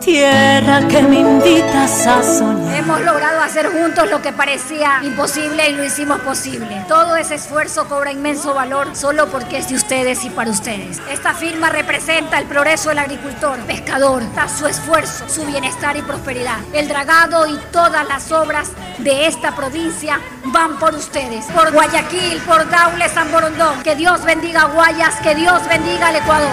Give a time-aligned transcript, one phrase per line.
[0.00, 2.74] Tierra que me invitas a soñar.
[2.76, 6.84] Hemos logrado hacer juntos lo que parecía imposible y lo hicimos posible.
[6.88, 11.00] Todo ese esfuerzo cobra inmenso valor solo porque es de ustedes y para ustedes.
[11.10, 14.22] Esta firma representa el progreso del agricultor, pescador,
[14.58, 16.56] su esfuerzo, su bienestar y prosperidad.
[16.72, 21.44] El dragado y todas las obras de esta provincia van por ustedes.
[21.54, 23.82] Por Guayaquil, por Daule, San Borondón.
[23.82, 26.48] Que Dios bendiga a Guayas, que Dios bendiga al Ecuador.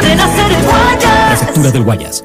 [0.00, 1.38] De nacer en Guayas.
[1.38, 2.24] Prefectura del Guayas.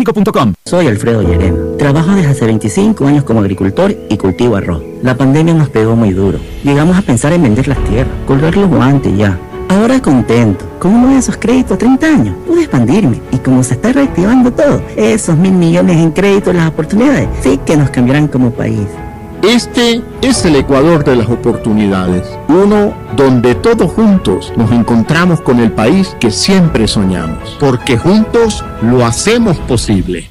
[0.65, 1.77] Soy Alfredo Yerem.
[1.77, 4.81] Trabajo desde hace 25 años como agricultor y cultivo arroz.
[5.03, 6.39] La pandemia nos pegó muy duro.
[6.63, 9.39] Llegamos a pensar en vender las tierras, colgar los guantes ya.
[9.69, 13.75] Ahora contento, con uno de esos créditos a 30 años, pude expandirme y como se
[13.75, 18.51] está reactivando todo, esos mil millones en créditos, las oportunidades, sí que nos cambiarán como
[18.51, 18.87] país.
[19.43, 25.71] Este es el Ecuador de las oportunidades, uno donde todos juntos nos encontramos con el
[25.71, 30.30] país que siempre soñamos, porque juntos lo hacemos posible.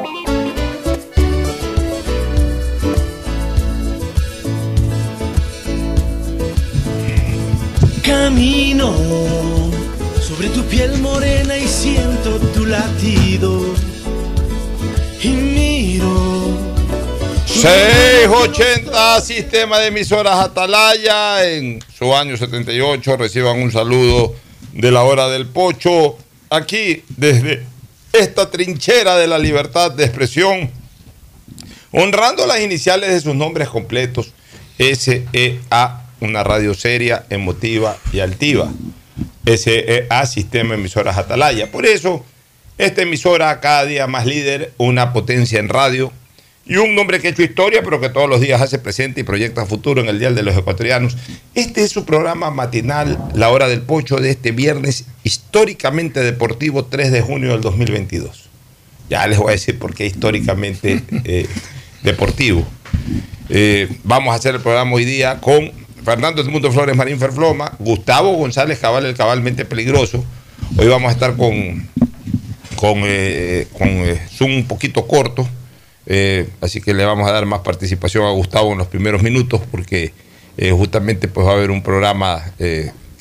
[8.23, 8.93] Camino
[10.21, 13.73] sobre tu piel morena y siento tu latido.
[15.23, 16.55] Y miro.
[17.47, 23.17] 680 Sistema de Emisoras Atalaya en su año 78.
[23.17, 24.35] Reciban un saludo
[24.71, 26.15] de la hora del pocho.
[26.51, 27.65] Aquí, desde
[28.13, 30.69] esta trinchera de la libertad de expresión,
[31.91, 34.31] honrando las iniciales de sus nombres completos,
[34.77, 38.71] SEA una radio seria, emotiva y altiva.
[39.45, 41.71] SEA, Sistema Emisoras Atalaya.
[41.71, 42.23] Por eso,
[42.77, 46.11] esta emisora cada día más líder, una potencia en radio,
[46.65, 49.23] y un hombre que ha hecho historia, pero que todos los días hace presente y
[49.23, 51.17] proyecta futuro en el Día de los Ecuatorianos.
[51.55, 57.11] Este es su programa matinal, La Hora del Pocho, de este viernes históricamente deportivo 3
[57.11, 58.49] de junio del 2022.
[59.09, 61.47] Ya les voy a decir por qué históricamente eh,
[62.03, 62.65] deportivo.
[63.49, 65.71] Eh, vamos a hacer el programa hoy día con
[66.03, 70.23] Fernando Mundo Flores Marín Ferfloma, Gustavo González Cabal, el cabalmente peligroso.
[70.77, 71.87] Hoy vamos a estar con,
[72.75, 75.47] con, eh, con eh, Zoom un poquito corto,
[76.07, 79.61] eh, así que le vamos a dar más participación a Gustavo en los primeros minutos
[79.69, 80.13] porque
[80.71, 82.43] justamente pues va a haber un programa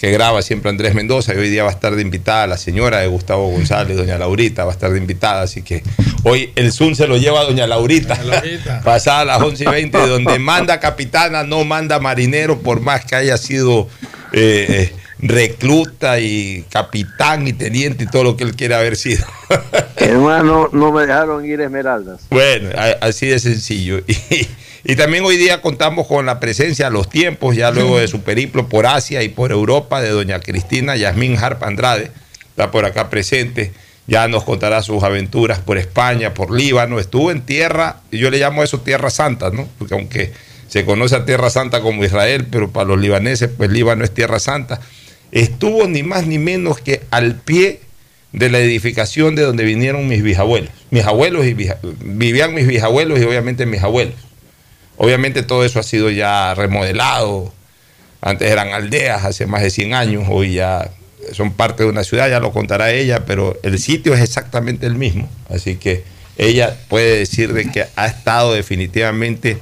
[0.01, 3.01] que graba siempre Andrés Mendoza y hoy día va a estar de invitada la señora
[3.01, 5.83] de Gustavo González, doña Laurita, va a estar de invitada, así que
[6.23, 8.19] hoy el Zoom se lo lleva a doña Laurita,
[8.85, 13.37] pasada las 11 y 20, donde manda capitana, no manda marinero, por más que haya
[13.37, 13.89] sido
[14.33, 19.25] eh, eh, recluta y capitán y teniente y todo lo que él quiera haber sido.
[19.97, 22.23] Hermano, no me dejaron ir Esmeraldas.
[22.31, 22.71] Bueno,
[23.01, 24.01] así de sencillo.
[24.83, 28.09] Y, y también hoy día contamos con la presencia a los tiempos, ya luego de
[28.09, 32.11] su periplo por Asia y por Europa, de doña Cristina Yasmín Harp Andrade,
[32.49, 33.73] está por acá presente,
[34.07, 38.39] ya nos contará sus aventuras por España, por Líbano, estuvo en tierra, y yo le
[38.39, 39.69] llamo eso tierra santa, ¿no?
[39.79, 40.33] Porque aunque
[40.67, 44.39] se conoce a tierra santa como Israel, pero para los libaneses, pues Líbano es tierra
[44.39, 44.81] santa,
[45.33, 47.81] estuvo ni más ni menos que al pie
[48.33, 50.71] de la edificación de donde vinieron mis bisabuelos.
[50.91, 54.15] Mis abuelos y vivían mis bisabuelos y obviamente mis abuelos.
[54.97, 57.53] Obviamente todo eso ha sido ya remodelado.
[58.21, 60.91] Antes eran aldeas hace más de 100 años, hoy ya
[61.33, 64.95] son parte de una ciudad, ya lo contará ella, pero el sitio es exactamente el
[64.95, 65.29] mismo.
[65.49, 66.05] Así que
[66.37, 69.59] ella puede decir de que ha estado definitivamente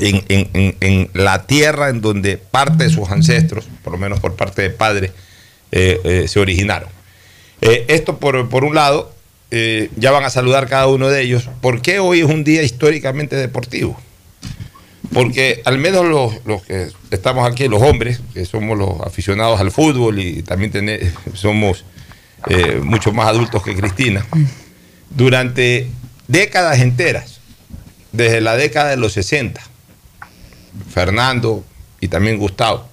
[0.00, 4.70] en, la tierra en donde parte de sus ancestros, por lo menos por parte de
[4.70, 5.12] padre,
[5.72, 6.88] eh, eh, se originaron.
[7.60, 9.12] Eh, esto por, por un lado,
[9.96, 11.48] ya van a saludar cada uno de ellos.
[11.60, 13.98] ¿Por qué hoy es un día históricamente deportivo?
[15.12, 19.70] Porque al menos los, los que estamos aquí, los hombres, que somos los aficionados al
[19.70, 21.84] fútbol y también tener- somos
[22.82, 24.24] mucho más adultos que Cristina,
[25.10, 25.88] durante
[26.28, 27.40] décadas enteras,
[28.12, 29.60] desde la década de los 60,
[30.90, 31.64] Fernando
[32.00, 32.88] y también Gustavo,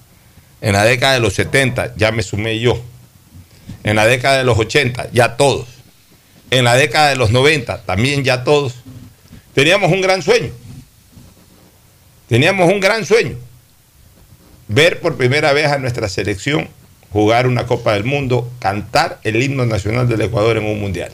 [0.60, 2.80] en la década de los 70 ya me sumé yo,
[3.84, 5.66] en la década de los 80 ya todos,
[6.50, 8.74] en la década de los 90 también ya todos,
[9.54, 10.50] teníamos un gran sueño.
[12.28, 13.36] Teníamos un gran sueño.
[14.68, 16.68] Ver por primera vez a nuestra selección
[17.12, 21.12] jugar una Copa del Mundo, cantar el himno nacional del Ecuador en un mundial.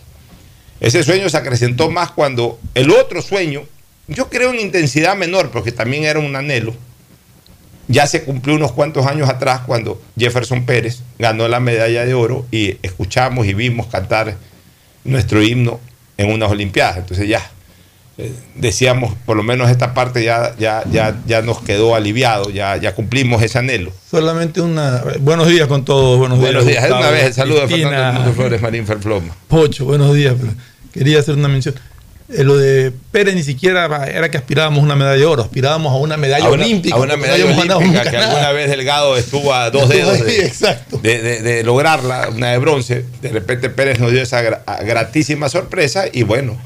[0.80, 3.62] Ese sueño se acrecentó más cuando el otro sueño,
[4.14, 6.74] yo creo en intensidad menor, porque también era un anhelo,
[7.88, 12.46] ya se cumplió unos cuantos años atrás cuando Jefferson Pérez ganó la medalla de oro
[12.50, 14.36] y escuchamos y vimos cantar
[15.04, 15.80] nuestro himno
[16.16, 16.98] en unas Olimpiadas.
[16.98, 17.50] Entonces ya
[18.18, 22.76] eh, decíamos, por lo menos esta parte ya, ya, ya, ya nos quedó aliviado, ya,
[22.76, 23.92] ya cumplimos ese anhelo.
[24.10, 25.02] Solamente una.
[25.20, 26.18] Buenos días con todos.
[26.18, 26.82] Buenos, Buenos días.
[26.82, 29.34] Gustavo, una vez el saludo de Cristina, Fernando Mundo Flores Marín Ferfloma.
[29.48, 30.34] Pocho, buenos días.
[30.92, 31.74] Quería hacer una mención.
[32.34, 35.92] Eh, lo de Pérez ni siquiera era que aspirábamos a una medalla de oro, aspirábamos
[35.92, 36.94] a una medalla a una, olímpica.
[36.96, 38.26] a una no medalla olímpica que nada.
[38.30, 40.98] alguna vez Delgado estuvo a dos dedos de, exacto.
[40.98, 43.04] de- de- de lograrla, una de bronce.
[43.20, 46.56] De repente Pérez nos dio esa gra- gratísima sorpresa y bueno,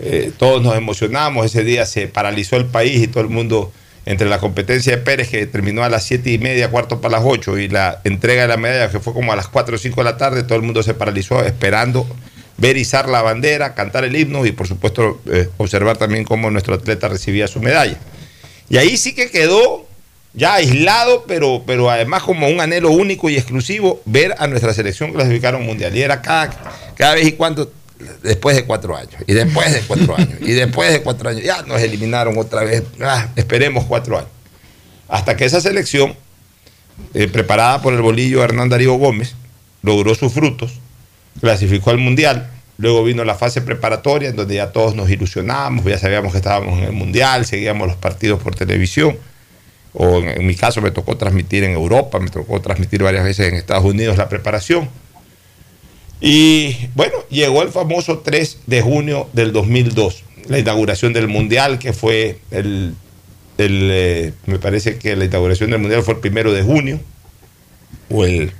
[0.00, 1.46] eh, todos nos emocionamos.
[1.46, 3.72] Ese día se paralizó el país y todo el mundo,
[4.06, 7.22] entre la competencia de Pérez que terminó a las siete y media, cuarto para las
[7.24, 10.00] 8 y la entrega de la medalla que fue como a las 4 o 5
[10.00, 12.04] de la tarde, todo el mundo se paralizó esperando
[12.56, 16.74] ver izar la bandera, cantar el himno y por supuesto eh, observar también cómo nuestro
[16.74, 17.98] atleta recibía su medalla.
[18.68, 19.86] Y ahí sí que quedó
[20.34, 25.12] ya aislado, pero, pero además como un anhelo único y exclusivo, ver a nuestra selección
[25.12, 25.96] clasificar a un mundial.
[25.96, 26.50] Y era cada,
[26.96, 27.72] cada vez y cuando,
[28.22, 31.62] después de cuatro años, y después de cuatro años, y después de cuatro años, ya
[31.62, 34.30] nos eliminaron otra vez, ah, esperemos cuatro años.
[35.08, 36.16] Hasta que esa selección,
[37.12, 39.34] eh, preparada por el bolillo Hernán Darío Gómez,
[39.82, 40.80] logró sus frutos,
[41.40, 42.50] clasificó al mundial.
[42.76, 46.78] Luego vino la fase preparatoria, en donde ya todos nos ilusionábamos, ya sabíamos que estábamos
[46.78, 49.16] en el mundial, seguíamos los partidos por televisión.
[49.92, 53.48] O en, en mi caso me tocó transmitir en Europa, me tocó transmitir varias veces
[53.48, 54.88] en Estados Unidos la preparación.
[56.20, 61.92] Y bueno, llegó el famoso 3 de junio del 2002, la inauguración del mundial, que
[61.92, 62.94] fue el,
[63.58, 66.98] el, eh, me parece que la inauguración del mundial fue el primero de junio,
[68.10, 68.52] o el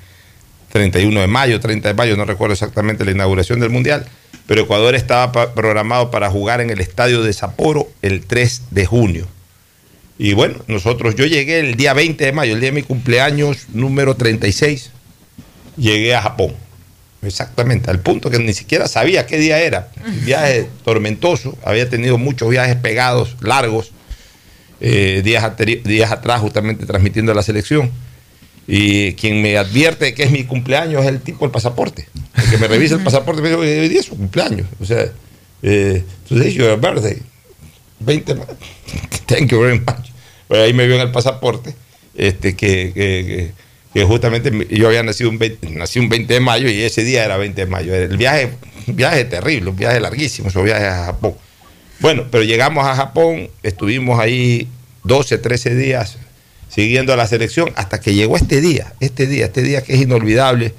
[0.78, 4.06] 31 de mayo, 30 de mayo, no recuerdo exactamente la inauguración del Mundial,
[4.48, 8.84] pero Ecuador estaba pa- programado para jugar en el estadio de Sapporo el 3 de
[8.84, 9.28] junio.
[10.18, 13.68] Y bueno, nosotros, yo llegué el día 20 de mayo, el día de mi cumpleaños
[13.72, 14.90] número 36,
[15.76, 16.54] llegué a Japón.
[17.22, 19.90] exactamente, al punto que ni siquiera sabía qué día era.
[20.04, 23.92] Un viaje tormentoso, había tenido muchos viajes pegados, largos,
[24.80, 25.44] eh, días,
[25.84, 27.92] días atrás justamente transmitiendo la selección.
[28.66, 32.08] Y quien me advierte que es mi cumpleaños es el tipo del pasaporte.
[32.36, 34.66] El que me revisa el pasaporte me dice, "Oye, hoy día es su cumpleaños.
[34.80, 35.06] O sea,
[35.62, 37.18] eh, today is your birthday.
[38.00, 38.46] 20 ma-
[39.26, 40.10] Thank you very much.
[40.48, 41.74] Pues ahí me vio en el pasaporte
[42.14, 43.52] este, que, que-
[43.92, 47.24] que- justamente yo había nacido un 20, nací un 20 de mayo y ese día
[47.24, 47.94] era 20 de mayo.
[47.94, 48.50] El viaje,
[48.86, 51.34] viaje terrible, un viaje larguísimo, esos viajes a Japón.
[52.00, 54.68] Bueno, pero llegamos a Japón, estuvimos ahí
[55.04, 56.18] 12, 13 días
[56.74, 60.00] siguiendo a la selección hasta que llegó este día, este día, este día que es
[60.02, 60.74] inolvidable.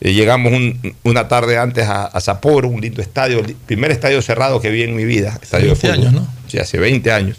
[0.00, 4.20] Eh, llegamos un- una tarde antes a, a Sapporo, un lindo estadio, el primer estadio
[4.22, 5.38] cerrado que vi en mi vida.
[5.42, 6.28] Estadio 20 de años, ¿no?
[6.48, 7.38] Sí, hace 20 años.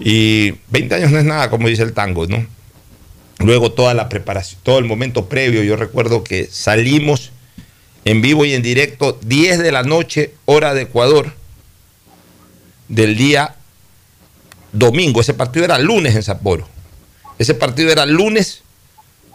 [0.00, 2.46] Y 20 años no es nada, como dice el tango, ¿no?
[3.40, 7.30] Luego toda la preparación, todo el momento previo, yo recuerdo que salimos
[8.04, 11.32] en vivo y en directo 10 de la noche, hora de Ecuador,
[12.88, 13.54] del día
[14.72, 15.20] domingo.
[15.20, 16.68] Ese partido era lunes en Sapporo.
[17.38, 18.62] Ese partido era lunes,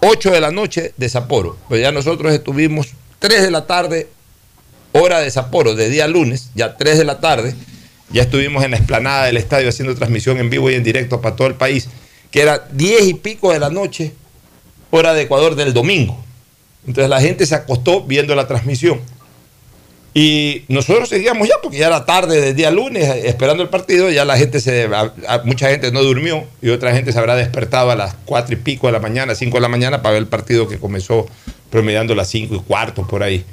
[0.01, 1.57] 8 de la noche de Sapporo.
[1.69, 4.09] Pero ya nosotros estuvimos 3 de la tarde,
[4.91, 7.55] hora de Sapporo, de día lunes, ya 3 de la tarde.
[8.11, 11.35] Ya estuvimos en la explanada del estadio haciendo transmisión en vivo y en directo para
[11.35, 11.87] todo el país,
[12.29, 14.13] que era 10 y pico de la noche,
[14.91, 16.23] hora de Ecuador del domingo.
[16.85, 18.99] Entonces la gente se acostó viendo la transmisión.
[20.15, 24.11] Y nosotros seguíamos ya, porque ya era tarde del día lunes, eh, esperando el partido,
[24.11, 24.87] ya la gente se,
[25.43, 28.85] mucha gente no durmió y otra gente se habrá despertado a las cuatro y pico
[28.87, 31.25] de la mañana, 5 de la mañana, para ver el partido que comenzó
[31.71, 33.43] promediando las 5 y cuarto por ahí.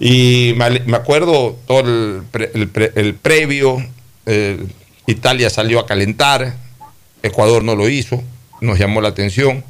[0.00, 3.84] Y me, acuerdo todo el, pre- el pre- el previo,
[5.06, 6.54] Italia salió a calentar,
[7.22, 8.22] Ecuador no lo hizo,
[8.60, 9.62] nos llamó la atención,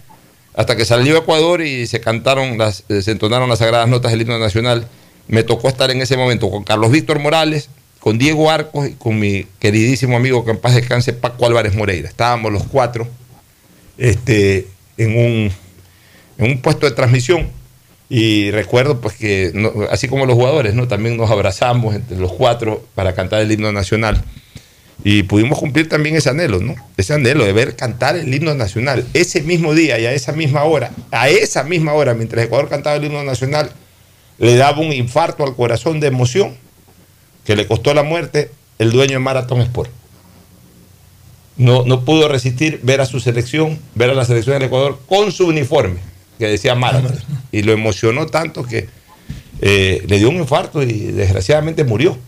[0.55, 2.59] hasta que salió Ecuador y se cantaron,
[2.89, 4.87] eh, se entonaron las sagradas notas del himno nacional,
[5.29, 7.69] me tocó estar en ese momento con Carlos Víctor Morales,
[8.01, 12.09] con Diego Arcos y con mi queridísimo amigo que en paz descanse, Paco Álvarez Moreira.
[12.09, 13.09] Estábamos los cuatro
[13.99, 15.53] este, en, un,
[16.39, 17.49] en un puesto de transmisión
[18.09, 19.53] y recuerdo pues que
[19.91, 20.87] así como los jugadores, ¿no?
[20.87, 24.23] También nos abrazamos entre los cuatro para cantar el himno nacional.
[25.05, 26.75] Y pudimos cumplir también ese anhelo, ¿no?
[26.97, 29.05] Ese anhelo de ver cantar el himno nacional.
[29.13, 32.97] Ese mismo día y a esa misma hora, a esa misma hora, mientras Ecuador cantaba
[32.97, 33.71] el himno nacional,
[34.39, 36.57] le daba un infarto al corazón de emoción
[37.45, 39.91] que le costó la muerte el dueño de Marathon Sport.
[41.57, 45.33] No, no pudo resistir ver a su selección, ver a la selección del Ecuador con
[45.33, 46.01] su uniforme,
[46.39, 47.17] que decía Marathon.
[47.51, 48.89] Y lo emocionó tanto que
[49.63, 52.19] eh, le dio un infarto y desgraciadamente murió.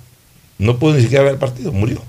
[0.57, 2.03] No pudo ni siquiera ver el partido, murió.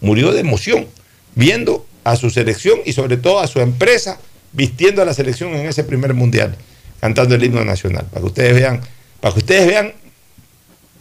[0.00, 0.86] Murió de emoción,
[1.34, 4.18] viendo a su selección y sobre todo a su empresa
[4.54, 6.56] vistiendo a la selección en ese primer mundial,
[7.00, 8.80] cantando el himno nacional, para que ustedes vean,
[9.24, 9.90] para que ustedes vean,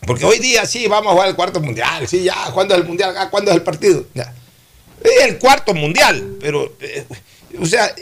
[0.08, 2.88] porque hoy día sí vamos a jugar el cuarto mundial, sí, ya, ¿cuándo es el
[2.88, 3.13] mundial?
[3.18, 4.06] Ah, ¿Cuándo es el partido?
[4.15, 7.06] Es el cuarto mundial, pero, eh,
[7.60, 7.94] o sea,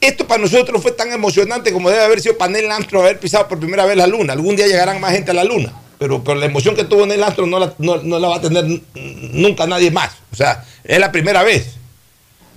[0.00, 3.48] esto para nosotros fue tan emocionante como debe haber sido para Neil Armstrong haber pisado
[3.48, 4.32] por primera vez la luna.
[4.32, 7.20] Algún día llegarán más gente a la luna, pero, pero la emoción que tuvo Neil
[7.24, 10.12] Armstrong no la, no- la va a tener nunca nadie más.
[10.32, 11.74] O sea, es la primera vez.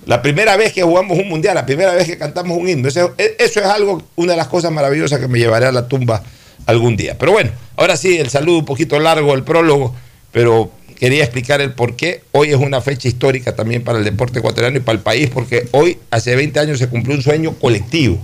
[0.06, 2.86] La primera vez que jugamos un mundial, la primera vez que cantamos un himno.
[2.86, 6.22] Eso, eso es algo, una de las cosas maravillosas que me llevaré a la tumba
[6.66, 7.16] algún día.
[7.18, 9.94] Pero bueno, ahora sí, el saludo un poquito largo, el prólogo,
[10.32, 12.22] pero quería explicar el por qué.
[12.32, 15.68] Hoy es una fecha histórica también para el deporte ecuatoriano y para el país, porque
[15.72, 18.22] hoy, hace 20 años, se cumplió un sueño colectivo.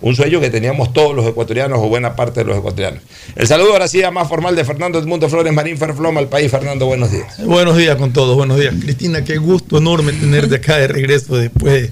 [0.00, 3.02] Un sueño que teníamos todos los ecuatorianos o buena parte de los ecuatorianos.
[3.34, 6.50] El saludo ahora sí, a más formal de Fernando Edmundo Flores Marín Ferfloma al país.
[6.50, 7.44] Fernando, buenos días.
[7.44, 8.74] Buenos días con todos, buenos días.
[8.80, 11.90] Cristina, qué gusto enorme tenerte acá de regreso después de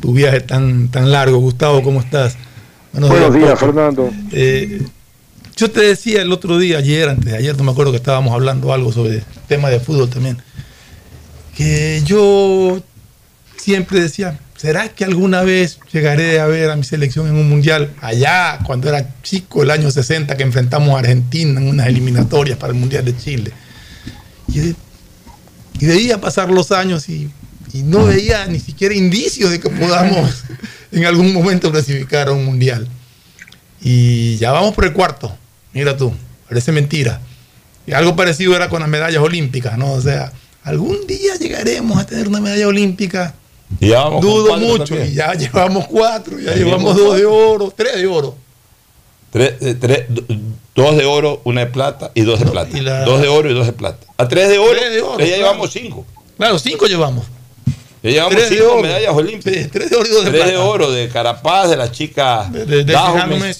[0.00, 1.38] tu viaje tan, tan largo.
[1.38, 2.36] Gustavo, ¿cómo estás?
[2.92, 3.58] Buenos días.
[3.58, 4.10] Fernando.
[4.32, 4.82] Eh,
[5.56, 8.32] yo te decía el otro día, ayer, antes de ayer, no me acuerdo que estábamos
[8.34, 10.36] hablando algo sobre tema de fútbol también,
[11.56, 12.82] que yo
[13.56, 17.92] siempre decía, ¿será que alguna vez llegaré a ver a mi selección en un mundial?
[18.02, 22.72] Allá, cuando era chico, el año 60, que enfrentamos a Argentina en unas eliminatorias para
[22.74, 23.52] el Mundial de Chile.
[24.48, 24.74] Y, de-
[25.80, 27.30] y veía pasar los años y,
[27.72, 30.44] y no veía ni siquiera indicios de que podamos
[30.92, 32.86] en algún momento clasificar a un mundial.
[33.80, 35.36] Y ya vamos por el cuarto.
[35.76, 36.12] Mira tú,
[36.48, 37.20] parece mentira.
[37.86, 39.92] Y algo parecido era con las medallas olímpicas, ¿no?
[39.92, 40.32] O sea,
[40.64, 43.34] algún día llegaremos a tener una medalla olímpica.
[43.78, 44.84] Y ya vamos con Dudo mucho.
[44.94, 45.12] también.
[45.12, 48.36] Y ya llevamos cuatro, ya Ya llevamos dos de oro, tres de oro.
[49.30, 50.24] Tres, eh, tres- do-
[50.74, 52.80] dos de oro, una de plata y dos de plata.
[52.80, 54.06] la- Dos de oro y dos de plata.
[54.16, 55.42] A tres de oro, Tres de oro, ya claro.
[55.42, 56.06] llevamos cinco.
[56.38, 57.26] Claro, cinco llevamos.
[58.02, 59.68] Ya llevamos Tres cinco medallas olímpicas.
[59.72, 60.64] tres de oro y dos de Tres de plata.
[60.64, 62.94] oro de Carapaz, de la chica De- de-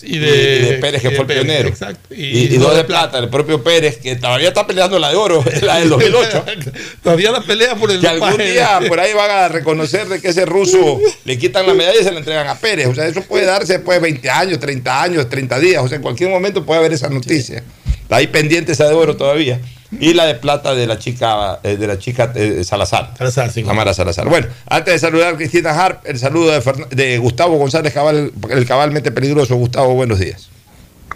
[0.03, 1.69] y de- Pérez, que de fue el Pérez, pionero.
[1.69, 2.15] exacto.
[2.15, 5.17] Y, Y- y dos de plata, el propio Pérez, que todavía está peleando la de
[5.17, 6.45] oro, la del 2008.
[7.03, 10.29] Todavía la pelea por el Que algún día por ahí van a reconocer de que
[10.29, 12.87] ese ruso le quitan la medalla y se la entregan a Pérez.
[12.89, 15.83] O sea, eso puede darse después de 20 años, 30 años, 30 días.
[15.83, 17.65] O sea, en cualquier momento puede haber esa noticia.
[18.07, 19.61] Está ahí pendiente esa de oro todavía.
[19.99, 23.15] Y la de plata de la chica, eh, de la chica eh, Salazar.
[23.19, 23.65] Salazar, sí.
[23.69, 24.29] Amara Salazar.
[24.29, 28.33] Bueno, antes de saludar a Cristina Harp, el saludo de, Fern- de Gustavo González Cabal,
[28.51, 29.57] el cabalmente peligroso.
[29.57, 30.51] Gustavo, buenos días.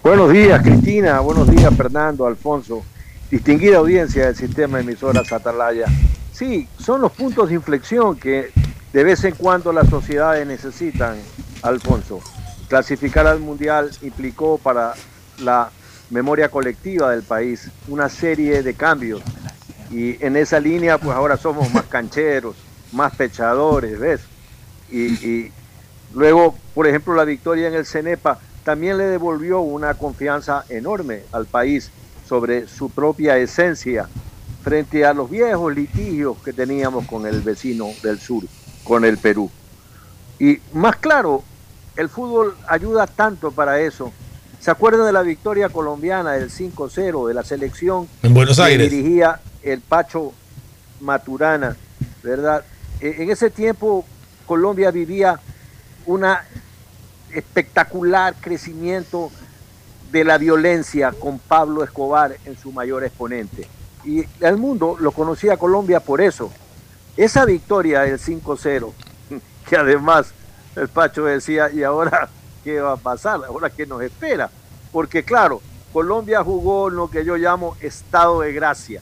[0.02, 1.20] Buenos días, Cristina.
[1.20, 2.82] Buenos días, Fernando, Alfonso.
[3.30, 5.86] Distinguida audiencia del sistema de emisoras Atalaya.
[6.32, 8.50] Sí, son los puntos de inflexión que
[8.92, 11.16] de vez en cuando las sociedades necesitan,
[11.62, 12.20] Alfonso.
[12.68, 14.94] Clasificar al Mundial implicó para
[15.38, 15.70] la
[16.10, 19.22] memoria colectiva del país una serie de cambios.
[19.90, 22.56] Y en esa línea, pues ahora somos más cancheros,
[22.92, 24.20] más pechadores, ¿ves?
[24.90, 25.52] Y, y
[26.14, 31.46] luego, por ejemplo, la victoria en el CENEPA también le devolvió una confianza enorme al
[31.46, 31.90] país
[32.28, 34.08] sobre su propia esencia
[34.62, 38.44] frente a los viejos litigios que teníamos con el vecino del sur,
[38.84, 39.50] con el Perú.
[40.38, 41.42] Y más claro,
[41.96, 44.12] el fútbol ayuda tanto para eso.
[44.60, 48.08] ¿Se acuerdan de la victoria colombiana del 5-0 de la selección?
[48.22, 48.90] En Buenos que Aires.
[48.90, 50.32] dirigía el Pacho
[51.00, 51.76] Maturana,
[52.22, 52.62] ¿verdad?
[53.00, 54.04] E- En ese tiempo
[54.46, 55.40] Colombia vivía
[56.06, 56.44] una
[57.32, 59.30] espectacular crecimiento
[60.12, 63.66] de la violencia con Pablo Escobar en su mayor exponente.
[64.04, 66.50] Y el mundo lo conocía a Colombia por eso.
[67.16, 68.92] Esa victoria del 5-0,
[69.68, 70.32] que además
[70.76, 72.28] el Pacho decía, ¿y ahora
[72.64, 73.40] qué va a pasar?
[73.46, 74.50] ¿Ahora qué nos espera?
[74.92, 75.60] Porque claro,
[75.92, 79.00] Colombia jugó lo que yo llamo estado de gracia.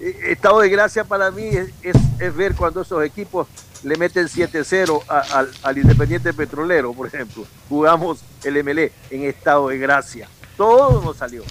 [0.00, 1.50] Eh, Estado de gracia para mí
[1.82, 3.46] es, ver cuando esos equipos
[3.82, 7.44] le meten 7-0 a- al, Independiente Petrolero, por ejemplo.
[7.68, 10.28] Jugamos el MLE en estado de gracia.
[10.56, 11.42] Todo nos salió.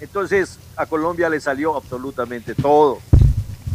[0.00, 2.98] Entonces a Colombia le salió absolutamente todo.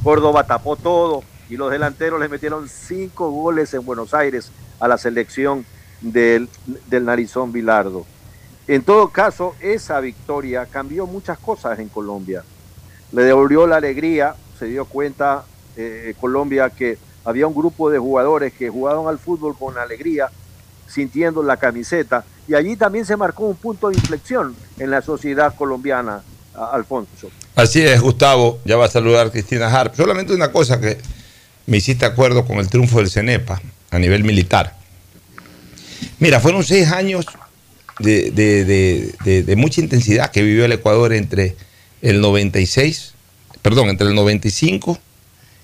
[0.03, 4.97] Córdoba tapó todo y los delanteros le metieron cinco goles en Buenos Aires a la
[4.97, 5.65] selección
[6.01, 6.49] del,
[6.87, 8.05] del Narizón Bilardo.
[8.67, 12.43] En todo caso, esa victoria cambió muchas cosas en Colombia.
[13.11, 15.43] Le devolvió la alegría, se dio cuenta
[15.75, 20.29] eh, Colombia que había un grupo de jugadores que jugaban al fútbol con alegría,
[20.87, 25.55] sintiendo la camiseta, y allí también se marcó un punto de inflexión en la sociedad
[25.55, 26.21] colombiana,
[26.53, 27.29] Alfonso.
[27.55, 28.59] Así es, Gustavo.
[28.65, 29.95] Ya va a saludar Cristina Harp.
[29.95, 30.97] Solamente una cosa que
[31.65, 34.80] me hiciste acuerdo con el triunfo del CENEPA a nivel militar.
[36.19, 37.25] Mira, fueron seis años
[37.99, 41.55] de, mucha intensidad que vivió el Ecuador entre
[42.01, 43.13] el 96,
[43.61, 44.99] perdón, entre el 95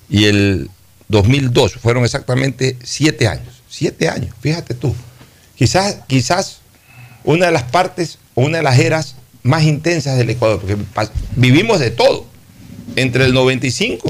[0.09, 0.69] y el
[1.07, 1.73] 2002.
[1.73, 3.61] Fueron exactamente siete años.
[3.69, 4.95] Siete años, fíjate tú.
[5.55, 6.59] Quizás, quizás
[7.23, 10.77] una de las partes una de las eras más intensas del Ecuador, porque
[11.35, 12.27] vivimos de todo
[12.95, 14.07] entre el 95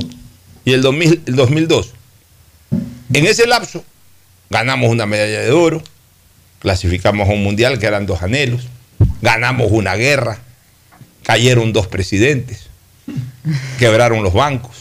[0.65, 1.93] y el, 2000 el 2002.
[3.13, 3.85] En ese lapso
[4.49, 5.81] ganamos una medalla de oro,
[6.59, 8.67] clasificamos a un mundial que eran dos anhelos,
[9.21, 10.39] ganamos una guerra,
[11.23, 12.67] cayeron dos presidentes,
[13.79, 14.75] quebraron los bancos.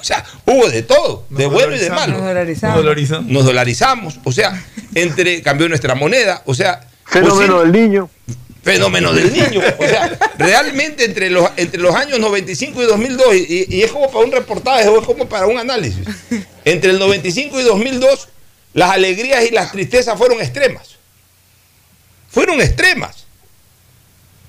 [0.00, 2.12] O sea, hubo de todo, de bueno y de malo.
[2.18, 2.76] Nos dolarizamos.
[2.76, 3.30] Nos dolarizamos.
[3.32, 8.10] Nos dolarizamos, o sea, entre cambió nuestra moneda, o sea, Fenómeno posible- del niño.
[8.62, 9.60] fenómeno del niño.
[9.78, 14.08] O sea, realmente entre los, entre los años 95 y 2002, y, y es como
[14.10, 16.06] para un reportaje o es como para un análisis,
[16.64, 18.28] entre el 95 y 2002,
[18.76, 20.96] las alegrías y las tristezas fueron extremas.
[22.28, 23.24] Fueron extremas.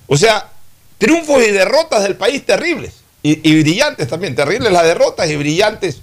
[0.06, 0.50] O sea,
[0.98, 2.96] triunfos y derrotas del país terribles.
[3.24, 4.36] Y, brillantes también.
[4.36, 6.02] Terribles las derrotas y brillantes,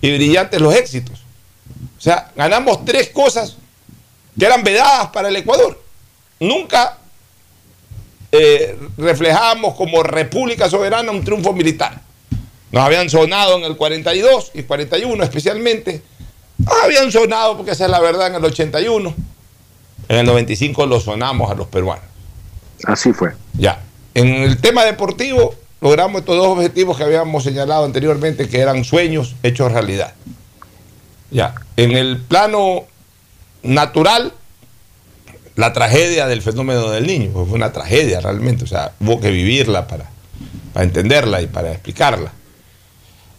[0.00, 1.20] y brillantes los éxitos.
[1.96, 3.54] O sea, ganamos tres cosas
[4.36, 5.80] que eran vedadas para el Ecuador.
[6.40, 6.98] Nunca
[8.32, 12.00] eh, reflejábamos como república soberana un triunfo militar.
[12.72, 16.02] Nos habían sonado en el 42 y 41 especialmente.
[16.66, 19.14] Habían sonado, porque esa es la verdad, en el 81.
[20.08, 22.04] En el 95 lo sonamos a los peruanos.
[22.84, 23.32] Así fue.
[23.54, 23.82] Ya.
[24.14, 29.36] En el tema deportivo, logramos estos dos objetivos que habíamos señalado anteriormente, que eran sueños
[29.42, 30.14] hechos realidad.
[31.30, 31.54] Ya.
[31.76, 32.84] En el plano
[33.62, 34.32] natural,
[35.56, 39.30] la tragedia del fenómeno del niño, pues fue una tragedia realmente, o sea, hubo que
[39.30, 40.10] vivirla para,
[40.72, 42.32] para entenderla y para explicarla.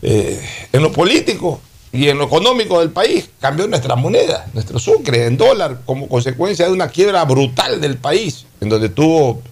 [0.02, 1.62] Eh, en lo político
[1.94, 6.66] y en lo económico del país cambió nuestra moneda, nuestro sucre en dólar, como consecuencia
[6.66, 9.44] de una quiebra brutal del país, en donde tuvo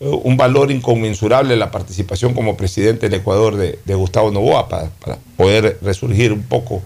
[0.00, 4.88] eh, un valor inconmensurable la participación como presidente del Ecuador de, Gustavo Novoa para,
[5.36, 6.82] poder resurgir un poco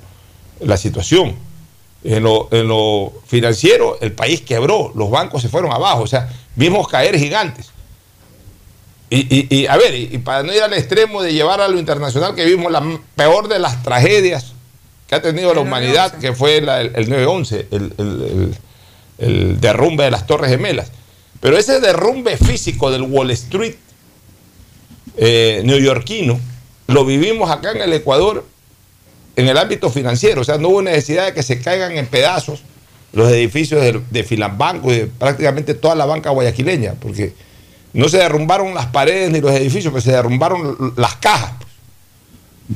[0.58, 1.36] la situación.
[2.02, 6.28] En lo, en lo financiero, el país quebró, los bancos se fueron abajo, o sea,
[6.56, 7.70] vimos caer gigantes.
[9.08, 11.78] Y, y- y, a ver, y, para no ir al extremo de llevar a lo
[11.78, 12.82] internacional, que vimos la
[13.14, 14.55] peor de las tragedias
[15.06, 18.56] que ha tenido la humanidad, que fue la- el, el 9-11, el, el- el-
[19.18, 20.90] el derrumbe de las Torres Gemelas.
[21.40, 23.74] Pero ese derrumbe físico del Wall Street
[25.16, 26.38] eh, neoyorquino
[26.88, 28.44] lo vivimos acá en el Ecuador
[29.36, 30.40] en el ámbito financiero.
[30.40, 32.62] O sea, no hubo necesidad de que se caigan en pedazos
[33.12, 37.32] los edificios de, de Filambanco y de prácticamente toda la banca guayaquileña, porque
[37.92, 41.52] no se derrumbaron las paredes ni los edificios, pero se derrumbaron las cajas.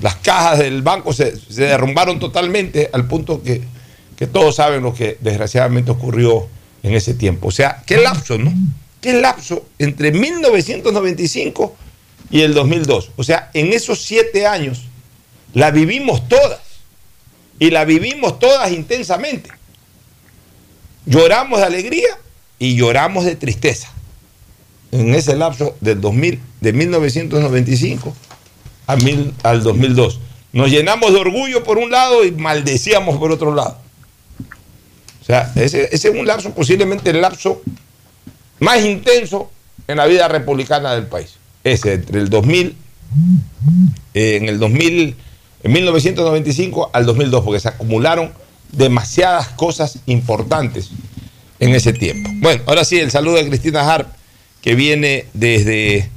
[0.00, 3.62] Las cajas del banco se, se derrumbaron totalmente al punto que,
[4.16, 6.46] que todos saben lo que desgraciadamente ocurrió
[6.82, 7.48] en ese tiempo.
[7.48, 8.52] O sea, qué lapso, ¿no?
[9.00, 11.74] Qué lapso entre 1995
[12.30, 13.12] y el 2002.
[13.16, 14.82] O sea, en esos siete años
[15.54, 16.60] la vivimos todas.
[17.58, 19.50] Y la vivimos todas intensamente.
[21.06, 22.18] Lloramos de alegría
[22.58, 23.92] y lloramos de tristeza.
[24.92, 28.14] En ese lapso del 2000, de 1995
[29.42, 30.20] al 2002.
[30.52, 33.78] Nos llenamos de orgullo por un lado y maldecíamos por otro lado.
[35.20, 37.62] O sea, ese, ese es un lapso, posiblemente el lapso
[38.58, 39.50] más intenso
[39.86, 41.36] en la vida republicana del país.
[41.64, 42.76] Ese, entre el 2000,
[44.14, 45.16] eh, en el 2000,
[45.62, 48.32] en 1995 al 2002, porque se acumularon
[48.72, 50.90] demasiadas cosas importantes
[51.58, 52.30] en ese tiempo.
[52.34, 54.08] Bueno, ahora sí, el saludo de Cristina Harp,
[54.62, 56.08] que viene desde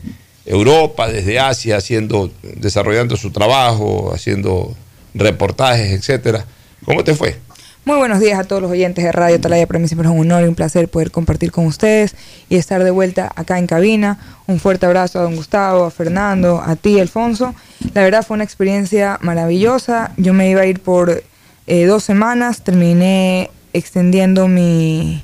[0.46, 4.76] Europa, desde Asia, haciendo, desarrollando su trabajo, haciendo
[5.14, 6.46] reportajes, etcétera.
[6.86, 7.38] ¿Cómo te fue?
[7.86, 9.68] Muy buenos días a todos los oyentes de Radio Atalaya.
[9.68, 12.16] Para mí siempre es un honor y un placer poder compartir con ustedes
[12.48, 14.20] y estar de vuelta acá en cabina.
[14.48, 17.54] Un fuerte abrazo a don Gustavo, a Fernando, a ti, Alfonso.
[17.94, 20.14] La verdad fue una experiencia maravillosa.
[20.16, 21.24] Yo me iba a ir por
[21.68, 22.62] eh, dos semanas.
[22.62, 25.22] Terminé extendiendo mi,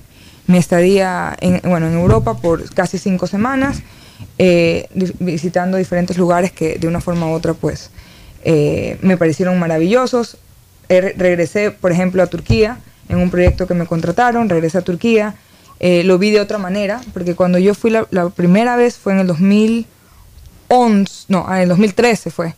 [0.53, 3.83] estadía en, bueno, en Europa por casi cinco semanas,
[4.37, 4.87] eh,
[5.19, 7.91] visitando diferentes lugares que de una forma u otra pues
[8.43, 10.37] eh, me parecieron maravillosos.
[10.89, 12.79] Eh, re- regresé, por ejemplo, a Turquía
[13.09, 15.35] en un proyecto que me contrataron, regresé a Turquía,
[15.79, 19.13] eh, lo vi de otra manera, porque cuando yo fui la, la primera vez fue
[19.13, 22.55] en el 2011, no, en el 2013 fue.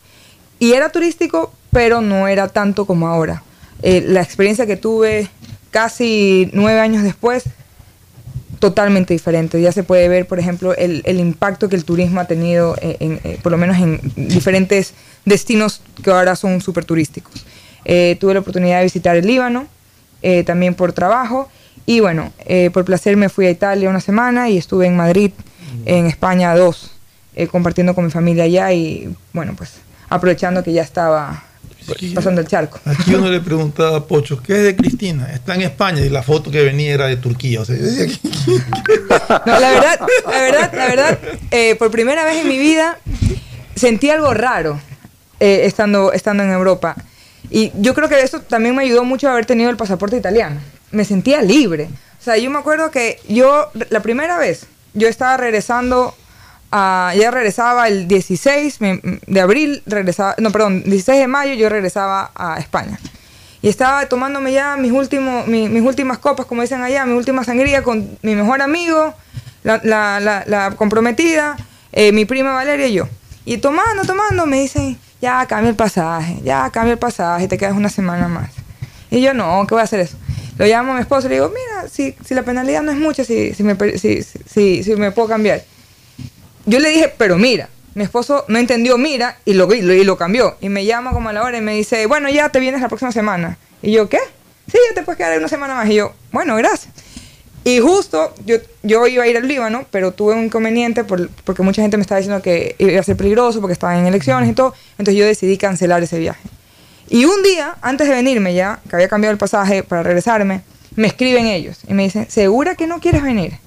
[0.58, 3.42] Y era turístico, pero no era tanto como ahora.
[3.82, 5.28] La experiencia que tuve
[5.72, 7.44] casi nueve años después,
[8.62, 9.60] totalmente diferente.
[9.60, 12.96] Ya se puede ver, por ejemplo, el, el impacto que el turismo ha tenido, eh,
[13.00, 14.94] en, eh, por lo menos en diferentes
[15.24, 17.44] destinos que ahora son súper turísticos.
[17.84, 19.66] Eh, tuve la oportunidad de visitar el Líbano,
[20.22, 21.48] eh, también por trabajo,
[21.86, 25.32] y bueno, eh, por placer me fui a Italia una semana y estuve en Madrid,
[25.84, 26.92] en España dos,
[27.34, 29.72] eh, compartiendo con mi familia allá y bueno, pues
[30.08, 31.42] aprovechando que ya estaba
[32.14, 32.80] pasando el charco.
[32.84, 35.32] Aquí uno le preguntaba a Pocho, ¿qué es de Cristina?
[35.32, 37.60] Está en España y la foto que venía era de Turquía.
[37.60, 38.18] O sea, yo decía,
[39.46, 41.18] No, la verdad, la verdad, la verdad,
[41.50, 42.98] eh, por primera vez en mi vida
[43.74, 44.80] sentí algo raro
[45.40, 46.96] eh, estando, estando en Europa.
[47.50, 50.60] Y yo creo que eso también me ayudó mucho a haber tenido el pasaporte italiano.
[50.90, 51.88] Me sentía libre.
[52.20, 56.14] O sea, yo me acuerdo que yo, la primera vez, yo estaba regresando,
[56.72, 61.68] a, ya regresaba el 16 me- de abril, regresaba, no, perdón, 16 de mayo yo
[61.68, 62.98] regresaba a España.
[63.60, 67.44] Y estaba tomándome ya mis, últimos, mi- mis últimas copas, como dicen allá, mi última
[67.44, 69.14] sangría con mi mejor amigo,
[69.62, 71.56] la, la- comprometida,
[71.92, 73.08] eh, mi prima Valeria y yo.
[73.44, 77.74] Y tomando, tomando, me dicen, ya cambia el pasaje, ya cambia el pasaje, te quedas
[77.74, 78.50] una semana más.
[79.10, 80.16] Y yo, no, ¿qué voy a hacer eso?
[80.58, 82.98] Lo llamo a mi esposo y le digo, mira, si, si la penalidad no es
[82.98, 84.22] mucha, si, si, me, si-
[84.82, 85.62] si me puedo cambiar.
[86.66, 90.04] Yo le dije, pero mira, mi esposo no entendió mira y lo, y lo, y
[90.04, 90.56] lo cambió.
[90.60, 92.88] Y me llama como a la hora y me dice, bueno, ya te vienes la
[92.88, 93.58] próxima semana.
[93.82, 94.18] Y yo, ¿qué?
[94.70, 95.88] Sí, ya te puedes quedar una semana más.
[95.90, 96.92] Y yo, bueno, gracias.
[97.64, 101.62] Y justo yo, yo iba a ir al Líbano, pero tuve un inconveniente por- porque
[101.62, 104.52] mucha gente me estaba diciendo que iba a ser peligroso porque estaban en elecciones y
[104.52, 104.74] todo.
[104.92, 106.40] Entonces yo decidí cancelar ese viaje.
[107.08, 110.62] Y un día, antes de venirme ya, que había cambiado el pasaje para regresarme,
[110.96, 113.58] me escriben ellos y me dicen, ¿segura que no quieres venir?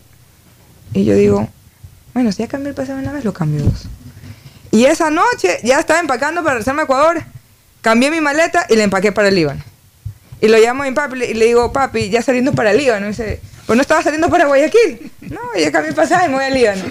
[0.93, 1.47] Y yo digo,
[2.15, 3.87] bueno, si ya cambié el pasaje una vez, lo cambio dos.
[4.71, 7.21] Y esa noche ya estaba empacando para regresarme a Ecuador,
[7.81, 9.61] cambié mi maleta y la empaqué para el Líbano.
[10.39, 13.07] Y lo llamo a mi papi y le digo, papi, ya saliendo para el Líbano.
[13.07, 15.11] Y dice, pues no estaba saliendo para Guayaquil.
[15.25, 16.83] No, ya cambié el pasaje y me voy al Líbano.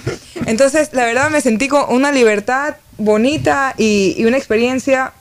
[0.45, 5.15] Entonces, la verdad me sentí con una libertad bonita y, y una experiencia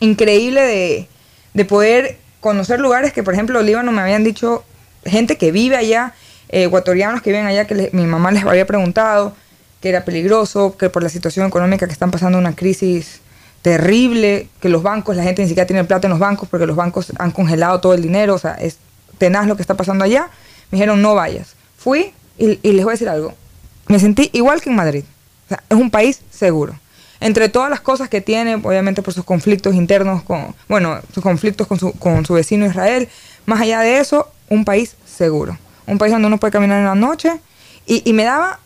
[0.00, 1.08] increíble de,
[1.54, 4.64] de poder conocer lugares que, por ejemplo, Líbano me habían dicho,
[5.04, 6.14] gente que vive allá,
[6.48, 9.34] eh, ecuatorianos que viven allá, que mi mamá les había preguntado
[9.80, 13.20] que era peligroso, que por la situación económica que están pasando una crisis
[13.62, 16.76] terrible, que los bancos, la gente ni siquiera tiene plata en los bancos porque los
[16.76, 18.78] bancos han congelado todo el dinero, o sea, es
[19.18, 20.30] tenaz lo que está pasando allá.
[20.70, 21.54] Me dijeron, no vayas.
[21.76, 23.34] Fui y, y les voy a decir algo.
[23.86, 25.04] Me sentí igual que en Madrid.
[25.46, 26.78] O sea, es un país seguro.
[27.20, 31.66] Entre todas las cosas que tiene, obviamente por sus conflictos internos, con, bueno, sus conflictos
[31.66, 33.08] con su, con su vecino Israel,
[33.46, 35.58] más allá de eso, un país seguro.
[35.88, 37.40] Un país donde uno puede caminar en la noche
[37.86, 38.60] y, y me daba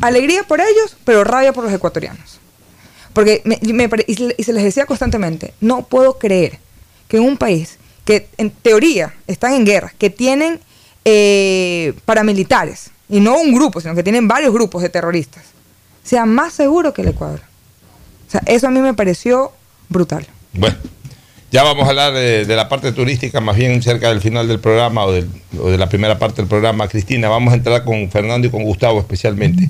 [0.00, 2.38] alegría por ellos, pero rabia por los ecuatorianos.
[3.12, 3.58] Porque me-
[4.06, 6.58] y, se- les decía constantemente, no puedo creer
[7.08, 10.60] que un país que en teoría están en guerra, que tienen
[11.04, 15.44] eh, paramilitares, y no un grupo, sino que tienen varios grupos de terroristas,
[16.04, 17.40] sea más seguro que el Ecuador.
[18.28, 19.52] O sea, eso a mí me pareció
[19.88, 20.26] brutal.
[20.52, 20.76] Bueno,
[21.50, 25.04] ya vamos a hablar de, la parte turística, más bien cerca del final del programa
[25.04, 26.86] o, de la primera parte del programa.
[26.86, 29.68] Cristina, vamos a entrar con Fernando y con Gustavo especialmente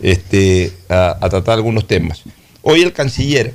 [0.00, 2.22] este, a, tratar algunos temas.
[2.62, 3.54] Hoy el canciller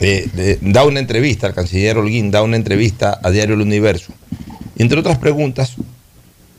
[0.00, 4.12] eh, da una entrevista, el canciller Holguín da una entrevista a Diario El Universo.
[4.78, 5.76] Entre otras preguntas,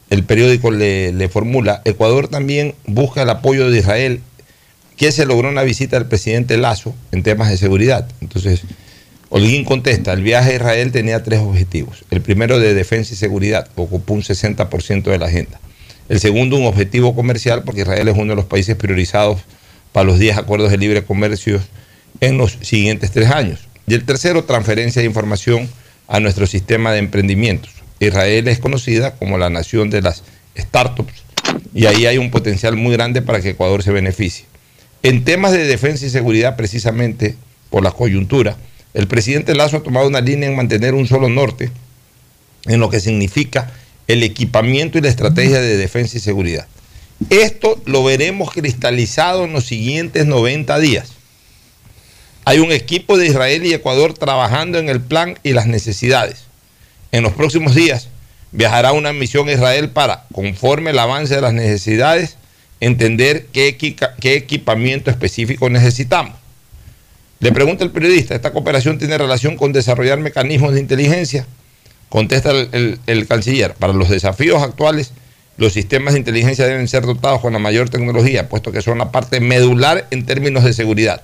[0.09, 4.21] el periódico le, le formula, Ecuador también busca el apoyo de Israel
[4.95, 8.07] que se logró una visita del presidente Lazo en temas de seguridad.
[8.21, 8.63] Entonces,
[9.31, 12.03] Holguín contesta, el viaje a Israel tenía tres objetivos.
[12.09, 15.59] El primero de defensa y seguridad, ocupó un 60% de la agenda.
[16.09, 19.41] El segundo, un objetivo comercial, porque Israel es uno de los países priorizados
[19.91, 21.61] para los 10 acuerdos de libre comercio
[22.21, 23.67] en los siguientes tres años.
[23.85, 25.69] Y el tercero, transferencia de información
[26.07, 27.71] a nuestro sistema de emprendimientos.
[27.99, 30.23] Israel es conocida como la nación de las
[30.57, 31.13] startups
[31.73, 34.45] y ahí hay un potencial muy grande para que Ecuador se beneficie.
[35.03, 37.35] En temas de defensa y seguridad, precisamente
[37.69, 38.57] por la coyuntura,
[38.93, 41.71] el presidente Lazo ha tomado una línea en mantener un solo norte
[42.65, 43.71] en lo que significa
[44.07, 46.67] el equipamiento y la estrategia de defensa y seguridad.
[47.29, 51.11] Esto lo veremos cristalizado en los siguientes 90 días.
[52.45, 56.45] Hay un equipo de Israel y Ecuador trabajando en el plan y las necesidades.
[57.11, 58.07] En los próximos días
[58.51, 62.37] viajará una misión a Israel para, conforme el avance de las necesidades,
[62.79, 66.33] entender qué, qué equipamiento específico necesitamos.
[67.39, 71.45] Le pregunta el periodista, ¿esta cooperación tiene relación con desarrollar mecanismos de inteligencia?
[72.09, 75.13] Contesta el, canciller, para los desafíos actuales,
[75.55, 79.11] los sistemas de inteligencia deben ser dotados con la mayor tecnología, puesto que son la
[79.11, 81.21] parte medular en términos de seguridad.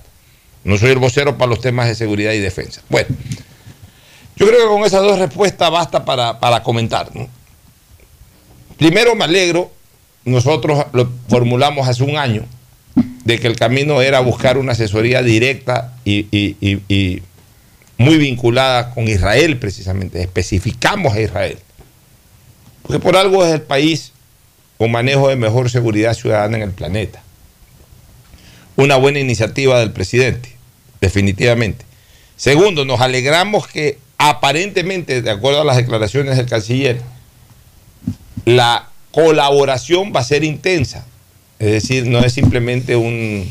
[0.64, 2.80] No soy el vocero para los temas de seguridad y defensa.
[2.88, 3.08] Bueno,
[4.36, 7.10] yo creo que con esas dos respuestas basta para, para comentar.
[8.78, 9.70] Primero me alegro,
[10.24, 12.44] nosotros lo formulamos hace un año,
[13.26, 16.56] de que el camino era buscar una asesoría directa y, y-
[16.88, 17.22] y-
[17.98, 21.58] muy vinculada con Israel precisamente, especificamos a Israel.
[22.82, 24.12] Porque por algo es el país
[24.78, 27.20] con manejo de mejor seguridad ciudadana en el planeta.
[28.76, 30.52] Una buena iniciativa del presidente,
[31.00, 31.84] definitivamente.
[32.36, 37.00] Segundo, nos alegramos que aparentemente, de acuerdo a las declaraciones del canciller,
[38.44, 41.06] la colaboración va a ser intensa.
[41.58, 43.50] Es decir, no es simplemente un-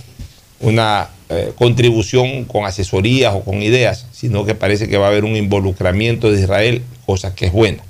[0.59, 5.23] una eh, contribución con asesorías o con ideas, sino que parece que va a haber
[5.23, 7.83] un involucramiento de Israel, cosa que es buena.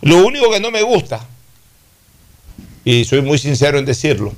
[0.00, 1.26] Lo único que no me gusta,
[2.86, 4.32] y soy muy sincero en decirlo,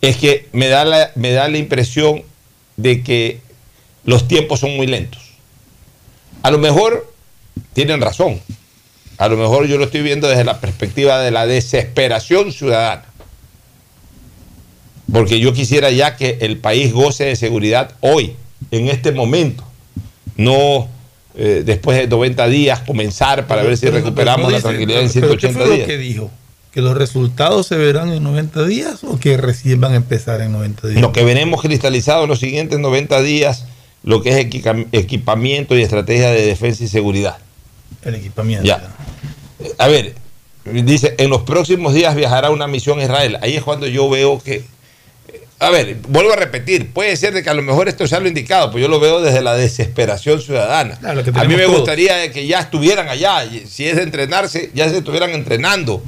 [0.00, 2.22] es que me da me da la impresión
[2.78, 3.40] de que
[4.04, 5.22] los tiempos son muy lentos.
[6.42, 7.12] A lo mejor
[7.74, 8.40] tienen razón.
[9.18, 13.04] A lo mejor yo lo estoy viendo desde la perspectiva de la desesperación ciudadana.
[15.12, 18.34] Porque yo quisiera ya que el país goce de seguridad hoy,
[18.70, 19.62] en este momento.
[20.36, 20.88] No
[21.36, 25.10] eh, después de 90 días comenzar para ver si Pero- recuperamos pero la tranquilidad en
[25.12, 25.86] pero ¿qué 180 fue lo días.
[25.86, 26.30] que dijo?
[26.72, 30.52] ¿Que los resultados se verán en 90 días o que recién van a empezar en
[30.52, 31.00] 90 días?
[31.00, 33.66] Lo que veremos cristalizado en los siguientes 90 días,
[34.02, 37.36] lo que es equipa- equipamiento y estrategia de defensa y seguridad.
[38.04, 38.66] El equipamiento.
[38.66, 38.92] Ya.
[39.78, 40.14] A ver,
[40.64, 43.38] dice, en los próximos días viajará una misión a Israel.
[43.40, 44.64] Ahí es cuando yo veo que...
[45.60, 48.28] A ver, vuelvo a repetir, puede ser de que a lo mejor esto sea lo
[48.28, 50.98] indicado, pero yo lo veo desde la desesperación ciudadana.
[50.98, 51.76] Claro, a mí me todos.
[51.76, 56.02] gustaría que ya estuvieran allá, si es de entrenarse, ya se estuvieran entrenando.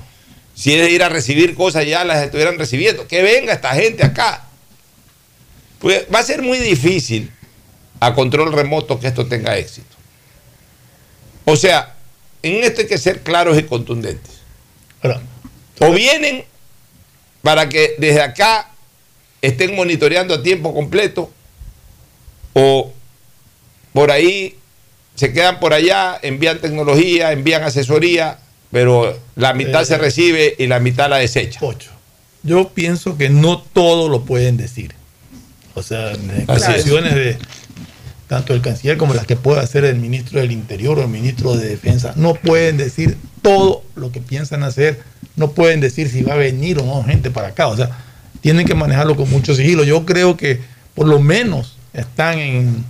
[0.54, 3.06] Si es de ir a recibir cosas, ya las estuvieran recibiendo.
[3.06, 4.44] Que venga esta gente acá.
[5.78, 7.30] Pues va a ser muy difícil
[8.00, 9.94] a control remoto que esto tenga éxito.
[11.44, 11.94] O sea,
[12.42, 14.40] en esto hay que ser claros y contundentes.
[15.80, 16.44] O vienen
[17.42, 18.70] para que desde acá
[19.46, 21.30] estén monitoreando a tiempo completo,
[22.52, 22.92] o
[23.92, 24.56] por ahí
[25.14, 28.38] se quedan por allá, envían tecnología, envían asesoría,
[28.70, 31.60] pero la mitad Eh, se recibe y la mitad la desecha.
[32.42, 34.94] Yo pienso que no todo lo pueden decir.
[35.74, 37.38] O sea, declaraciones de
[38.28, 41.54] tanto el canciller como las que pueda hacer el ministro del Interior o el ministro
[41.56, 42.12] de Defensa.
[42.16, 45.00] No pueden decir todo lo que piensan hacer,
[45.36, 47.68] no pueden decir si va a venir o no gente para acá.
[47.68, 48.05] O sea,
[48.46, 49.82] tienen que manejarlo con mucho sigilo.
[49.82, 50.60] Yo creo que
[50.94, 52.84] por lo menos están en,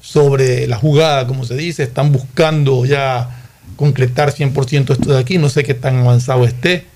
[0.00, 3.30] sobre la jugada, como se dice, están buscando ya
[3.76, 5.38] concretar 100% esto de aquí.
[5.38, 6.86] No sé qué tan avanzado esté,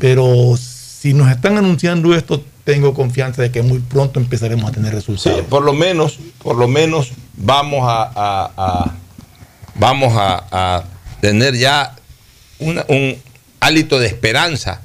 [0.00, 4.92] pero si nos están anunciando esto, tengo confianza de que muy pronto empezaremos a tener
[4.92, 5.42] resultados.
[5.42, 8.94] por lo menos, por lo menos vamos a, a- a-
[9.76, 10.84] vamos a, a
[11.20, 11.94] tener ya
[12.58, 13.14] una- un
[13.60, 14.80] hálito de esperanza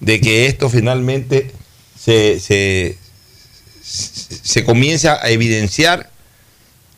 [0.00, 1.52] de que esto finalmente
[2.06, 2.96] se, se,
[3.82, 6.08] se comienza a evidenciar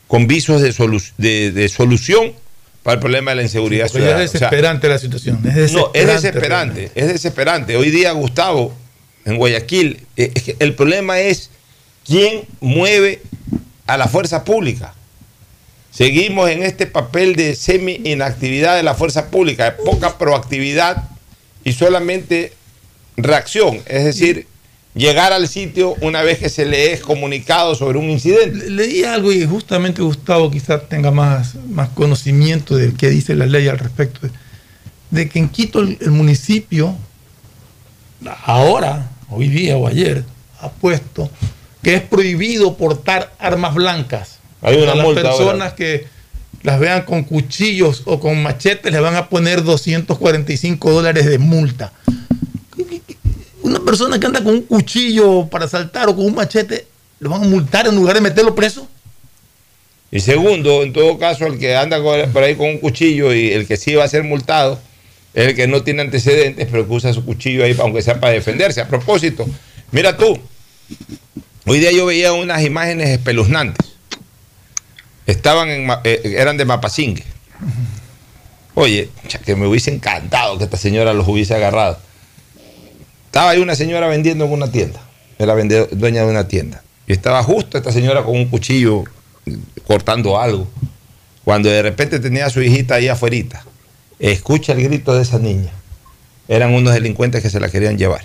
[0.06, 2.34] con visos de, solu- de- de solución
[2.82, 4.22] para el problema de la inseguridad ya ciudadana.
[4.22, 5.38] es O sea, desesperante la situación.
[5.44, 7.76] Es desesperante, no, es desesperante, es desesperante.
[7.76, 8.74] Hoy día, Gustavo,
[9.24, 11.50] en Guayaquil, eh, es que el problema es
[12.06, 13.22] quién mueve
[13.86, 14.94] a la fuerza pública.
[15.90, 21.08] Seguimos en este papel de semi-inactividad de la fuerza pública, de poca proactividad
[21.64, 22.52] y solamente
[23.16, 24.46] reacción, es decir,
[24.98, 28.68] llegar al sitio una vez que se le es comunicado sobre un incidente.
[28.68, 33.46] Le- Leí algo y justamente Gustavo quizás tenga más, más conocimiento de qué dice la
[33.46, 34.26] ley al respecto.
[34.26, 34.32] De,
[35.10, 36.94] de que en Quito el, el municipio,
[38.44, 40.24] ahora, hoy día o ayer,
[40.60, 41.30] ha puesto
[41.82, 44.38] que es prohibido portar armas blancas.
[44.62, 45.36] Hay una a las multa ahora.
[45.36, 46.06] personas que
[46.62, 51.92] las vean con cuchillos o con machetes les van a poner 245 dólares de multa.
[53.68, 56.86] Una persona que anda con un cuchillo para saltar o con un machete,
[57.20, 58.88] ¿lo van a multar en lugar de meterlo preso?
[60.10, 62.02] Y segundo, en todo caso, el que anda
[62.32, 64.80] por ahí con un cuchillo y el que sí va a ser multado
[65.34, 68.32] es el que no tiene antecedentes, pero que usa su cuchillo ahí, aunque sea para
[68.32, 68.80] defenderse.
[68.80, 69.46] A propósito,
[69.90, 70.40] mira tú,
[71.66, 73.86] hoy día yo veía unas imágenes espeluznantes.
[75.26, 77.24] Estaban en, eh, eran de Mapasingue.
[78.72, 79.10] Oye,
[79.44, 82.07] que me hubiese encantado que esta señora los hubiese agarrado.
[83.38, 84.98] Estaba ahí una señora vendiendo en una tienda.
[85.38, 85.54] Era
[85.92, 86.82] dueña de una tienda.
[87.06, 89.04] Y estaba justo esta señora con un cuchillo
[89.86, 90.66] cortando algo.
[91.44, 93.64] Cuando de repente tenía a su hijita ahí afuera.
[94.18, 95.70] Escucha el grito de esa niña.
[96.48, 98.22] Eran unos delincuentes que se la querían llevar.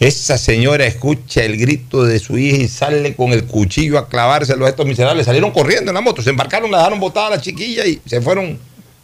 [0.00, 4.66] Esa señora escucha el grito de su hija y sale con el cuchillo a clavárselo
[4.66, 5.26] a estos miserables.
[5.26, 8.20] Salieron corriendo en la moto, se embarcaron, la dejaron botada a la chiquilla y se
[8.20, 8.58] fueron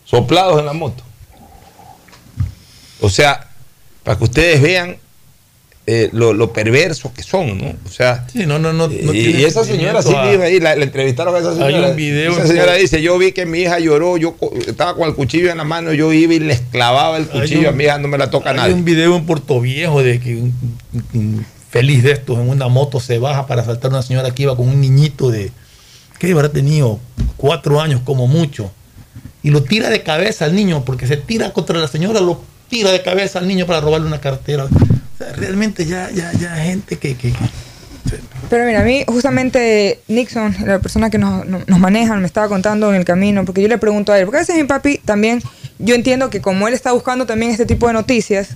[0.04, 1.04] soplados en la moto.
[3.00, 3.46] O sea,
[4.10, 4.96] para que ustedes vean
[5.86, 7.74] eh, lo, lo perversos que son, ¿no?
[7.86, 8.88] O sea, Sí, no, no, no.
[8.88, 11.90] no y, esa señora sí a- vive ahí, la, la entrevistaron a esa Hay señora.
[11.90, 14.34] un video esa señora dice, yo vi que mi hija lloró, yo
[14.66, 17.60] estaba con el cuchillo en la mano, yo iba y les clavaba el Hay cuchillo,
[17.60, 18.74] un- a mi hija no me la toca Hay nadie.
[18.74, 20.54] un video en Puerto Viejo de que un,
[21.14, 24.56] un feliz de estos en una moto se baja para saltar una señora que iba
[24.56, 25.52] con un niñito de,
[26.18, 26.98] ¿qué habrá tenido?
[27.36, 28.72] Cuatro años como mucho.
[29.44, 32.90] Y lo tira de cabeza al niño, porque se tira contra la señora, lo tira
[32.92, 34.64] de cabeza al niño para robarle una cartera.
[34.64, 34.68] O
[35.18, 37.34] sea, realmente ya, ya, ya gente que, que-
[38.48, 42.48] Pero mira, a mí justamente Nixon, la persona que nos, nos- nos maneja, me estaba
[42.48, 44.98] contando en el camino, porque yo le pregunto a él, porque a veces mi papi
[45.04, 45.42] también,
[45.78, 48.48] yo entiendo que como él está buscando también este tipo de noticias,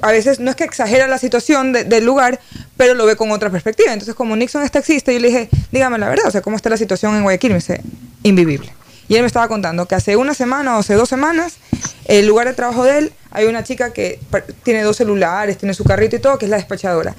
[0.00, 2.40] a veces no es que exagera la situación de- del lugar,
[2.76, 3.92] pero lo ve con otra perspectiva.
[3.92, 6.68] Entonces, como Nixon es taxista, yo le dije, dígame la verdad, o sea, ¿cómo está
[6.70, 7.50] la situación en Guayaquil?
[7.50, 7.80] Me dice,
[8.22, 8.70] invivible.
[9.08, 11.56] Y él me estaba contando que hace una semana o hace dos semanas,
[12.04, 14.20] el lugar de trabajo de él, hay una chica que
[14.62, 17.16] tiene dos celulares, tiene su carrito y todo, que es la despachadora.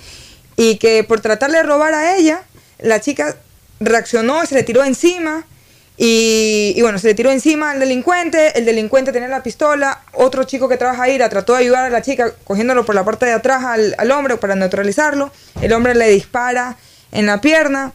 [0.55, 2.43] Y que por tratar de robar a ella,
[2.77, 3.35] la chica
[3.79, 5.45] reaccionó, se le tiró encima.
[5.97, 10.45] Y, y bueno, se le tiró encima al delincuente, el delincuente tenía la pistola, otro
[10.45, 13.25] chico que trabaja ahí la trató de ayudar a la chica cogiéndolo por la parte
[13.25, 15.29] de atrás al, al hombre para neutralizarlo,
[15.61, 16.77] el hombre le dispara
[17.11, 17.91] en la pierna,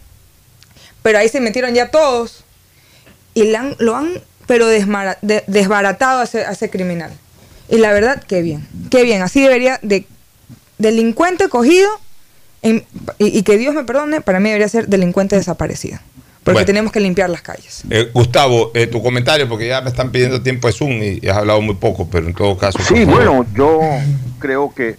[1.02, 2.43] pero ahí se metieron ya todos
[3.34, 4.08] y le han- lo han
[4.46, 7.10] pero desmara- de- desbaratado a ese, a ese criminal.
[7.68, 10.06] Y la verdad, qué bien, qué bien, así debería de
[10.78, 11.88] delincuente cogido
[12.62, 12.84] en-
[13.18, 15.98] y, y que Dios me perdone, para mí debería ser delincuente desaparecido.
[16.42, 16.66] Porque Bueno.
[16.66, 17.84] tenemos que limpiar las calles.
[17.88, 21.28] Eh, Gustavo, eh, tu comentario, porque ya me están pidiendo tiempo de Zoom y, y
[21.28, 22.78] has hablado muy poco, pero en todo caso.
[22.86, 23.80] Sí, bueno, yo
[24.38, 24.96] creo que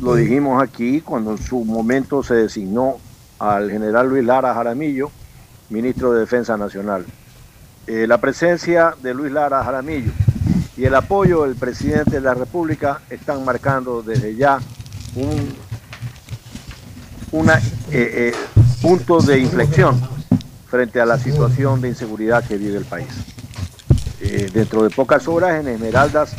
[0.00, 2.98] lo dijimos aquí cuando en su momento se designó
[3.40, 5.10] al general Luis Lara Jaramillo,
[5.70, 7.04] ministro de Defensa Nacional.
[7.86, 10.12] Eh, la presencia de Luis Lara Jaramillo
[10.76, 14.60] y el apoyo del presidente de la República están marcando desde ya
[15.16, 15.56] un
[17.50, 17.60] eh,
[17.90, 18.32] eh,
[18.82, 20.00] punto de inflexión
[20.68, 23.08] frente a la situación de inseguridad que vive el país.
[24.52, 26.36] Dentro de pocas horas en Esmeraldas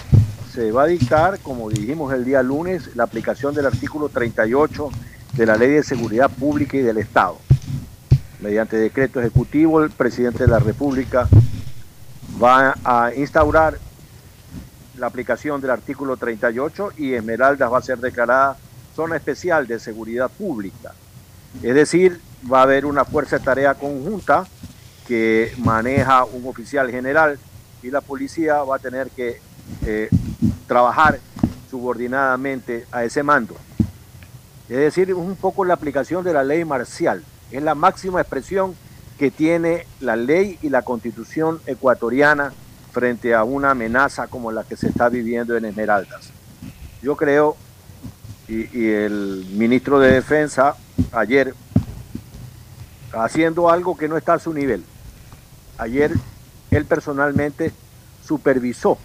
[0.53, 4.89] se va a dictar, como dijimos el día lunes, la aplicación del artículo 38
[5.33, 7.37] de la Ley de Seguridad Pública y del Estado.
[8.41, 11.27] Mediante decreto ejecutivo, el presidente de la República
[12.41, 13.77] va a instaurar
[14.97, 18.57] la aplicación del artículo 38 y Esmeraldas va a ser declarada
[18.95, 20.93] zona especial de seguridad pública.
[21.61, 22.19] Es decir,
[22.51, 24.47] va a haber una fuerza de tarea conjunta
[25.07, 27.37] que maneja un oficial general
[27.83, 29.39] y la policía va a tener que
[29.85, 30.09] eh,
[30.67, 31.19] trabajar
[31.69, 33.55] subordinadamente a ese mando.
[34.67, 37.23] Es decir, un poco la aplicación de la ley marcial.
[37.51, 38.75] Es la máxima expresión
[39.19, 42.53] que tiene la ley y la constitución ecuatoriana
[42.91, 46.31] frente a una amenaza como la que se está viviendo en Esmeraldas.
[47.01, 47.55] Yo creo,
[48.47, 50.75] y, el ministro de Defensa
[51.11, 51.53] ayer,
[53.13, 54.83] haciendo algo que no está a su nivel,
[55.77, 56.11] ayer
[56.69, 57.71] él personalmente
[58.25, 58.97] supervisó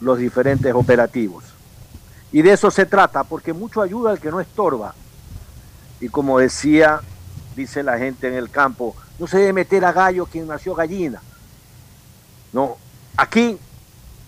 [0.00, 1.44] los diferentes operativos.
[2.32, 4.94] Y de eso se trata, porque mucho ayuda al que no estorba.
[6.00, 7.00] Y como decía,
[7.54, 11.20] dice la gente en el campo, no se debe meter a gallo quien nació gallina.
[12.52, 12.76] No,
[13.16, 13.58] aquí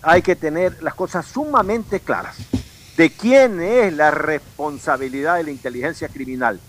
[0.01, 2.37] hay que tener las cosas sumamente claras
[2.97, 6.59] de quién es la responsabilidad de la inteligencia criminal.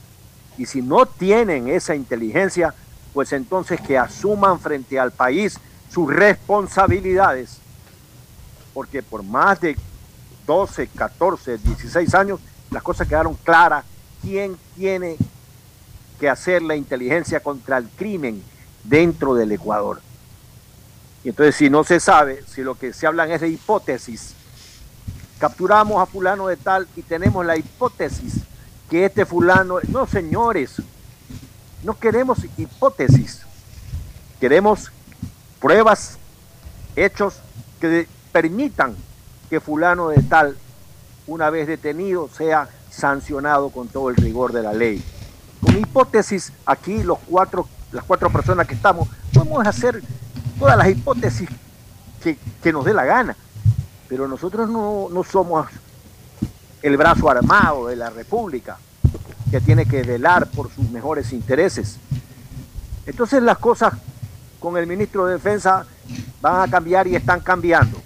[0.59, 2.74] Y si no tienen esa inteligencia,
[3.14, 5.59] pues entonces que asuman frente al país
[5.90, 7.59] sus responsabilidades.
[8.74, 9.76] Porque por más de
[10.46, 12.40] 12, 14, 16 años,
[12.70, 13.84] las cosas quedaron claras.
[14.20, 15.16] ¿Quién tiene
[16.19, 18.43] que hacer la inteligencia contra el crimen
[18.85, 20.01] dentro del Ecuador?
[21.25, 24.35] Y entonces si no se sabe, si lo que se hablan es de hipótesis,
[25.39, 28.35] capturamos a fulano de tal y tenemos la hipótesis
[28.89, 29.79] que este fulano...
[29.89, 30.77] No, señores,
[31.83, 33.43] no queremos hipótesis,
[34.41, 34.91] queremos
[35.61, 36.19] pruebas,
[36.97, 37.41] hechos
[37.81, 38.97] que permitan
[39.51, 40.57] que fulano de tal,
[41.27, 45.03] una vez detenido, sea sancionado con todo el rigor de la ley.
[45.61, 50.02] Con hipótesis, aquí los cuatro, las cuatro personas que estamos, podemos hacer
[50.59, 51.48] todas las hipótesis
[52.22, 53.36] que, que nos dé la gana,
[54.09, 55.66] pero nosotros no, no somos
[56.82, 58.78] el brazo armado de la República
[59.50, 61.98] que tiene que velar por sus mejores intereses.
[63.06, 63.94] Entonces las cosas
[64.61, 65.86] con el ministro de Defensa
[66.40, 67.98] van a cambiar y están cambiando.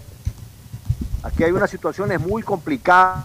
[1.22, 3.24] Aquí hay unas situaciones muy complicadas.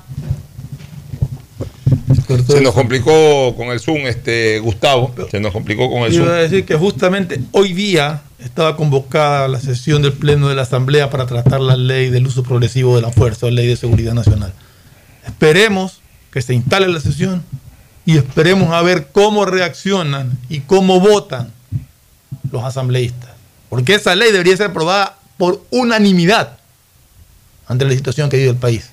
[2.27, 5.13] Se nos complicó con el Zoom, este Gustavo.
[5.31, 6.35] Se nos complicó con el Iba Zoom.
[6.35, 11.09] a decir que justamente hoy día estaba convocada la sesión del Pleno de la Asamblea
[11.09, 14.53] para tratar la ley del uso progresivo de la fuerza, la ley de seguridad nacional.
[15.25, 16.01] Esperemos
[16.31, 17.43] que se instale la sesión
[18.05, 21.51] y esperemos a ver cómo reaccionan y cómo votan
[22.51, 23.31] los asambleístas.
[23.69, 26.57] Porque esa ley debería ser aprobada por unanimidad
[27.67, 28.89] ante la situación que vive el país.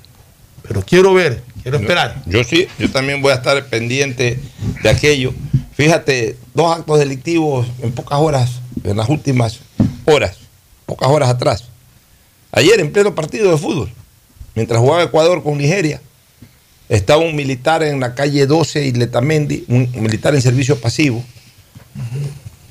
[0.67, 2.23] Pero quiero ver, quiero esperar.
[2.27, 4.39] Yo sí, yo también voy a estar pendiente
[4.83, 5.35] de aquello.
[5.73, 9.61] Fíjate, dos actos delictivos en pocas horas, en las últimas
[10.05, 10.37] horas,
[10.87, 11.65] pocas horas atrás.
[12.53, 13.91] Ayer en pleno partido de fútbol,
[14.55, 16.01] mientras jugaba Ecuador con Nigeria,
[16.89, 21.25] estaba un militar en la calle 12 y Letamendi, un militar en servicio pasivo.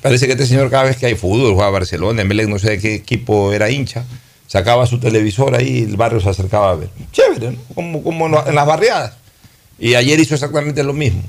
[0.00, 2.70] Parece que este señor cada vez que hay fútbol, jugaba Barcelona, en Belén, no sé
[2.70, 4.04] de qué equipo era hincha,
[4.46, 6.88] sacaba su televisor ahí y el barrio se acercaba a ver.
[7.12, 7.58] Chévere, ¿no?
[7.74, 9.14] como, como en la- en las barriadas.
[9.78, 11.22] Y ayer hizo exactamente lo mismo.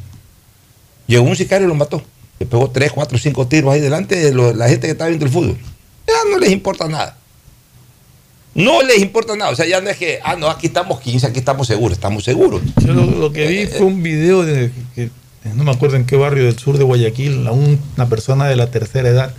[1.08, 2.04] Llegó un sicario y lo mató.
[2.40, 5.26] Le pegó tres, cuatro, cinco tiros ahí delante de lo- la gente que estaba viendo
[5.26, 5.58] el fútbol.
[6.08, 7.18] Ya no les importa nada.
[8.54, 9.52] No les importa nada.
[9.52, 12.24] O sea, ya no es que, ah, no, aquí estamos 15, aquí estamos seguros, estamos
[12.24, 12.62] seguros.
[12.86, 15.10] Yo lo, lo que vi fue un video de que
[15.56, 19.10] no me acuerdo en qué barrio del sur de Guayaquil, una persona de la tercera
[19.10, 19.34] edad,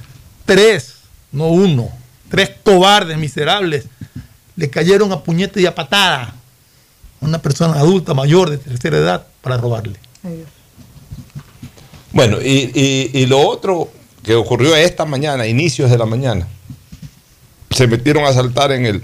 [0.45, 0.95] tres,
[1.33, 1.89] no uno,
[2.37, 3.87] tres cobardes miserables,
[4.57, 6.35] le cayeron a puñete y a patada
[7.21, 9.99] a una persona adulta mayor de tercera edad para robarle.
[12.13, 13.91] Bueno, y, y- y lo otro
[14.23, 16.47] que ocurrió esta mañana, inicios de la mañana,
[17.71, 19.03] se metieron a saltar en el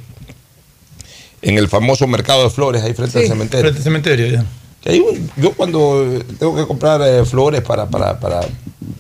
[1.43, 3.63] en el famoso mercado de flores ahí frente al cementerio.
[3.65, 4.45] Frente al cementerio, ya.
[4.81, 8.41] Que hay un- yo cuando tengo que comprar eh, flores para, para, para,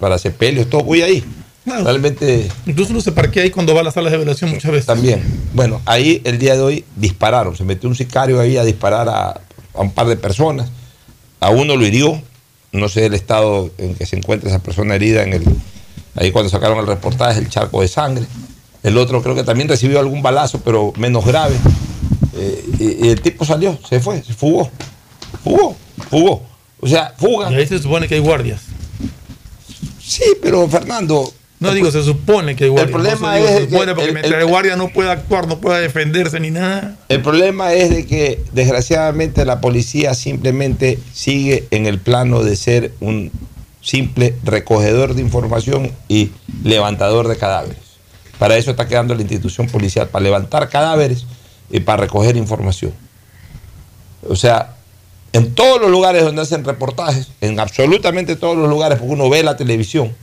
[0.00, 1.22] para sepelios, todo, voy ahí.
[1.64, 2.48] Realmente.
[2.66, 4.86] Incluso uno se parquea ahí cuando va a las salas de velación muchas veces.
[4.86, 5.22] También.
[5.54, 7.56] Bueno, ahí el día de hoy dispararon.
[7.56, 9.28] Se metió un sicario ahí a disparar a,
[9.74, 10.70] a un par de personas.
[11.40, 12.20] A uno lo hirió.
[12.72, 15.44] No sé el estado en que se encuentra esa persona herida en el.
[16.16, 18.24] Ahí cuando sacaron el reportaje, el charco de sangre.
[18.82, 21.54] El otro creo que también recibió algún balazo, pero menos grave.
[22.34, 24.68] Eh, y, y el tipo salió, se fue, se fugó.
[25.44, 25.76] Fugó,
[26.10, 26.42] fugó.
[26.80, 27.52] O sea, fuga.
[27.52, 28.62] Y ahí se supone que hay guardias.
[30.00, 31.32] Sí, pero Fernando,
[31.62, 32.92] No digo, se supone que hay guardia.
[32.92, 35.12] problema se digo, es se que supone porque el- mientras el- el guardia no pueda
[35.12, 36.96] actuar, no pueda defenderse ni nada.
[37.08, 42.92] El problema es de que desgraciadamente la policía simplemente sigue en el plano de ser
[43.00, 43.30] un
[43.80, 46.30] simple recogedor de información y
[46.64, 47.78] levantador de cadáveres.
[48.38, 51.26] Para eso está quedando la institución policial, para levantar cadáveres
[51.70, 52.92] y para recoger información.
[54.28, 54.74] O sea,
[55.32, 59.42] en todos los lugares donde hacen reportajes, en absolutamente todos los lugares, porque uno ve
[59.42, 60.14] la televisión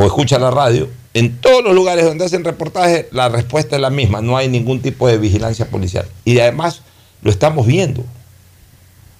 [0.00, 3.90] o escucha la radio, en todos los lugares donde hacen reportajes, la respuesta es la
[3.90, 6.06] misma, no hay ningún tipo de vigilancia policial.
[6.24, 6.82] Y además
[7.22, 8.04] lo estamos viendo.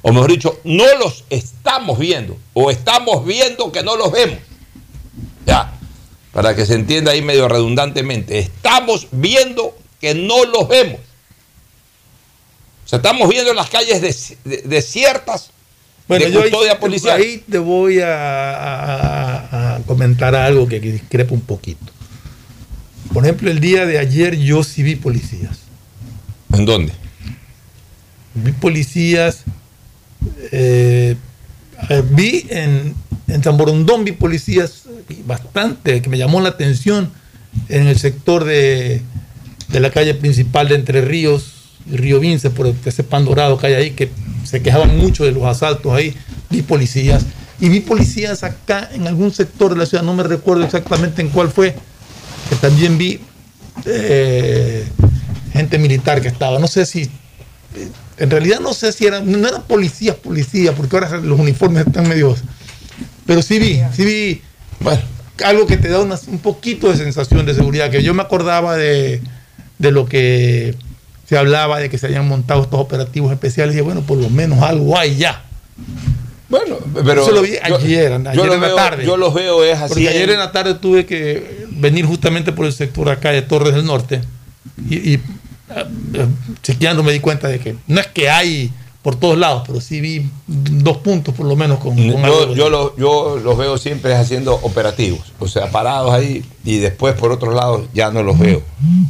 [0.02, 4.38] O mejor dicho, no los estamos viendo, o estamos viendo que no los vemos.
[5.44, 5.72] Ya,
[6.32, 11.00] para que se entienda ahí medio redundantemente, estamos viendo que no los vemos.
[12.84, 15.50] O sea, estamos viendo las calles des- de- desiertas
[16.08, 17.20] Bueno, de yo ahí, custodia policial.
[17.20, 18.06] ahí te voy a,
[18.56, 21.92] a- a comentar algo que discrepa un poquito.
[23.12, 25.58] Por ejemplo, el día de ayer yo sí vi policías.
[26.52, 26.92] ¿En dónde?
[28.34, 29.44] Vi policías.
[30.52, 31.16] eh,
[31.88, 32.94] eh, vi en,
[33.28, 37.10] en San Borondón, vi policías vi bastante, que me llamó la atención
[37.68, 39.02] en el sector de,
[39.68, 41.54] de la calle principal de Entre Ríos
[41.90, 44.10] y Río Vince, por ese pan dorado que hay ahí, que
[44.44, 46.14] se quejaban mucho de los asaltos ahí.
[46.50, 47.24] Vi policías.
[47.60, 51.28] Y vi policías acá en algún sector de la ciudad, no me recuerdo exactamente en
[51.28, 51.74] cuál fue,
[52.48, 53.20] que también vi
[53.84, 54.86] eh,
[55.52, 56.58] gente militar que estaba.
[56.58, 57.10] No sé si
[58.18, 62.08] en realidad no sé si eran, no eran policías, policías, porque ahora los uniformes están
[62.08, 62.40] medios.
[63.26, 64.42] Pero sí vi, sí vi
[64.80, 65.00] bueno,
[65.44, 69.22] algo que te da un poquito de sensación de seguridad, que yo me acordaba de,
[69.78, 70.74] de lo que
[71.28, 74.62] se hablaba de que se habían montado estos operativos especiales, y bueno, por lo menos
[74.62, 75.44] algo hay ya.
[76.50, 79.06] Bueno, pero Eso lo vi yo- ayer, yo ayer lo en la tarde.
[79.06, 82.66] yo los veo es así Porque ayer en- la tarde tuve que venir justamente por
[82.66, 84.20] el sector acá de Torres del Norte
[84.88, 85.20] y, y,
[85.70, 85.84] ah,
[86.18, 86.26] ah,
[86.62, 88.72] chequeando me di cuenta de que no es que hay
[89.02, 92.68] por todos lados, pero sí vi dos puntos por lo menos con, con Yo, yo,
[92.68, 97.52] lo- yo los veo siempre haciendo operativos, o sea, parados ahí y después por otro
[97.52, 98.60] lado ya no los veo.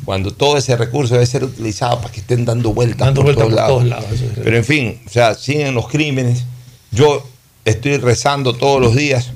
[0.04, 3.46] Cuando todo ese recurso debe ser utilizado para que estén dando vueltas, Dando por, vueltas
[3.48, 3.72] todos, por lados.
[3.78, 6.44] todos lados, eso es Pero en fin, o sea, siguen los crímenes.
[6.92, 7.26] Yo
[7.64, 9.30] estoy rezando todos los días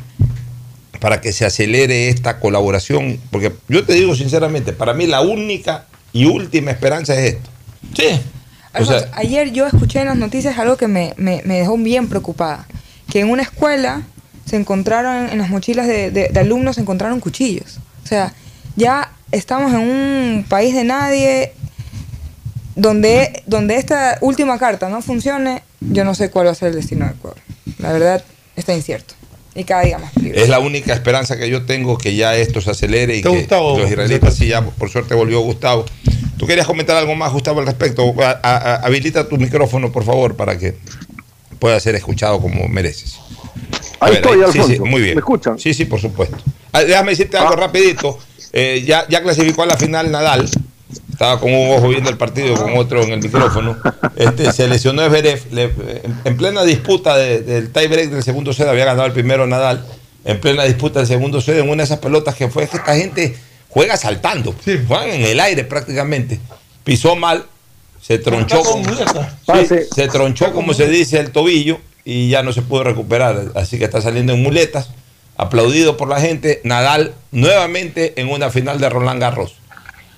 [1.00, 5.86] para que se acelere esta colaboración, porque yo te digo sinceramente, para mí la única
[6.12, 7.50] y última esperanza es esto.
[7.94, 8.07] Sí.
[8.76, 11.76] O sea, Alfonso, ayer yo escuché en las noticias algo que me, me- me dejó
[11.76, 12.66] bien preocupada.
[13.11, 14.02] Que en una escuela
[14.46, 17.78] se encontraron, en las mochilas de, de- de alumnos se encontraron cuchillos.
[18.02, 18.32] O sea,
[18.76, 21.52] ya estamos en un país de nadie
[22.76, 26.74] donde, donde esta última carta no funcione, yo no sé cuál va a ser el
[26.76, 27.39] destino del Ecuador.
[27.78, 28.24] La verdad
[28.57, 29.14] está incierto.
[29.57, 30.43] Y cada día más peligroso.
[30.43, 33.37] Es la única esperanza que yo tengo que ya esto se acelere y ¿Te que
[33.39, 33.78] Gustavo?
[33.78, 35.85] los israelitas sí ya por suerte volvió Gustavo.
[36.37, 38.12] ¿Tú querías comentar algo más, Gustavo, al respecto?
[38.20, 40.74] A- a- a- habilita tu micrófono, por favor, para que
[41.61, 43.16] pueda ser escuchado como mereces.
[44.01, 44.68] A Ahí estoy, sí, Alfonso.
[44.68, 45.14] sí, muy bien.
[45.14, 45.57] ¿Me escuchan?
[45.59, 46.37] Sí, sí, por supuesto.
[46.72, 48.18] Ah, déjame decirte algo rapidito.
[48.53, 50.51] Eh, ya, ya clasificó a la final Nadal.
[51.15, 53.77] Estaba con un ojo viendo el partido, con otro en el micrófono.
[54.17, 55.41] Este, se lesionó Zverev.
[55.53, 55.65] Le-
[56.03, 59.87] en, en plena disputa de- del tiebreak del segundo set, había ganado el primero Nadal.
[60.25, 62.97] En plena disputa del segundo set, en una de esas pelotas que fue que esta
[62.97, 63.37] gente
[63.69, 64.55] juega saltando.
[64.89, 66.41] Juegan en el aire prácticamente.
[66.83, 67.45] Pisó mal,
[68.03, 68.83] se tronchó con,
[69.69, 73.53] Sí, se tronchó, como se dice, el tobillo y ya no se pudo recuperar.
[73.55, 74.91] Así que está saliendo en muletas,
[75.37, 76.61] aplaudido por la gente.
[76.65, 79.55] Nadal nuevamente en una final de Roland Garros.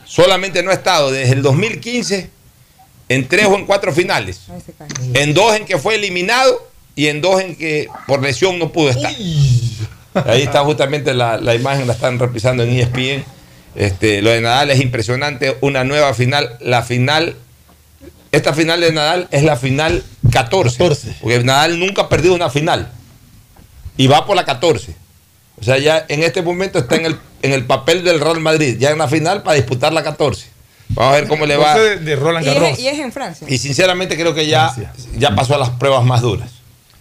[0.07, 2.31] Solamente no ha estado desde el 2015
[3.09, 4.41] en tres o en cuatro finales.
[5.15, 8.91] En dos en que fue eliminado y en dos en que por lesión no pudo
[8.91, 9.13] estar.
[10.25, 13.25] Ahí está justamente la, la imagen, la están repisando en ESPN.
[13.75, 15.57] Este, lo de Nadal es impresionante.
[15.61, 16.57] Una nueva final.
[16.61, 17.37] La final.
[18.33, 20.79] Esta final de Nadal es la final 14.
[21.21, 22.91] Porque Nadal nunca ha perdido una final.
[23.97, 24.95] Y va por la 14.
[25.61, 28.77] O sea, ya en este momento está en el, en el papel del Real Madrid.
[28.79, 30.47] Ya en la final para disputar la 14.
[30.91, 31.77] Vamos a ver cómo le va.
[31.79, 32.69] De, de Roland Y Garros.
[32.71, 33.47] es, y es en Francia.
[33.51, 34.73] Y sinceramente creo que ya,
[35.17, 36.51] ya pasó a las pruebas más duras.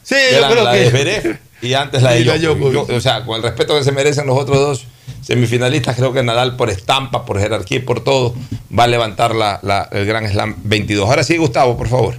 [0.04, 2.24] Sí, Que yo eran creo la que- de Zverev y antes la de.
[2.24, 4.86] Yo- o sea, con el respeto que se merecen los otros dos
[5.22, 8.36] semifinalistas, creo que Nadal por estampa, por jerarquía y por todo,
[8.78, 11.08] va a levantar la, la- el Gran Slam 22.
[11.10, 12.16] Ahora sí, Gustavo, por favor.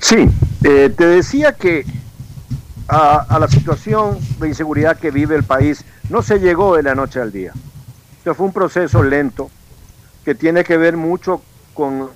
[0.00, 0.16] Sí,
[0.64, 1.84] eh, te decía que
[2.94, 7.20] a, la situación de inseguridad que vive el país no se llegó de la noche
[7.20, 7.52] al día.
[8.18, 9.50] Esto fue un proceso lento
[10.26, 11.40] que tiene que ver mucho
[11.72, 12.10] con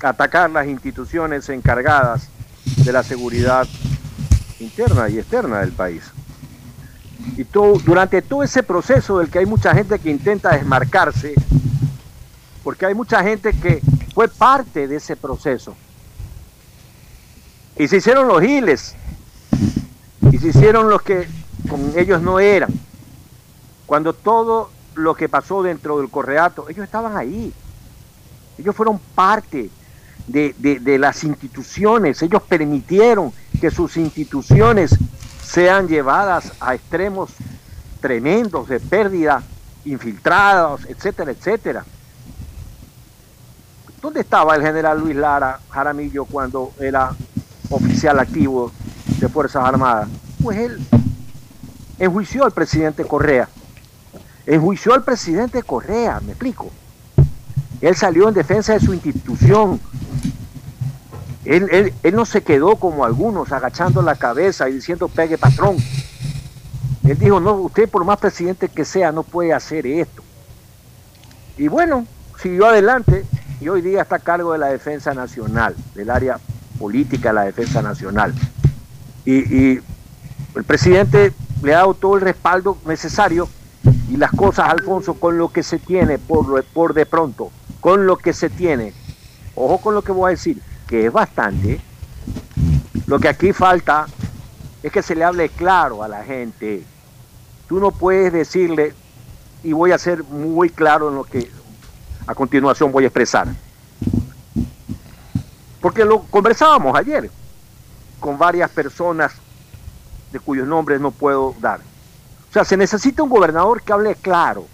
[0.00, 2.28] atacar las instituciones encargadas
[2.64, 3.66] de la seguridad
[4.60, 6.04] interna y externa del país.
[7.36, 11.34] Y todo, durante todo ese proceso del que hay mucha gente que intenta desmarcarse,
[12.62, 13.82] porque hay mucha gente que
[14.14, 15.74] fue parte de ese proceso.
[17.76, 18.94] Y se hicieron los giles,
[20.32, 21.28] y se hicieron los que
[21.68, 22.70] con ellos no eran.
[23.86, 27.52] Cuando todo lo que pasó dentro del correato, ellos estaban ahí.
[28.58, 29.70] Ellos fueron parte
[30.26, 34.96] de, de- de las instituciones, ellos permitieron que sus instituciones
[35.42, 37.30] sean llevadas a extremos
[38.00, 39.42] tremendos de pérdida,
[39.84, 41.84] infiltrados, etcétera, etcétera.
[44.02, 47.10] ¿Dónde estaba el general Luis Lara Jaramillo cuando era
[47.70, 48.70] oficial activo
[49.18, 50.08] de Fuerzas Armadas?
[50.42, 50.78] Pues él
[51.98, 53.48] enjuició al presidente Correa.
[54.46, 56.70] Enjuició al presidente Correa, me explico.
[57.80, 59.80] Él salió en defensa de su institución.
[61.44, 65.76] Él, él- él no se quedó como algunos agachando la cabeza y diciendo pegue patrón.
[67.04, 70.22] Él dijo, no, usted por más presidente que sea no puede hacer esto.
[71.56, 72.06] Y bueno,
[72.40, 73.24] siguió adelante
[73.60, 76.38] y hoy día está a cargo de la defensa nacional, del área
[76.78, 78.34] política de la defensa nacional.
[79.30, 79.80] Y,
[80.54, 83.46] el presidente le ha dado todo el respaldo necesario
[84.08, 87.50] y las cosas, Alfonso, con lo que se tiene por, por de pronto,
[87.80, 88.94] con lo que se tiene,
[89.54, 91.78] ojo con lo que voy a decir, que es bastante,
[93.06, 94.06] lo que aquí falta
[94.82, 96.82] es que se le hable claro a la gente.
[97.68, 98.94] Tú no puedes decirle,
[99.62, 101.50] y voy a ser muy claro en lo que
[102.26, 103.46] a continuación voy a expresar,
[105.82, 107.30] porque lo conversábamos ayer
[108.20, 109.32] con varias personas
[110.32, 111.80] de cuyos nombres no puedo dar.
[112.50, 114.66] O sea, se necesita un gobernador que hable claro,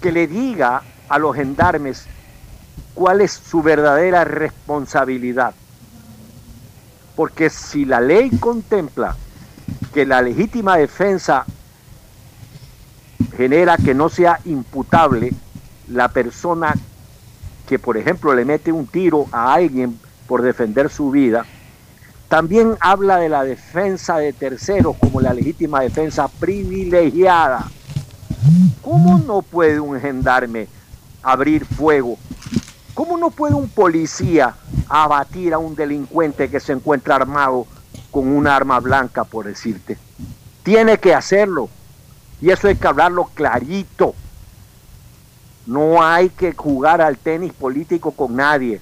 [0.00, 2.06] que le diga a los gendarmes
[2.94, 5.54] cuál es su verdadera responsabilidad.
[7.16, 9.16] Porque si la ley contempla
[9.92, 11.44] que la legítima defensa
[13.36, 15.32] genera que no sea imputable
[15.88, 16.74] la persona
[17.68, 21.44] que, por ejemplo, le mete un tiro a alguien por defender su vida,
[22.30, 27.68] también habla de la defensa de terceros como la legítima defensa privilegiada.
[28.82, 30.68] ¿Cómo no puede un gendarme
[31.24, 32.18] abrir fuego?
[32.94, 34.54] ¿Cómo no puede un policía
[34.88, 37.66] abatir a un delincuente que se encuentra armado
[38.12, 39.98] con un arma blanca, por decirte?
[40.62, 41.68] Tiene que hacerlo.
[42.40, 44.14] Y eso hay que hablarlo clarito.
[45.66, 48.80] No hay que jugar al tenis político con nadie.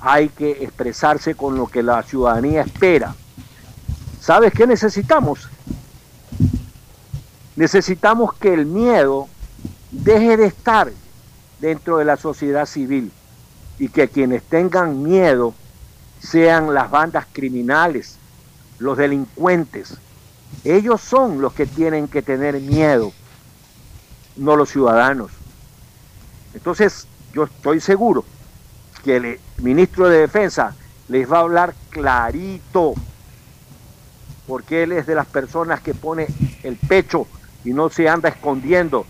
[0.00, 3.14] Hay que expresarse con lo que la ciudadanía espera.
[4.20, 5.48] ¿Sabes qué necesitamos?
[7.56, 9.28] Necesitamos que el miedo
[9.90, 10.90] deje de estar
[11.60, 13.12] dentro de la sociedad civil
[13.78, 15.54] y que quienes tengan miedo
[16.20, 18.16] sean las bandas criminales,
[18.78, 19.98] los delincuentes.
[20.64, 23.12] Ellos son los que tienen que tener miedo,
[24.36, 25.30] no los ciudadanos.
[26.54, 28.24] Entonces, yo estoy seguro
[29.00, 30.74] que el ministro de Defensa
[31.08, 32.94] les va a hablar clarito,
[34.46, 36.28] porque él es de las personas que pone
[36.62, 37.26] el pecho
[37.64, 39.04] y no se anda escondiendo.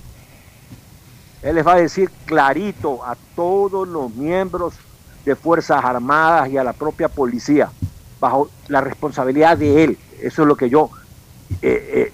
[1.43, 4.75] Él les va a decir clarito a todos los miembros
[5.25, 7.71] de Fuerzas Armadas y a la propia policía,
[8.19, 9.99] bajo la responsabilidad de él.
[10.21, 10.91] Eso es lo que yo
[11.63, 12.13] eh, eh,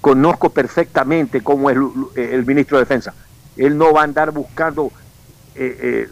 [0.00, 1.76] conozco perfectamente como es
[2.16, 3.14] el, ministro de Defensa.
[3.56, 4.92] Él no va a andar buscando
[5.54, 6.08] eh,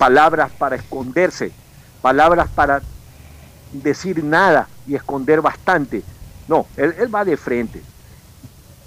[0.00, 1.52] palabras para esconderse,
[2.00, 2.80] palabras para
[3.70, 6.02] decir nada y esconder bastante.
[6.48, 7.82] No, él, él va de frente.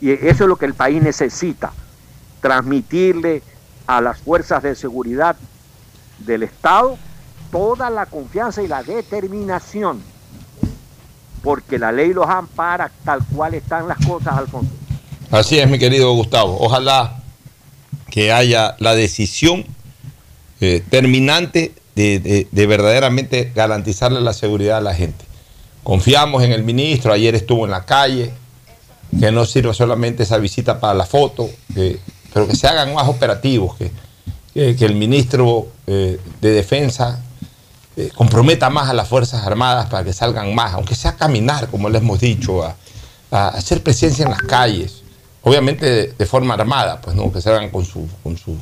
[0.02, 1.72] Y eso es lo que el país necesita,
[2.42, 3.44] transmitirle
[3.86, 5.36] a las fuerzas de seguridad
[6.18, 6.98] del Estado
[7.52, 10.02] toda la confianza y la determinación,
[11.44, 14.72] porque la ley los ampara tal cual están las cosas, Alfonso.
[15.30, 16.58] Así es, mi querido Gustavo.
[16.60, 17.22] Ojalá
[18.10, 19.64] que haya la decisión
[20.64, 25.26] eh, terminante de, de- de verdaderamente garantizarle la seguridad a la gente.
[25.84, 28.32] Confiamos en el ministro, ayer estuvo en la calle,
[29.20, 31.50] que no sirva solamente esa visita para la foto,
[32.34, 33.92] pero que se hagan más operativos, que,
[34.54, 37.22] que- que el ministro eh, de Defensa
[37.98, 41.68] eh, comprometa más a las Fuerzas Armadas para que salgan más, aunque sea a caminar,
[41.68, 42.76] como les hemos dicho, a,
[43.32, 45.04] a hacer presencia en las calles,
[45.44, 48.56] obviamente de, de forma armada, pues no, que salgan con su, con su,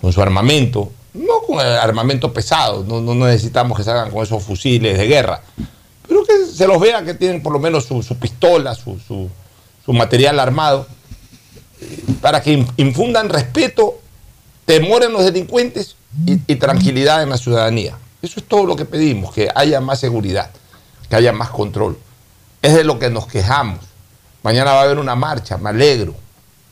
[0.00, 5.06] con su armamento, no con armamento pesado, no, necesitamos que salgan con esos fusiles de
[5.06, 5.40] guerra,
[6.06, 9.30] pero que se los vea que tienen por lo menos su, pistola, su,
[9.88, 10.86] material armado,
[11.80, 13.98] eh, para que in- infundan respeto,
[14.64, 15.96] temor en los delincuentes
[16.26, 17.96] y, y tranquilidad en la ciudadanía.
[18.22, 20.50] Eso es todo lo que pedimos, que haya más seguridad,
[21.08, 21.98] que haya más control.
[22.62, 23.78] es de lo que nos quejamos.
[24.42, 26.14] Mañana va a haber una marcha, me alegro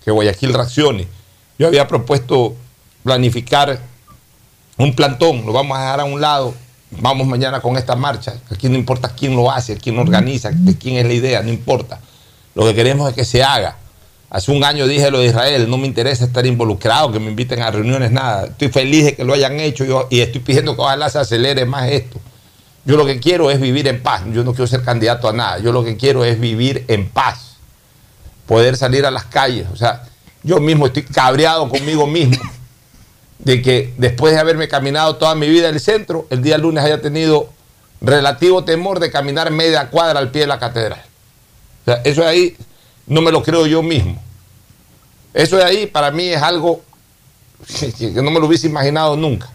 [0.05, 1.07] que Guayaquil reaccione.
[1.59, 2.55] Yo había propuesto
[3.05, 3.79] planificar
[4.77, 6.55] un plantón, lo vamos a dejar a un lado,
[6.91, 8.35] vamos mañana con esta marcha.
[8.51, 10.51] Aquí no importa quién lo hace, quién lo organiza,
[10.81, 12.01] quién es la idea, no importa.
[12.55, 13.77] Lo que queremos es que se haga.
[14.31, 17.63] Hace un año dije lo de Israel, no me interesa estar involucrado, que me inviten
[17.63, 18.47] a reuniones, nada.
[18.47, 21.65] Estoy feliz de que lo hayan hecho yo, y estoy pidiendo que ojalá se acelere
[21.67, 22.21] más esto.
[22.85, 25.59] Yo lo que quiero es vivir en paz, yo no quiero ser candidato a nada,
[25.59, 27.59] yo lo que quiero es vivir en paz,
[28.47, 29.69] poder salir a las calles.
[29.73, 30.03] O sea,
[30.43, 32.37] yo mismo estoy cabreado conmigo mismo
[33.45, 36.83] de que después de haberme caminado toda mi vida en el centro, el día lunes
[36.85, 37.51] haya tenido
[38.01, 41.03] relativo temor de caminar media cuadra al pie de la catedral.
[41.83, 42.57] O sea, eso de ahí
[43.07, 44.21] no me lo creo yo mismo.
[45.33, 46.83] Eso de ahí para mí es algo
[47.99, 49.51] que no me lo hubiese imaginado nunca.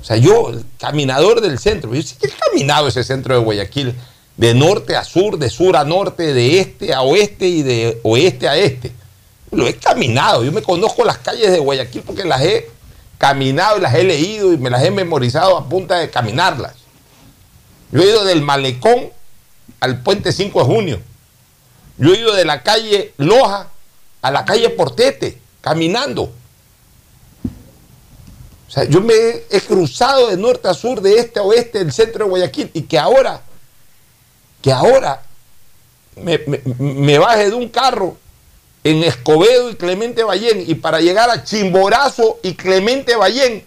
[0.00, 3.42] O sea, yo, el caminador del centro, yo sí que he caminado ese centro de
[3.42, 3.94] Guayaquil
[4.36, 8.48] de norte a sur, de sur a norte, de este a oeste y de oeste
[8.48, 8.92] a este.
[9.50, 12.75] Lo he caminado, yo me conozco las calles de Guayaquil porque las he
[13.18, 16.74] caminado y las he leído y me las he memorizado a punta de caminarlas.
[17.90, 19.10] Yo he ido del malecón
[19.80, 21.00] al puente 5 de junio.
[21.98, 23.68] Yo he ido de la calle Loja
[24.22, 26.32] a la calle Portete, caminando.
[28.68, 29.14] O sea, yo me
[29.50, 32.82] he cruzado de norte a sur, de este a oeste del centro de Guayaquil y
[32.82, 33.40] que ahora,
[34.60, 35.22] que ahora
[36.16, 38.16] me, me, me baje de un carro
[38.86, 43.64] en Escobedo y Clemente Ballén y para llegar a Chimborazo y Clemente Ballén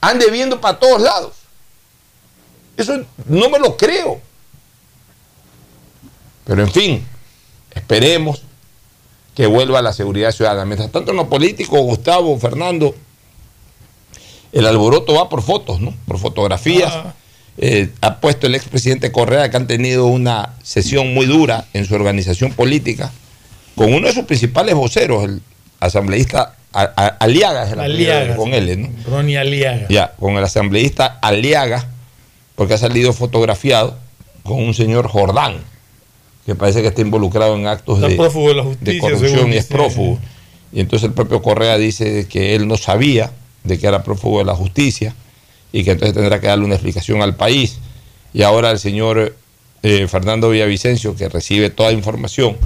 [0.00, 1.32] ande viendo para todos lados.
[2.76, 4.20] Eso no me lo creo.
[6.44, 7.06] Pero en fin,
[7.74, 8.42] esperemos
[9.34, 10.64] que vuelva la seguridad ciudadana.
[10.64, 12.94] Mientras tanto, en lo político, Gustavo, Fernando,
[14.52, 15.96] el alboroto va por fotos, ¿no?
[16.06, 16.92] Por fotografías.
[16.94, 17.14] Ah.
[17.56, 21.96] Eh, ha puesto el expresidente Correa que han tenido una sesión muy dura en su
[21.96, 23.10] organización política
[23.78, 25.40] con uno de sus principales voceros, el
[25.80, 28.88] asambleísta Aliaga, es el Aliaga, con él, ¿no?
[29.08, 29.86] Ronnie Aliaga.
[29.88, 31.88] Ya, con el asambleísta Aliaga,
[32.56, 33.96] porque ha salido fotografiado
[34.42, 35.58] con un señor Jordán,
[36.44, 39.56] que parece que está involucrado en actos de, prófugo de, la justicia, de corrupción y
[39.56, 40.18] es prófugo.
[40.72, 43.30] Y entonces el propio Correa dice que él no sabía
[43.64, 45.14] de que era prófugo de la justicia
[45.72, 47.78] y que entonces tendrá que darle una explicación al país.
[48.34, 49.34] Y ahora el señor
[49.82, 52.56] eh, Fernando Villavicencio, que recibe toda información,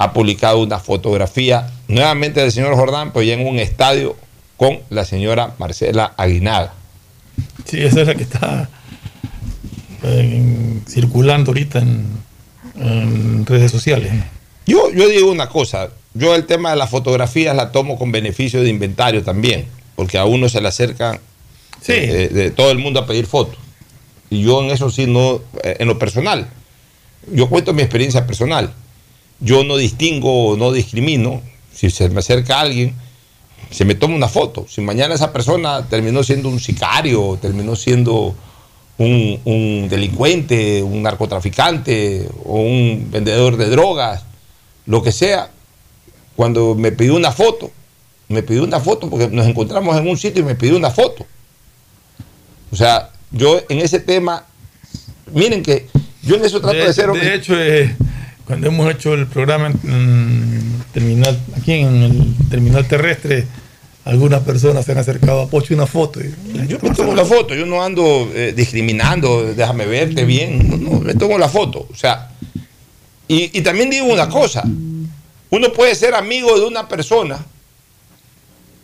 [0.00, 4.16] ha publicado una fotografía nuevamente del señor Jordán, pero ya en un estadio
[4.56, 6.72] con la señora Marcela Aguinaga.
[7.66, 8.70] Sí, esa es la que está
[10.02, 12.06] eh, circulando ahorita en,
[12.76, 14.10] en redes sociales.
[14.64, 18.62] Yo, yo digo una cosa, yo el tema de las fotografías la tomo con beneficio
[18.62, 21.20] de inventario también, porque a uno se le acerca
[21.82, 21.92] sí.
[21.92, 23.58] de, de, todo el mundo a pedir fotos.
[24.30, 26.48] Y yo en eso sí, no, eh, en lo personal,
[27.30, 28.72] yo cuento mi experiencia personal
[29.40, 31.42] yo no distingo, no discrimino.
[31.72, 32.94] Si se me acerca alguien,
[33.70, 34.66] se me toma una foto.
[34.68, 38.34] Si mañana esa persona terminó siendo un sicario, terminó siendo
[38.98, 44.24] un, un delincuente, un narcotraficante o un vendedor de drogas,
[44.86, 45.50] lo que sea,
[46.36, 47.70] cuando me pidió una foto,
[48.28, 51.26] me pidió una foto porque nos encontramos en un sitio y me pidió una foto.
[52.70, 54.44] O sea, yo en ese tema,
[55.32, 55.88] miren que
[56.22, 57.10] yo en eso trato de, de ser...
[57.10, 57.96] De hecho, eh,
[58.50, 63.46] cuando hemos hecho el programa en, terminal, aquí en el terminal terrestre,
[64.04, 66.20] algunas personas se han acercado a Pocho una foto.
[66.20, 66.34] Y,
[66.66, 70.98] yo me tomo la foto, yo no ando eh, discriminando, déjame verte bien, no, no,
[70.98, 71.86] me tomo la foto.
[71.92, 72.32] O sea,
[73.28, 74.64] y, y también digo una cosa,
[75.50, 77.38] uno puede ser amigo de una persona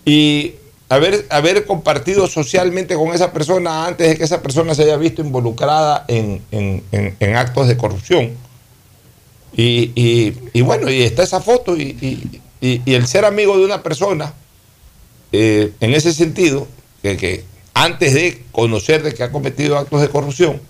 [0.04, 0.54] y
[0.88, 5.22] haber, haber compartido socialmente con esa persona antes de que esa persona se haya visto
[5.22, 8.45] involucrada en, en, en, en actos de corrupción.
[9.56, 13.82] Y, y, y, bueno, y está esa foto y, y el ser amigo de una
[13.82, 14.34] persona,
[15.32, 16.66] eh, en ese sentido,
[17.02, 17.44] que, que,
[17.74, 20.60] antes de conocer de que ha cometido actos de corrupción,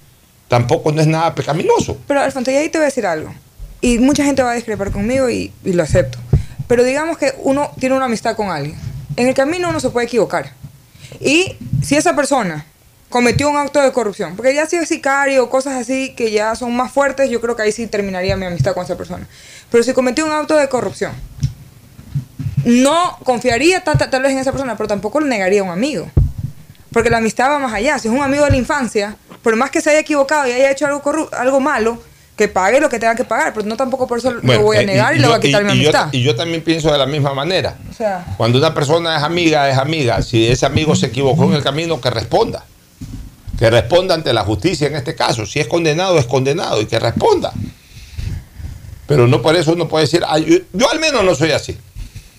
[0.49, 1.97] tampoco no es nada pecaminoso.
[2.07, 3.33] Pero Alfonso, y ahí te voy a decir algo.
[3.81, 6.19] Y mucha gente va a discrepar conmigo y, y lo acepto.
[6.67, 8.77] Pero digamos que uno tiene una amistad con alguien.
[9.17, 10.53] En el camino uno se puede equivocar.
[11.21, 12.67] Y si esa persona
[13.09, 16.55] cometió un acto de corrupción, porque ya si es sicario o cosas así que ya
[16.55, 19.27] son más fuertes, yo creo que ahí sí terminaría mi amistad con esa persona.
[19.71, 21.13] Pero si cometió un acto de corrupción,
[22.65, 26.11] no confiaría tal, vez en esa persona, pero tampoco le negaría a un amigo.
[26.93, 27.99] Porque la amistad va más allá.
[27.99, 30.71] Si es un amigo de la infancia, por más que se haya equivocado y haya
[30.71, 32.01] hecho algo, algo malo,
[32.37, 34.77] que pague lo que tenga que pagar, pero no tampoco por eso bueno, lo voy
[34.77, 36.11] a negar y, y, le voy a quitar y, mi amistad.
[36.13, 37.77] Yo, y yo también pienso de la misma manera.
[37.91, 40.21] O sea, Cuando una persona es amiga, es amiga.
[40.23, 42.65] Si ese amigo se equivocó en el camino, que responda.
[43.59, 45.47] Que responda ante la justicia en este caso.
[45.47, 47.53] Si es condenado, es condenado y que responda.
[49.07, 51.77] Pero no por eso uno puede decir, "Ay, yo, al menos no soy así.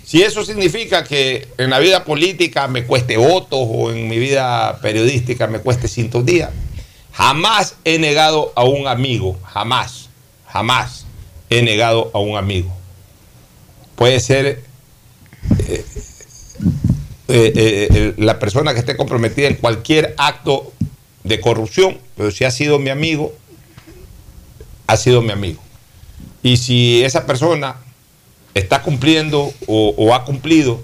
[0.06, 4.80] Si eso significa que en la vida política me cueste votos o en mi vida
[4.82, 6.52] periodística me cueste sintonía,
[7.12, 10.10] jamás he negado a un amigo, jamás,
[10.48, 11.06] jamás
[11.50, 12.72] he negado a un amigo.
[13.96, 14.64] Puede ser
[15.68, 15.86] eh,
[17.28, 20.72] eh, eh, la persona que esté comprometida en cualquier acto
[21.28, 23.34] de corrupción, pero si ha sido mi amigo,
[24.88, 25.62] ha sido mi amigo.
[26.44, 27.78] Y si esa persona
[28.54, 30.82] está cumpliendo o, ha cumplido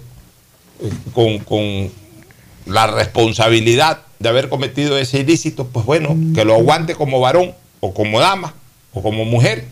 [0.82, 1.92] eh, con, con
[2.66, 7.94] la responsabilidad de haber cometido ese ilícito, pues bueno, que lo aguante como varón o
[7.94, 8.54] como dama
[8.94, 9.66] o como mujer.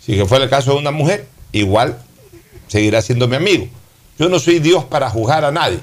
[0.00, 1.98] Si que fuera el caso de una mujer, igual
[2.66, 3.68] seguirá siendo mi amigo.
[4.18, 5.78] Yo no soy Dios para juzgar a nadie.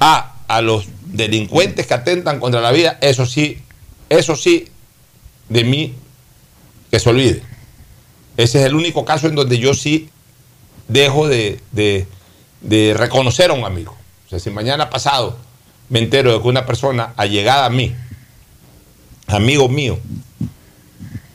[0.00, 3.58] A, a los delincuentes que atentan contra la vida, eso sí,
[4.08, 4.68] eso sí,
[5.48, 5.94] de mí
[6.90, 7.42] que se olvide.
[8.36, 10.08] Ese es el único caso en donde yo sí
[10.88, 12.06] dejo de, de-
[12.94, 13.96] reconocer a un amigo.
[14.26, 15.38] O sea, si mañana pasado
[15.88, 17.94] me entero de que una persona allegada a mí,
[19.26, 19.98] amigo mío,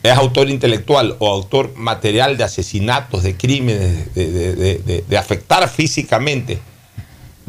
[0.02, 6.58] es autor intelectual o autor material de asesinatos, de crímenes, de- de afectar físicamente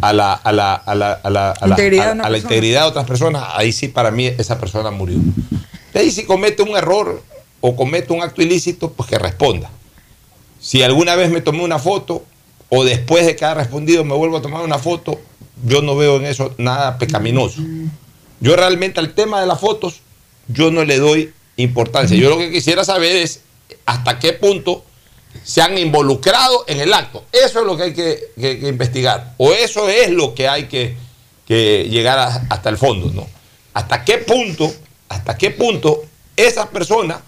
[0.01, 2.81] a la, a la- a la- a la- a la- Integridad de a- la integridad
[2.83, 5.17] de otras personas, ahí sí para mí esa persona murió.
[5.93, 7.21] Y ahí si comete un error
[7.61, 9.69] o comete un acto ilícito, pues que responda.
[10.59, 12.23] Si alguna vez me tomé una foto
[12.69, 15.19] o después de que haya respondido me vuelvo a tomar una foto,
[15.65, 17.61] yo no veo en eso nada pecaminoso.
[18.39, 20.01] Yo realmente al tema de las fotos,
[20.47, 22.15] yo no le doy importancia.
[22.15, 23.41] Yo lo que quisiera saber es
[23.85, 24.85] hasta qué punto
[25.43, 27.25] se han involucrado en el acto.
[27.31, 29.33] Eso es lo que hay que, investigar.
[29.37, 30.95] O eso es lo que hay que,
[31.47, 33.27] llegar hasta el fondo, ¿no?
[33.73, 34.71] Hasta qué punto,
[35.07, 36.03] hasta qué punto
[36.35, 37.21] esa persona,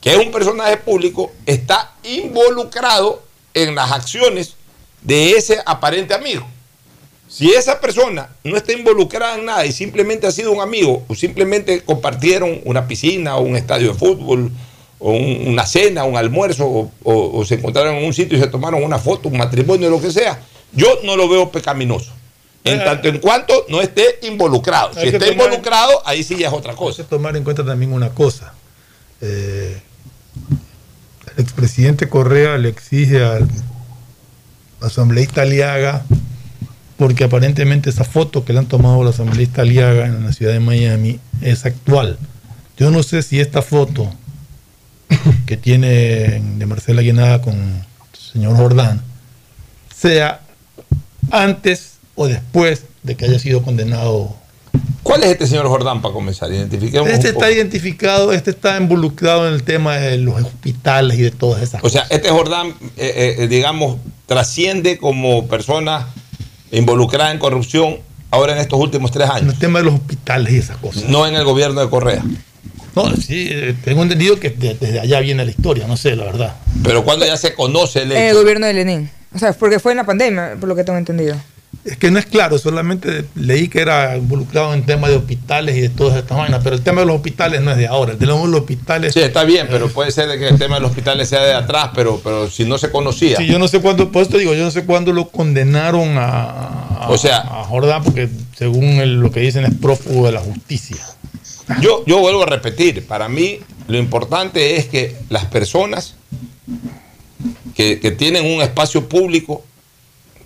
[0.00, 3.22] que es un personaje público, está involucrado
[3.54, 4.54] en las acciones
[5.02, 6.46] de ese aparente amigo.
[7.28, 11.14] Si esa persona no está involucrada en nada y simplemente ha sido un amigo, o
[11.14, 14.52] simplemente compartieron una piscina o un estadio de fútbol,
[14.98, 18.40] o un- una cena, un almuerzo, o, o- o se encontraron en un sitio y
[18.40, 20.40] se tomaron una foto, un matrimonio, lo que sea,
[20.72, 22.12] yo no lo veo pecaminoso.
[22.64, 24.92] En tanto en cuanto no esté involucrado.
[24.94, 27.02] Si Hay tomar- involucrado, ahí sí ya es otra cosa.
[27.02, 28.54] Hay que tomar en cuenta también una cosa.
[29.20, 29.80] Eh,
[31.36, 33.46] el expresidente Correa le exige al
[34.80, 36.04] asambleísta Aliaga,
[36.96, 40.60] porque aparentemente esa foto que le han tomado al asambleísta Aliaga en la ciudad de
[40.60, 42.18] Miami es actual.
[42.78, 44.12] Yo no sé si esta foto
[45.46, 49.02] que tiene de Marcela Guinada con el señor Jordán
[49.94, 50.40] sea
[51.30, 54.36] antes o después de que haya sido condenado
[55.02, 56.50] ¿Cuál es este señor Jordán para comenzar?
[56.50, 61.30] Identifiquemos este está identificado, este está involucrado en el tema de los hospitales y de
[61.30, 66.08] todas esas O sea, este Jordán, eh, eh, digamos, trasciende como persona
[66.72, 67.98] involucrada en corrupción
[68.32, 69.54] ahora en estos últimos tres En años.
[69.54, 71.04] el tema de los hospitales y esas cosas.
[71.04, 72.24] No en el gobierno de Correa.
[72.96, 76.24] No, sí, eh, tengo entendido que de- desde allá viene la historia, no sé, la
[76.24, 76.56] verdad.
[76.82, 79.10] Pero cuando ya se conoce el En el gobierno de Lenin.
[79.34, 81.36] O sea, porque fue en la pandemia, por lo que tengo entendido.
[81.84, 85.82] Es que no es claro, solamente leí que era involucrado en temas de hospitales y
[85.82, 88.18] de todas estas vainas, pero el tema de los hospitales no es de ahora, el
[88.18, 89.12] tema de los hospitales...
[89.14, 91.52] Sí, está bien, pero puede ser de que el tema de los hospitales sea de
[91.54, 93.36] atrás, pero, pero si no se conocía.
[93.36, 96.50] Sí, yo no sé cuándo, por esto digo, yo no sé cuándo lo condenaron a,
[97.02, 98.28] a- O sea- a Jordán, porque
[98.58, 100.96] según el- lo que dicen es prófugo de la justicia.
[101.80, 103.58] Yo, yo vuelvo a repetir, para mí
[103.88, 106.14] lo importante es que las personas
[107.74, 109.64] que, que tienen un espacio público,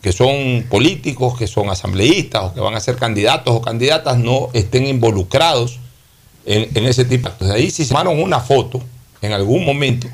[0.03, 4.49] que son políticos, que son asambleístas o que van a ser candidatos o candidatas, no
[4.55, 5.79] estén involucrados
[6.47, 7.51] en, en ese tipo de actos.
[7.51, 8.83] Ahí si se tomaron una foto
[9.21, 10.09] en algún momento,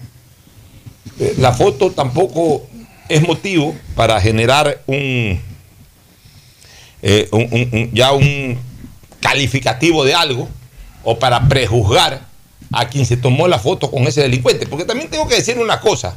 [1.20, 2.66] eh, la foto tampoco
[3.08, 5.40] es motivo para generar un,
[7.02, 8.58] eh, un- ya un
[9.20, 10.48] calificativo de algo
[11.06, 12.26] o para prejuzgar
[12.72, 14.66] a quien se tomó la foto con ese delincuente.
[14.66, 16.16] Porque también tengo que decir una cosa.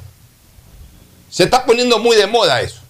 [1.30, 2.82] Se está poniendo muy de moda eso.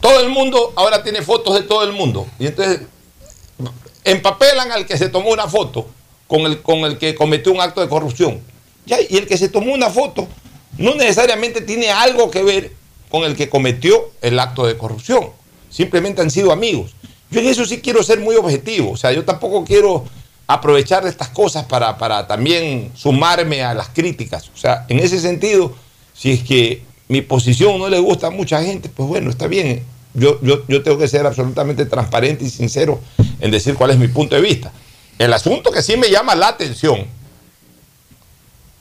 [0.00, 2.28] Todo el mundo ahora tiene fotos de todo el mundo.
[2.38, 2.82] Y entonces
[4.04, 5.88] empapelan al que se tomó una foto
[6.28, 8.40] con el, con el que cometió un acto de corrupción.
[8.86, 10.28] Ya, y el que se tomó una foto
[10.78, 12.72] no necesariamente tiene algo que ver
[13.08, 15.30] con el que cometió el acto de corrupción.
[15.68, 16.92] Simplemente han sido amigos.
[17.30, 18.92] Yo en eso sí quiero ser muy objetivo.
[18.92, 20.04] O sea, yo tampoco quiero
[20.46, 24.50] aprovechar de estas cosas para, para también sumarme a las críticas.
[24.54, 25.74] O sea, en ese sentido,
[26.14, 29.82] si es que mi posición no le gusta a mucha gente, pues bueno, está bien.
[30.14, 33.00] Yo, yo, yo tengo que ser absolutamente transparente y sincero
[33.40, 34.72] en decir cuál es mi punto de vista.
[35.18, 37.06] El asunto que sí me llama la atención,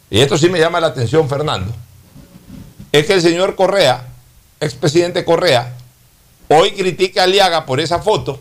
[0.09, 1.73] y esto sí me llama la atención, Fernando,
[2.91, 4.07] es que el señor Correa,
[4.59, 5.75] expresidente Correa,
[6.49, 8.39] hoy critica a Aliaga por esa foto,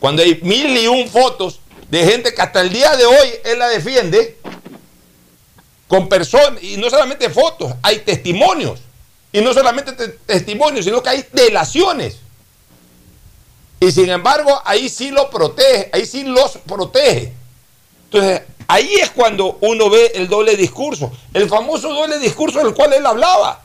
[0.00, 1.60] cuando hay mil y un fotos
[1.90, 4.38] de gente que hasta el día de hoy él la defiende,
[5.88, 8.80] con personas, y no solamente fotos, hay testimonios.
[9.32, 12.18] Y no solamente te- testimonios, sino que hay delaciones.
[13.80, 17.32] Y sin embargo, ahí sí lo protege, ahí sí los protege.
[18.04, 22.92] Entonces, ahí es cuando uno ve el doble discurso, el famoso doble discurso del cual
[22.92, 23.63] él hablaba.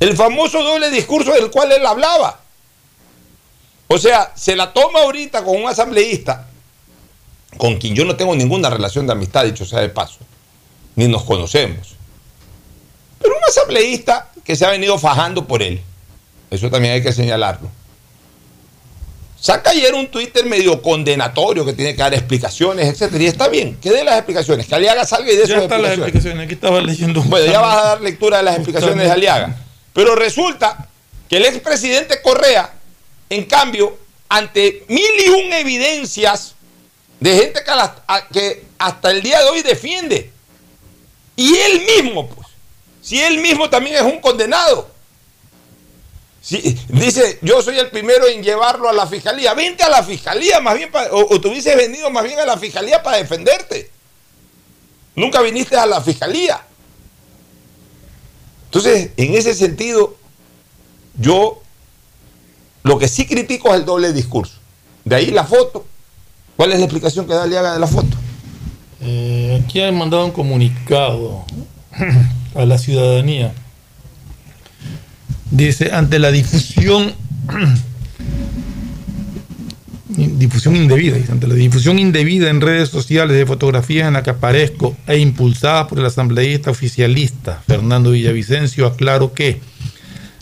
[0.00, 2.40] El famoso doble discurso del cual él hablaba.
[3.88, 6.46] O sea, se la toma ahorita con un asambleísta
[7.56, 10.18] con quien yo no tengo ninguna relación de amistad, dicho sea de paso,
[10.94, 11.94] ni nos conocemos.
[13.20, 15.80] Pero un asambleísta que se ha venido fajando por él,
[16.50, 17.68] eso también hay que señalarlo.
[19.40, 23.22] Saca ayer un Twitter medio condenatorio que tiene que dar explicaciones, etcétera.
[23.22, 25.82] Y está bien, que dé las explicaciones, que Aliaga salga y dé sus Ya están
[25.82, 26.42] las explicaciones.
[26.42, 26.44] explicaciones.
[26.46, 27.22] Aquí estaba leyendo.
[27.22, 29.56] Bueno, ya vas a dar lectura de las explicaciones de Aliaga.
[29.96, 30.90] Pero resulta
[31.26, 32.70] que el expresidente Correa,
[33.30, 36.54] en cambio, ante mil y un evidencias
[37.18, 37.72] de gente que,
[38.30, 40.30] que hasta el día de hoy defiende,
[41.34, 42.46] y él mismo, pues,
[43.00, 44.90] si él mismo también es un condenado.
[46.88, 49.54] Dice, yo soy el primero en llevarlo a la fiscalía.
[49.54, 52.58] Vente a la fiscalía, más bien, o, o te hubieses venido más bien a la
[52.58, 53.90] fiscalía para defenderte.
[55.14, 56.65] Nunca viniste a la fiscalía.
[58.76, 60.16] Entonces, en ese sentido,
[61.18, 61.62] yo
[62.82, 64.58] lo que sí critico es el doble discurso.
[65.02, 65.86] De ahí la foto.
[66.56, 68.14] ¿Cuál es la explicación que da Aliaga de la foto?
[69.00, 71.46] Eh, aquí han mandado un comunicado
[72.54, 73.54] a la ciudadanía.
[75.50, 77.14] Dice, ante la difusión,
[80.16, 84.96] difusión indebida, ante la difusión indebida en redes sociales de fotografías en las que aparezco
[85.06, 89.60] e impulsadas por el asambleísta oficialista Fernando Villavicencio, aclaro que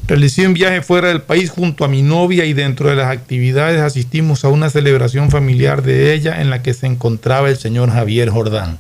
[0.07, 3.81] Realicé un viaje fuera del país junto a mi novia y dentro de las actividades
[3.81, 8.29] asistimos a una celebración familiar de ella en la que se encontraba el señor Javier
[8.29, 8.79] Jordán.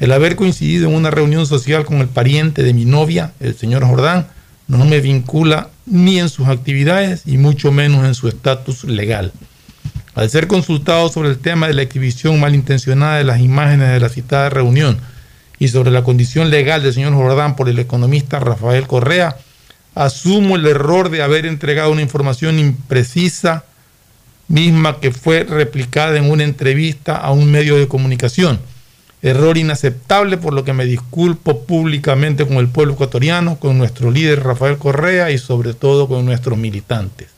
[0.00, 3.84] El haber coincidido en una reunión social con el pariente de mi novia, el señor
[3.84, 4.28] Jordán,
[4.66, 9.32] no me vincula ni en sus actividades y mucho menos en su estatus legal.
[10.18, 14.08] Al ser consultado sobre el tema de la exhibición malintencionada de las imágenes de la
[14.08, 14.98] citada reunión
[15.60, 19.36] y sobre la condición legal del señor Jordán por el economista Rafael Correa,
[19.94, 23.62] asumo el error de haber entregado una información imprecisa,
[24.48, 28.58] misma que fue replicada en una entrevista a un medio de comunicación.
[29.22, 34.42] Error inaceptable por lo que me disculpo públicamente con el pueblo ecuatoriano, con nuestro líder
[34.42, 37.37] Rafael Correa y sobre todo con nuestros militantes.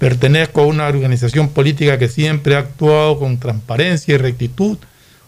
[0.00, 4.78] Pertenezco a una organización política que siempre ha actuado con transparencia y rectitud,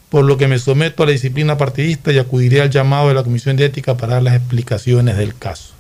[0.09, 3.23] por lo que me someto a la disciplina partidista y acudiré al llamado de la
[3.23, 5.75] Comisión de Ética para dar las explicaciones del caso.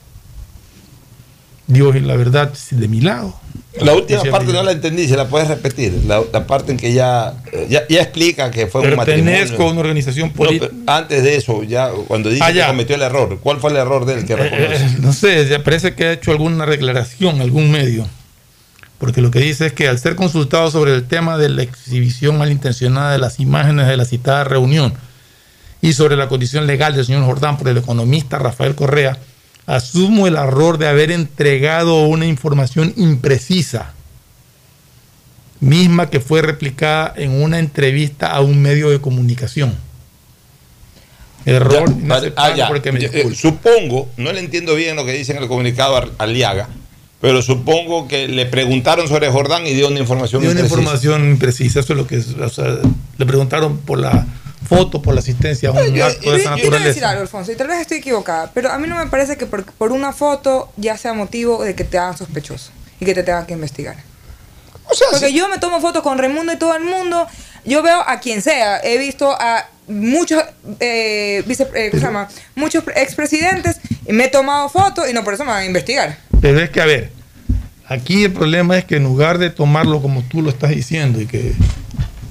[1.68, 3.34] Dios y la verdad de mi lado.
[3.80, 6.02] La última parte no la entendí, se la puedes repetir.
[6.06, 7.32] La, la parte en que ya,
[7.70, 9.24] ya, ya explica que fue un matrimonio.
[9.24, 10.70] Pertenezco a una organización política.
[10.86, 14.04] antes de eso, ya cuando dice Ah, que cometió el error, ¿cuál fue el error
[14.04, 14.84] de él que reconoce?
[14.84, 18.06] Eh, no sé, ya parece que ha hecho alguna declaración, algún medio.
[19.02, 22.38] Porque lo que dice es que al ser consultado sobre el tema de la exhibición
[22.38, 24.94] malintencionada de las imágenes de la citada reunión
[25.80, 29.18] y sobre la condición legal del señor Jordán por el economista Rafael Correa,
[29.66, 33.92] asumo el error de haber entregado una información imprecisa,
[35.58, 39.74] misma que fue replicada en una entrevista a un medio de comunicación.
[41.44, 42.92] Error Ya, inaceptable ah, ya.
[42.92, 43.34] me Yo, eh, disculpo.
[43.36, 46.68] supongo, no le entiendo bien lo que dice en el comunicado Aliaga,
[47.22, 50.80] pero supongo que le preguntaron sobre Jordán y dio una información Dio una imprecisa.
[50.80, 52.76] información imprecisa, eso es lo que es, o sea,
[53.16, 54.26] le preguntaron por la
[54.68, 57.22] foto, por la asistencia a un Yo, acto de yo- esa yo quiero decir algo,
[57.22, 59.92] Alfonso, y tal vez estoy equivocada, pero a mí no me parece que por, por
[59.92, 62.70] una foto ya sea motivo de que te hagan sospechoso
[63.00, 63.96] y que te tengan que investigar.
[65.10, 67.26] Porque yo me tomo fotos con Raimundo y todo el mundo,
[67.64, 70.42] yo veo a quien sea, he visto a muchos
[70.80, 72.28] eh, vice, eh, ¿cómo se llama?
[72.56, 76.18] muchos expresidentes y me he tomado fotos y no por eso me van a investigar.
[76.42, 77.12] Pero es que, a ver,
[77.86, 81.26] aquí el problema es que en lugar de tomarlo como tú lo estás diciendo y
[81.26, 81.54] que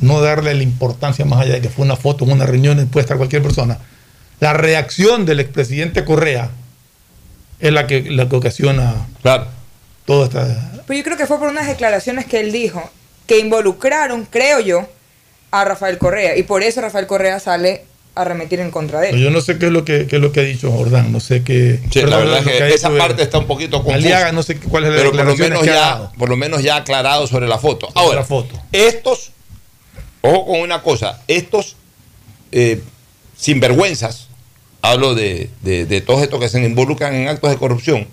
[0.02, 3.04] no darle la importancia más allá de que fue una foto en una reunión puede
[3.04, 3.80] estar cualquier persona,
[4.42, 6.50] la reacción del expresidente Correa
[7.60, 9.08] es la que, la que ocasiona
[10.06, 10.72] toda esta...
[10.86, 12.92] Pero yo creo que fue por unas declaraciones que él dijo
[13.28, 14.90] que involucraron, creo yo,
[15.52, 16.36] a Rafael Correa.
[16.36, 19.20] Y por eso Rafael Correa sale arremetir en contra de él.
[19.24, 21.20] Yo no sé qué es lo que, qué es lo que ha dicho Jordán, no
[21.20, 21.80] sé qué.
[21.92, 23.96] Sí, la verdad que ha esa parte está un poquito confusa.
[23.98, 26.36] Aliaga, no sé cuál es la pero por lo menos que ha ya, por lo
[26.36, 27.88] menos ya aclarado sobre la foto.
[27.96, 28.26] Ahora,
[28.74, 29.32] estos,
[30.22, 31.76] ojo con una cosa, estos
[32.52, 32.82] eh,
[33.38, 34.28] sinvergüenzas,
[34.82, 38.08] hablo de, de- de todos estos que se involucran en actos de corrupción,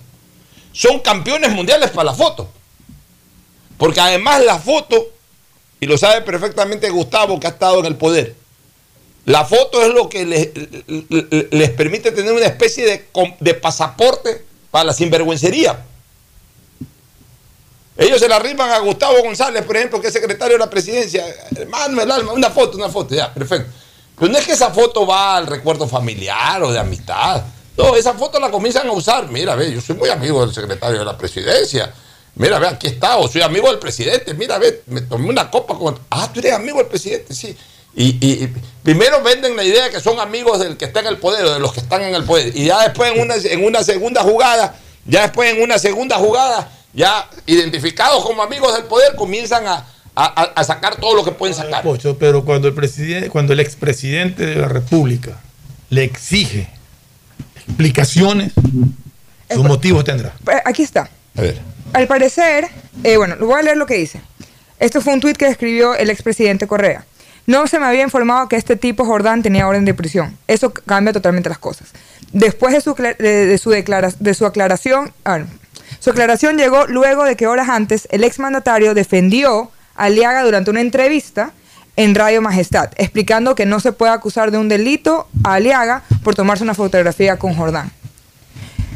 [0.71, 2.49] son campeones mundiales para la foto.
[3.77, 5.07] Porque además la foto,
[5.79, 8.35] y lo sabe perfectamente Gustavo que ha estado en el poder,
[9.29, 13.05] la foto es lo que les, permite tener una especie
[13.39, 15.85] de pasaporte para la sinvergüencería.
[17.95, 21.23] Ellos se la riman a Gustavo González, por ejemplo, que es secretario de la presidencia.
[21.55, 23.71] Hermano, el alma, una foto, una foto, ya, perfecto.
[24.17, 27.43] Pero no es que esa foto va al recuerdo familiar o de amistad.
[27.77, 29.29] No, esa foto la comienzan a usar.
[29.29, 31.93] Mira, ve, yo soy muy amigo del secretario de la presidencia.
[32.33, 34.33] Mira, ve, aquí está, o soy amigo del presidente.
[34.33, 35.99] Mira, ve, me tomé una copa con.
[36.09, 37.55] Ah, tú eres amigo del presidente, sí.
[37.95, 38.47] Y,
[38.83, 41.53] primero venden la idea de que son amigos del que está en el poder o
[41.53, 42.55] de los que están en el poder.
[42.55, 44.75] Y ya después en una, en una segunda jugada,
[45.05, 49.85] ya después en una segunda jugada, ya identificados como amigos del poder, comienzan a,
[50.15, 50.25] a-
[50.55, 51.83] a- sacar todo lo que pueden sacar.
[51.83, 55.39] Pocho, pero cuando el presidente, cuando el expresidente de la República
[55.89, 56.69] le exige
[57.67, 58.51] explicaciones,
[59.53, 60.33] sus motivos tendrá.
[60.51, 61.09] Eh, Aquí está.
[61.37, 61.59] A ver.
[61.93, 62.67] Al parecer,
[63.03, 64.21] eh, bueno, lo voy a leer lo que dice.
[64.79, 67.05] Esto fue un tuit que escribió el expresidente Correa.
[67.49, 70.37] No se me había informado que este tipo Jordán tenía orden de prisión.
[70.47, 71.89] Eso cambia totalmente las cosas.
[72.31, 75.39] Después de su, de, su, declara- de su aclaración, ah,
[75.99, 80.81] su aclaración llegó luego de que horas antes el exmandatario defendió a Aliaga durante una
[80.81, 81.51] entrevista
[81.95, 86.35] en Radio Majestad, explicando que no se puede acusar de un delito a Aliaga por
[86.35, 87.91] tomarse una fotografía con Jordán.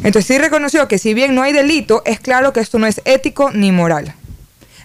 [0.04, 3.02] Entonces sí reconoció que si bien no hay delito, es claro que esto no es
[3.06, 4.14] ético ni moral.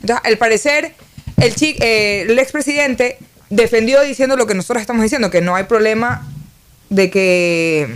[0.00, 0.94] Entonces, al parecer,
[1.36, 3.18] el, eh, el expresidente
[3.50, 6.26] defendió diciendo lo que nosotros estamos diciendo, que no hay problema
[6.90, 7.88] de que,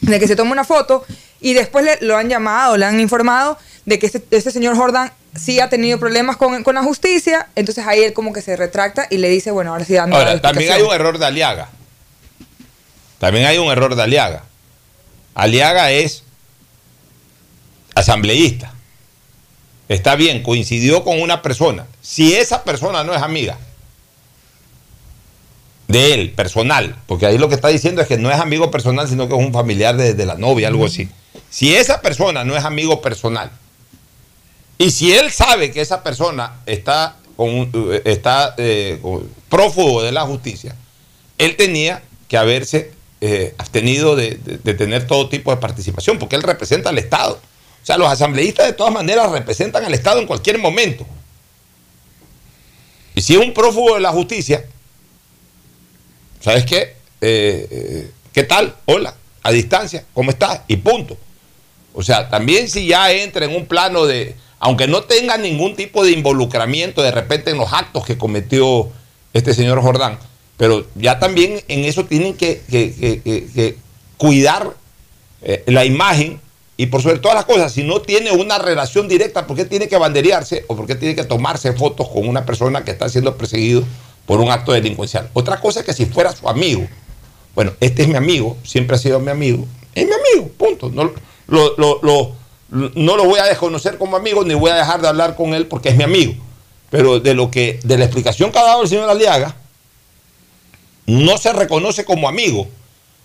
[0.00, 1.04] de que se tome una foto,
[1.40, 5.12] y después le, lo han llamado, le han informado de que este, este señor Jordan
[5.36, 9.06] sí ha tenido problemas con, con la justicia, entonces ahí él como que se retracta
[9.10, 11.68] y le dice, bueno, ahora sí dando Ahora, también hay un error de Aliaga.
[13.18, 14.44] También hay un error de Aliaga.
[15.34, 16.24] Aliaga es
[17.94, 18.72] asambleísta.
[19.88, 21.86] Está bien, coincidió con una persona.
[22.00, 23.58] Si esa persona no es amiga
[25.88, 29.08] de él, personal, porque ahí lo que está diciendo es que no es amigo personal,
[29.08, 31.08] sino que es un familiar de, de la novia, algo así.
[31.50, 33.50] Si esa persona no es amigo personal,
[34.78, 38.98] y si él sabe que esa persona está, con, un- está eh,
[39.48, 40.74] prófugo de la justicia,
[41.38, 46.34] él tenía que haberse eh, abstenido de, de- de tener todo tipo de participación, porque
[46.36, 47.34] él representa al Estado.
[47.82, 51.06] O sea, los asambleístas de todas maneras representan al Estado en cualquier momento.
[53.14, 54.64] Y si es un prófugo de la justicia,
[56.44, 56.94] ¿sabes qué?
[57.22, 58.74] Eh, eh, ¿Qué tal?
[58.84, 60.60] Hola, a distancia, ¿cómo estás?
[60.68, 61.16] Y punto.
[61.94, 66.04] O sea, también si ya entra en un plano de, aunque no tenga ningún tipo
[66.04, 68.90] de involucramiento de repente en los actos que cometió
[69.32, 70.18] este señor Jordán,
[70.56, 73.76] pero ya también en eso tienen que, que- que- que-
[74.18, 74.74] cuidar
[75.42, 76.40] eh, la imagen
[76.76, 79.86] y por sobre todas las cosas, si no tiene una relación directa, ¿por qué tiene
[79.88, 83.36] que banderearse o por qué tiene que tomarse fotos con una persona que está siendo
[83.36, 83.84] perseguido
[84.26, 85.30] por un acto delincuencial?
[85.32, 86.86] Otra cosa es que si fuera su amigo,
[87.54, 90.90] bueno, este es mi amigo, siempre ha sido mi amigo, es mi amigo, punto.
[90.90, 91.12] No
[91.46, 92.34] lo,
[92.68, 95.66] no lo voy a desconocer como amigo, ni voy a dejar de hablar con él
[95.66, 96.34] porque es mi amigo.
[96.90, 99.56] Pero de lo que, de la explicación que ha dado el señor Aliaga,
[101.06, 102.66] no se reconoce como amigo,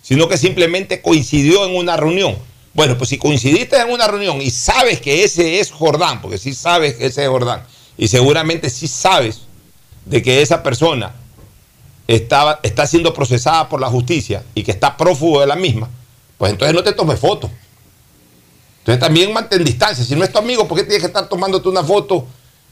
[0.02, 2.38] sino que simplemente coincidió en una reunión.
[2.74, 6.54] Bueno, pues si coincidiste en una reunión y sabes que ese es Jordán, porque sí
[6.54, 7.64] sabes que ese es Jordán,
[7.98, 9.42] y seguramente sí sabes
[10.10, 11.14] de que esa persona
[12.08, 15.88] estaba, está siendo procesada por la justicia y que está prófugo de la misma,
[16.38, 17.52] pues entonces no te tomes fotos.
[18.80, 20.04] Entonces también mantén distancia.
[20.04, 22.26] Si no es tu amigo, ¿por qué tienes que estar tomándote una foto?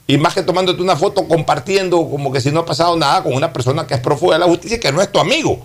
[0.08, 3.34] Y más que tomándote una foto, compartiendo como que si no ha pasado nada con
[3.34, 5.64] una persona que es prófuga de la justicia y que no es tu amigo.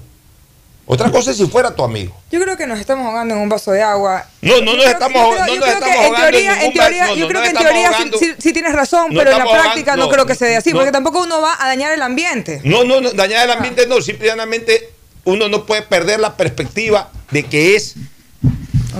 [0.84, 2.12] Otra cosa es si fuera tu amigo.
[2.30, 4.26] Yo creo que nos estamos ahogando en un vaso de agua.
[4.40, 7.42] No, no nos estamos, no yo creo estamos que en ahogando teoría, en yo creo
[7.42, 8.18] que en teoría sí, ahogando.
[8.52, 10.76] tienes razón, No pero en la práctica ahogando, no creo que se dé así, no.
[10.78, 12.60] porque tampoco uno va a dañar el ambiente.
[12.64, 14.90] No, no, no, dañar el ambiente no, simplemente
[15.24, 17.94] uno no puede perder la perspectiva de que es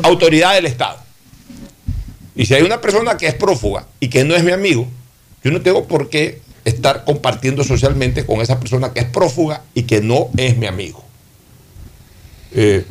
[0.05, 0.99] autoridad del Estado.
[2.35, 4.87] Y si hay una persona que es prófuga y que no es mi amigo,
[5.43, 9.83] yo no tengo por qué estar compartiendo socialmente con esa persona que es prófuga y
[9.83, 11.05] que no es mi amigo.
[12.55, 12.85] Eh,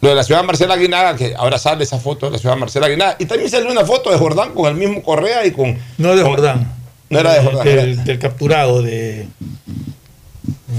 [0.00, 2.86] lo de la ciudad Marcela Aguinaga, que ahora sale esa foto de la ciudad Marcela
[2.86, 5.76] Aguinaga, y también salió una foto de Jordán con el mismo Correa y con...
[5.98, 6.72] No de con- Jordán.
[7.10, 7.64] No era de Jordán.
[7.66, 9.26] Del, del capturado de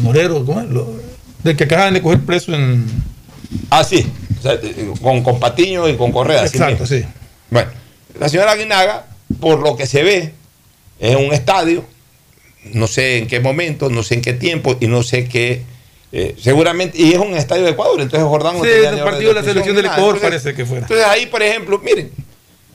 [0.02, 0.70] Morero, ¿cómo es?
[0.70, 0.88] Lo-
[1.44, 2.86] Del que acaban de coger preso en.
[3.70, 4.10] Ah, sí.
[4.40, 6.46] O sea, eh, con, con Patiño y con Correa.
[6.46, 7.04] Exacto, sí.
[7.50, 7.70] Bueno,
[8.20, 9.06] la señora Aguinaga,
[9.40, 10.34] por lo que se ve,
[11.00, 11.84] es un estadio,
[12.74, 15.64] no sé en qué momento, no sé en qué tiempo y no sé qué.
[16.14, 19.30] Eh, seguramente, y es un estadio de Ecuador, entonces Jordán no Sí, tenía el partido
[19.34, 19.96] de la selección del nada.
[19.98, 20.82] Ecuador Entonces- parece que fuera.
[20.82, 22.12] Entonces ahí, por ejemplo, miren,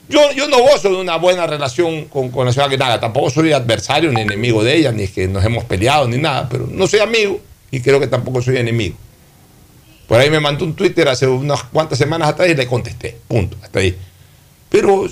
[0.09, 3.51] yo, yo no gozo de una buena relación con, con la señora Aguinaga, tampoco soy
[3.51, 6.87] adversario ni enemigo de ella, ni es que nos hemos peleado ni nada, pero no
[6.87, 7.39] soy amigo
[7.69, 8.95] y creo que tampoco soy enemigo.
[10.07, 13.17] Por ahí me mandó un Twitter hace unas cuantas semanas atrás y le contesté.
[13.27, 13.57] Punto.
[13.61, 13.93] Hasta ahí.
[14.69, 15.05] Pero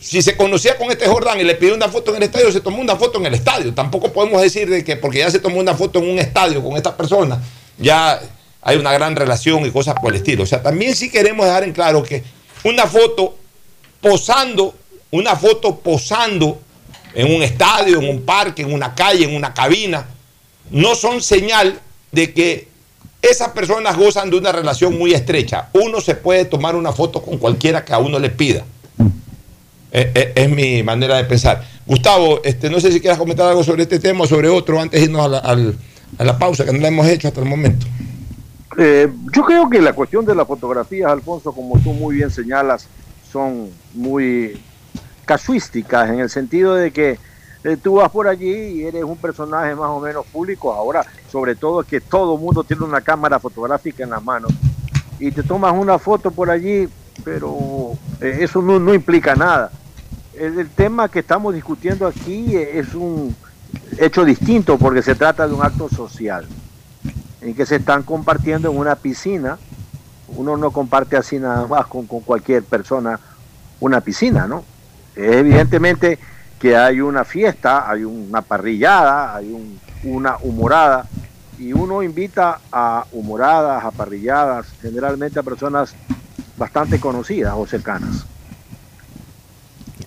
[0.00, 2.60] si se conocía con este Jordán y le pidió una foto en el estadio, se
[2.60, 3.74] tomó una foto en el estadio.
[3.74, 6.76] Tampoco podemos decir de que porque ya se tomó una foto en un estadio con
[6.76, 7.40] esta persona,
[7.78, 8.20] ya
[8.62, 10.44] hay una gran relación y cosas por el estilo.
[10.44, 12.24] O sea, también sí queremos dejar en claro que
[12.64, 13.36] una foto
[14.00, 14.74] posando,
[15.10, 16.58] una foto posando
[17.14, 20.06] en un estadio, en un parque, en una calle, en una cabina,
[20.70, 21.78] no son señal
[22.10, 22.68] de que
[23.20, 25.68] esas personas gozan de una relación muy estrecha.
[25.74, 28.64] Uno se puede tomar una foto con cualquiera que a uno le pida.
[29.90, 31.62] Es, es- es mi manera de pensar.
[31.86, 35.00] Gustavo, este, no sé si quieras comentar algo sobre este tema o sobre otro antes
[35.00, 37.86] de irnos a la, a la pausa que no la hemos hecho hasta el momento.
[38.78, 42.86] Eh, yo creo que la cuestión de las fotografías, Alfonso, como tú muy bien señalas,
[43.32, 44.60] son muy
[45.24, 47.18] casuísticas en el sentido de que
[47.64, 50.72] eh, tú vas por allí y eres un personaje más o menos público.
[50.72, 54.52] Ahora, sobre todo, que todo mundo tiene una cámara fotográfica en las manos
[55.18, 56.88] y te tomas una foto por allí,
[57.24, 59.70] pero eh, eso no, implica nada.
[60.34, 63.34] El, tema que estamos discutiendo aquí eh, es un
[63.98, 66.46] hecho distinto porque se trata de un acto social
[67.40, 69.58] en que se están compartiendo en una piscina.
[70.28, 73.18] Uno no comparte así nada más con, cualquier persona
[73.80, 74.64] una piscina, ¿no?
[75.16, 76.18] Evidentemente
[76.58, 81.06] que hay una fiesta, hay una parrillada, hay un- una humorada,
[81.60, 85.94] y uno invita a humoradas, a parrilladas, generalmente a personas
[86.60, 88.26] bastante conocidas o cercanas.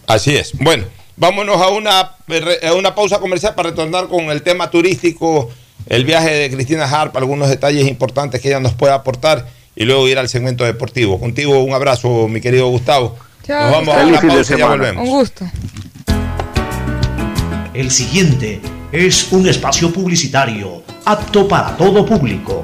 [0.07, 0.53] Así es.
[0.59, 0.85] Bueno,
[1.17, 5.49] vámonos a una, a una pausa comercial para retornar con el tema turístico,
[5.87, 10.07] el viaje de Cristina Harp, algunos detalles importantes que ella nos pueda aportar y luego
[10.07, 11.19] ir al segmento deportivo.
[11.19, 13.17] Contigo un abrazo, mi querido Gustavo.
[13.43, 15.03] Chao, nos vamos a una pausa y ya volvemos.
[15.03, 15.45] Un gusto.
[17.73, 18.61] El siguiente
[18.91, 22.63] es un espacio publicitario apto para todo público.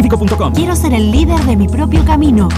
[0.53, 2.49] Quiero ser el líder de mi propio camino.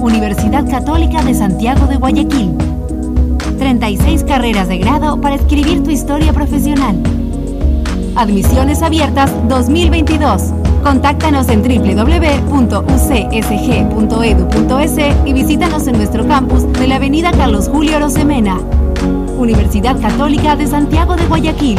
[0.00, 2.56] Universidad Católica de Santiago de Guayaquil.
[3.58, 7.00] 36 carreras de grado para escribir tu historia profesional.
[8.16, 10.42] Admisiones abiertas 2022.
[10.82, 12.86] Contáctanos en www.ucsg.edu.es
[15.24, 18.58] y visítanos en nuestro campus de la Avenida Carlos Julio Rosemena.
[19.36, 21.78] Universidad Católica de Santiago de Guayaquil.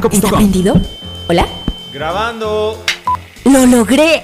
[0.01, 0.11] www.bancodelpacifico.com.
[0.13, 0.75] ¿Está prendido?
[1.27, 1.47] Hola.
[1.93, 2.77] Grabando.
[3.45, 4.23] Lo logré.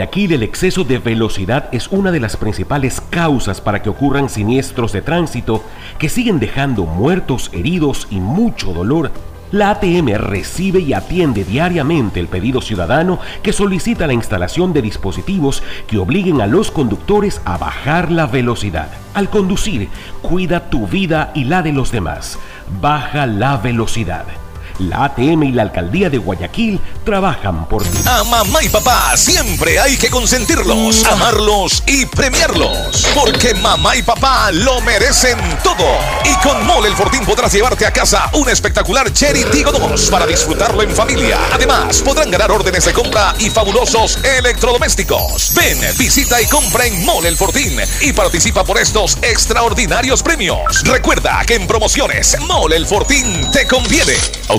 [0.33, 5.01] el exceso de velocidad es una de las principales causas para que ocurran siniestros de
[5.01, 5.63] tránsito
[5.99, 9.11] que siguen dejando muertos, heridos y mucho dolor?
[9.51, 15.61] La ATM recibe y atiende diariamente el pedido ciudadano que solicita la instalación de dispositivos
[15.87, 18.87] que obliguen a los conductores a bajar la velocidad.
[19.13, 19.89] Al conducir,
[20.21, 22.39] cuida tu vida y la de los demás.
[22.81, 24.25] Baja la velocidad.
[24.79, 27.99] La ATM y la Alcaldía de Guayaquil trabajan por ti.
[28.05, 33.07] A mamá y papá siempre hay que consentirlos, amarlos y premiarlos.
[33.13, 35.85] Porque mamá y papá lo merecen todo.
[36.25, 40.25] Y con Mole el Fortín podrás llevarte a casa un espectacular Cherry Tigo 2 para
[40.25, 41.37] disfrutarlo en familia.
[41.51, 45.53] Además, podrán ganar órdenes de compra y fabulosos electrodomésticos.
[45.55, 50.83] Ven, visita y compra en Mole el Fortín y participa por estos extraordinarios premios.
[50.83, 54.13] Recuerda que en promociones Mole el Fortín te conviene.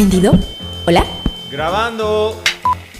[0.00, 0.32] Prendido?
[0.86, 1.04] ¿Hola?
[1.50, 2.40] Grabando.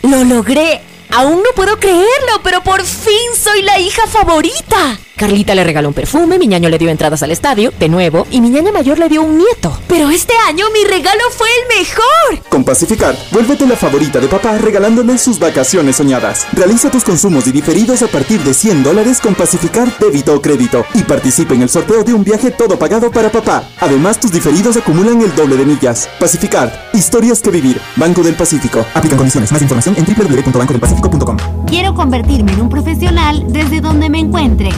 [0.03, 0.83] Lo logré.
[1.11, 4.99] Aún no puedo creerlo, pero por fin soy la hija favorita.
[5.21, 8.41] Carlita le regaló un perfume, mi ñaño le dio entradas al estadio, de nuevo, y
[8.41, 9.79] mi ñaña mayor le dio un nieto.
[9.87, 12.49] Pero este año mi regalo fue el mejor.
[12.49, 16.47] Con Pacificar, vuélvete la favorita de papá regalándole sus vacaciones soñadas.
[16.55, 20.87] Realiza tus consumos y diferidos a partir de 100 dólares con Pacificar débito o crédito
[20.95, 23.69] y participa en el sorteo de un viaje todo pagado para papá.
[23.79, 26.09] Además, tus diferidos acumulan el doble de millas.
[26.19, 27.79] Pacificar, historias que vivir.
[27.97, 28.87] Banco del Pacífico.
[28.95, 29.53] Aplican condiciones.
[29.53, 31.37] Más información en www.bancodelpacifico.com.
[31.67, 34.71] Quiero convertirme en un profesional desde donde me encuentre.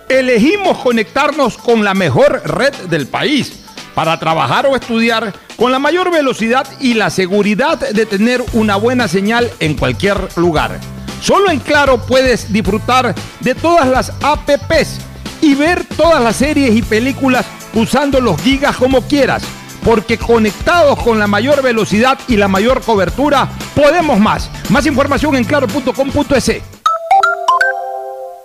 [0.09, 3.65] Elegimos conectarnos con la mejor red del país
[3.95, 9.09] para trabajar o estudiar con la mayor velocidad y la seguridad de tener una buena
[9.09, 10.81] señal en cualquier lugar.
[11.23, 14.99] Solo en Claro puedes disfrutar de todas las APPs
[15.41, 19.45] y ver todas las series y películas usando los gigas como quieras,
[19.85, 24.51] porque conectados con la mayor velocidad y la mayor cobertura, podemos más.
[24.69, 26.61] Más información en claro.com.es.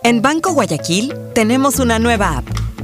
[0.03, 2.66] En Banco Guayaquil tenemos una nueva app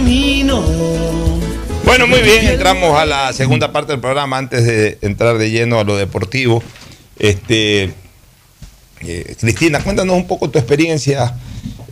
[0.00, 0.62] Camino.
[1.84, 5.78] Bueno, muy bien, entramos a la segunda parte del programa antes de entrar de lleno
[5.78, 6.62] a lo deportivo.
[7.18, 7.92] Este,
[9.02, 11.34] eh, Cristina, cuéntanos un poco tu experiencia,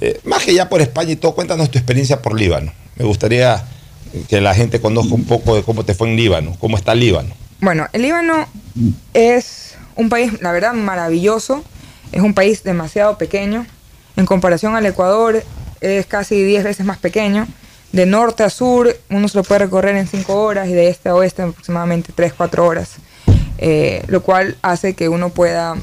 [0.01, 2.73] eh, más que ya por España y todo, cuéntanos tu experiencia por Líbano.
[2.97, 3.63] Me gustaría
[4.27, 7.35] que la gente conozca un poco de cómo te fue en Líbano, cómo está Líbano.
[7.61, 8.49] Bueno, el Líbano
[9.13, 11.63] es un país, la verdad, maravilloso.
[12.13, 13.67] Es un país demasiado pequeño.
[14.17, 15.45] En comparación al Ecuador,
[15.83, 17.47] es casi 10 veces más pequeño.
[17.93, 21.09] De norte a sur, uno se lo puede recorrer en 5 horas y de este
[21.09, 22.91] a oeste aproximadamente 3, 4 horas.
[23.59, 25.75] Eh, lo cual hace que uno pueda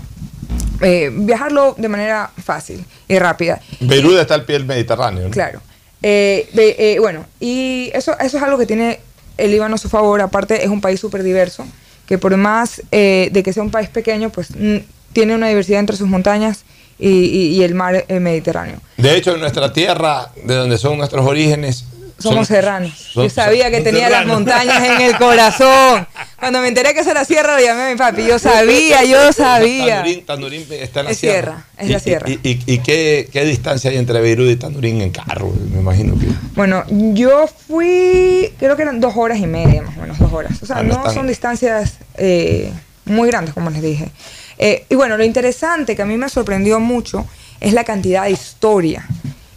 [0.82, 3.60] eh, viajarlo de manera fácil y rápida.
[3.82, 5.23] Beirut está al pie del Mediterráneo.
[5.26, 5.32] ¿no?
[5.32, 5.61] Claro.
[6.02, 8.99] Eh, bueno, y eso, eso es algo que tiene
[9.38, 10.22] el Líbano a su favor.
[10.22, 11.65] Aparte, es un país súper diverso,
[12.06, 14.77] que por más eh, de que sea un país pequeño, pues mm,
[15.14, 16.64] tiene una diversidad entre sus montañas
[16.99, 18.77] y, y- el mar Mediterráneo.
[18.98, 21.84] De hecho, en nuestra tierra, de donde son nuestros orígenes,
[22.18, 22.92] Somos son- serranos.
[23.14, 26.08] son- Yo sabía que son tenía las montañas en el corazón.
[26.40, 28.26] Cuando me enteré que eso era sierra, lo llamé a mi papi.
[28.26, 29.98] Yo sabía, yo sabía.
[29.98, 31.42] Tanurín, Tanurín está en la Es sierra.
[31.42, 32.30] sierra, es la Y- sierra.
[32.30, 35.52] ¿Y, y- y qué, qué distancia hay entre Beirut y Tanurín en carro?
[35.72, 36.26] Me imagino que.
[36.56, 40.54] Bueno, yo fui, creo que eran dos horas y media, más o menos, dos horas.
[40.64, 42.72] O sea, Ah, no no están- son distancias eh,
[43.04, 44.10] muy grandes, como les dije.
[44.58, 47.26] Eh, y bueno, lo interesante que a mí me sorprendió mucho
[47.60, 49.06] es la cantidad de historia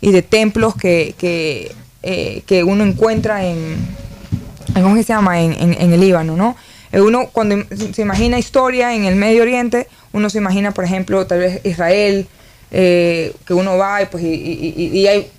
[0.00, 1.72] y de templos que, que,
[2.02, 3.76] eh, que uno encuentra en,
[4.74, 5.40] ¿cómo se llama?
[5.40, 6.56] En, en- el Líbano, ¿no?
[6.92, 10.84] Eh, Uno cuando im- se imagina historia en el Medio Oriente, uno se imagina, por
[10.84, 12.26] ejemplo, tal vez Israel,
[12.70, 15.30] eh, que uno va y, pues, y hay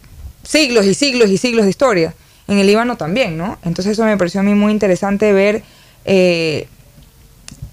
[0.43, 2.13] siglos y siglos y siglos de historia.
[2.47, 3.57] En el Líbano también, ¿no?
[3.63, 5.61] Entonces eso me pareció a mí muy interesante ver
[6.05, 6.67] eh,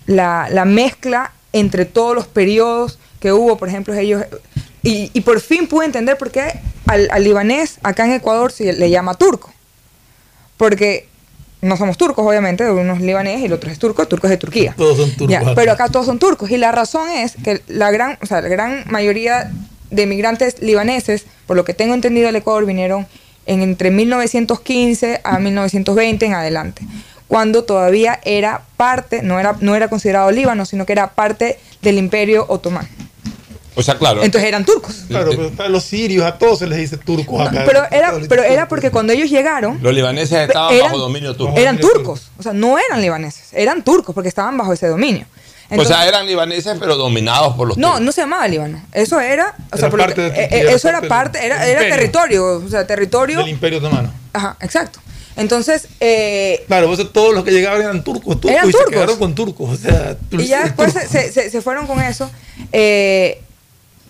[0.07, 4.23] la, la mezcla entre todos los periodos que hubo, por ejemplo, ellos...
[4.87, 8.73] Y, y por fin pude entender por qué al, al libanés acá en Ecuador se
[8.73, 9.53] le llama turco.
[10.57, 11.09] Porque
[11.61, 14.37] no somos turcos, obviamente, uno es libanés y el otro es turco, turco es de
[14.37, 14.75] Turquía.
[14.77, 15.29] Todos son turcos.
[15.29, 16.51] Ya, pero acá todos son turcos.
[16.51, 19.51] Y la razón es que la gran, o sea, la gran mayoría
[19.91, 23.07] de migrantes libaneses, por lo que tengo entendido, al Ecuador vinieron
[23.47, 26.83] en entre 1915 a 1920 en adelante,
[27.27, 31.99] cuando todavía era parte, no era, no era considerado Líbano, sino que era parte del
[31.99, 32.89] Imperio Otomano.
[33.79, 34.23] O sea, claro.
[34.25, 35.05] Entonces eran turcos.
[35.07, 37.63] Claro, pero a los sirios, a todos se les dice turcos acá.
[37.67, 41.57] Pero era, pero era porque cuando ellos llegaron, Los libaneses estaban Eran- bajo dominio turco.
[41.59, 42.31] eran turcos.
[42.39, 45.27] O sea, no eran libaneses, eran turcos porque estaban bajo ese dominio.
[45.69, 48.81] Entonces- o sea, eran libaneses, pero dominados por los No, no se llamaba Líbano.
[48.93, 51.39] Eso era, o sea, Era por lo parte que- de eh, era eso era parte
[51.39, 51.97] del- era, del era imperio.
[51.97, 53.39] territorio, o sea, territorio.
[53.41, 54.13] Del Imperio Otomano.
[54.33, 55.01] Ajá, exacto.
[55.35, 58.89] Entonces, eh, Claro, pues todos los que llegaban eran turcos, turcos Eran y turcos.
[58.89, 59.71] se quedaron con turcos.
[59.71, 62.31] O sea, y ya después se, se- se- se fueron con eso.
[62.73, 63.43] eh,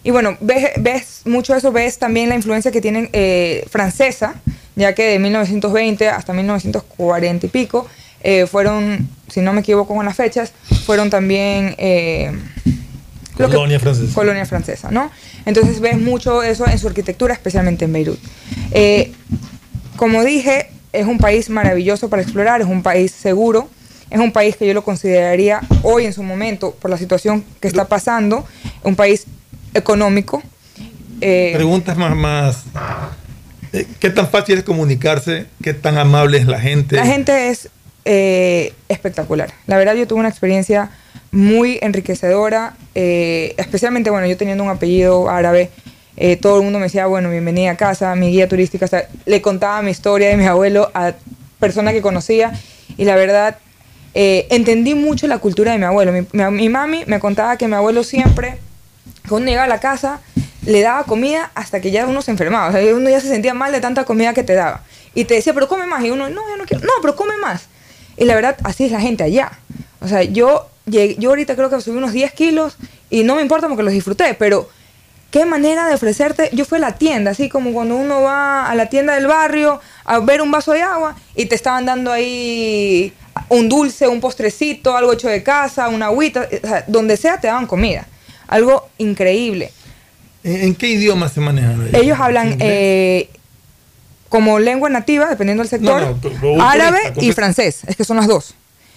[0.06, 4.34] y bueno, ves, ves mucho eso, ves también la influencia que tienen eh, francesa,
[4.76, 7.86] ya que de 1920 hasta 1940 y pico
[8.22, 10.52] eh, fueron, si no me equivoco con las fechas,
[10.84, 11.74] fueron también...
[11.78, 12.30] eh,
[13.36, 14.14] que- Colonia francesa.
[14.14, 15.10] colonia francesa, ¿no?
[15.44, 18.18] Entonces ves mucho eso en su arquitectura, especialmente en Beirut.
[19.96, 23.68] Como dije, es un país maravilloso para explorar, es un país seguro,
[24.10, 27.68] es un país que yo lo consideraría hoy en su momento, por la situación que
[27.68, 28.46] está pasando,
[28.82, 29.24] un país
[29.76, 30.42] económico.
[31.20, 32.62] eh, Preguntas más, más.
[33.72, 35.46] eh, ¿Qué tan fácil es comunicarse?
[35.62, 36.96] ¿Qué tan amable es la gente?
[36.96, 37.68] La gente es
[38.04, 39.50] eh, espectacular.
[39.66, 40.90] La verdad, yo tuve una experiencia
[41.32, 45.70] muy enriquecedora, eh, especialmente, bueno, yo teniendo un apellido árabe,
[46.16, 49.08] eh, todo el mundo me decía, bueno, bienvenida a casa, mi guía turística, o sea,
[49.26, 51.12] le contaba mi historia de mi abuelo a
[51.58, 52.52] personas que conocía
[52.96, 53.58] y la verdad,
[54.14, 56.10] entendí mucho la cultura de mi abuelo.
[56.12, 58.56] Mi, mi- mi mami me contaba que mi abuelo siempre,
[59.28, 60.20] cuando llegaba a la casa,
[60.64, 62.68] le daba comida hasta que ya uno se enfermaba.
[62.68, 64.82] O sea, uno ya se sentía mal de tanta comida que te daba.
[65.14, 66.04] Y te decía, pero come más.
[66.04, 66.84] Y uno, no, yo no quiero.
[66.84, 67.66] No, pero come más.
[68.16, 69.52] Y la verdad, así es la gente allá.
[70.00, 72.76] O sea, yo, yo ahorita creo que subí unos 10 kilos
[73.10, 74.68] y no me importa porque los disfruté, pero
[75.30, 76.50] qué manera de ofrecerte.
[76.52, 79.80] Yo fui a la tienda, así como cuando uno va a la tienda del barrio
[80.04, 83.12] a ver un vaso de agua y te estaban dando ahí
[83.48, 87.48] un dulce, un postrecito, algo hecho de casa, una agüita, o sea, donde sea te
[87.48, 88.06] daban comida.
[88.48, 89.72] Algo increíble.
[90.44, 91.88] ¿En, qué idioma se manejan?
[91.92, 93.28] Ellos hablan eh,
[94.28, 97.80] como lengua nativa, dependiendo del sector, No, no, pero- pero un árabe y francés.
[97.86, 98.54] Es que son las dos,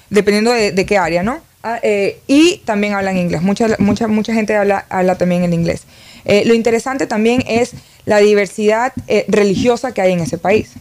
[0.09, 1.39] dependiendo de, de qué área, ¿no?
[1.63, 3.41] Ah, eh, y también hablan inglés.
[3.41, 5.84] Mucha, mucha, mucha gente habla, habla también el inglés.
[6.26, 7.71] Eh, lo interesante también es
[8.05, 10.71] la diversidad eh, religiosa que hay en ese país.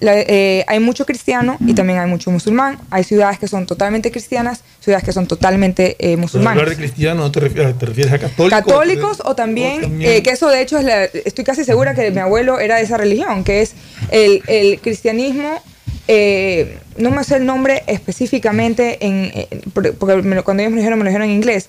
[0.00, 2.78] La- eh, hay mucho cristiano y también hay mucho musulmán.
[2.90, 7.20] Hay ciudades que son totalmente cristianas, ciudades que son totalmente eh, musulmanas hablar de cristiano,
[7.22, 8.50] ¿no te refieres, te refieres a católicos?
[8.64, 11.94] católicos o también, o también- eh, que eso de hecho es la, estoy casi segura
[11.94, 13.74] que mi abuelo era de esa religión, que es
[14.10, 15.62] el, el cristianismo,
[16.08, 19.30] eh, no me sé el nombre específicamente, en,
[19.72, 21.68] por- porque me lo- cuando ellos me lo dijeron, me lo dijeron en inglés,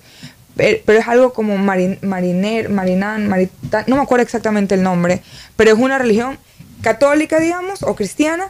[0.56, 5.22] pero, pero es algo como marin, mariner, marinán, maritán, no me acuerdo exactamente el nombre,
[5.56, 6.38] pero es una religión
[6.82, 8.50] católica, digamos, o cristiana,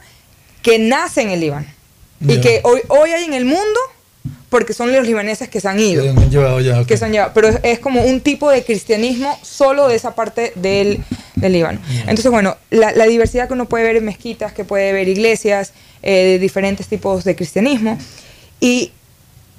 [0.61, 1.67] que nace en el Líbano.
[2.27, 3.79] Y que hoy, hoy hay en el mundo
[4.49, 7.13] porque son los libaneses que se han ido Que han llevado ya, que se han
[7.13, 11.03] llevado, pero es, es como un tipo de cristianismo solo de esa parte del,
[11.35, 11.79] del Líbano.
[12.01, 15.73] Entonces, bueno, la, la diversidad que uno puede ver en mezquitas, que puede ver iglesias,
[16.03, 17.97] eh, de diferentes tipos de cristianismo.
[18.59, 18.91] Y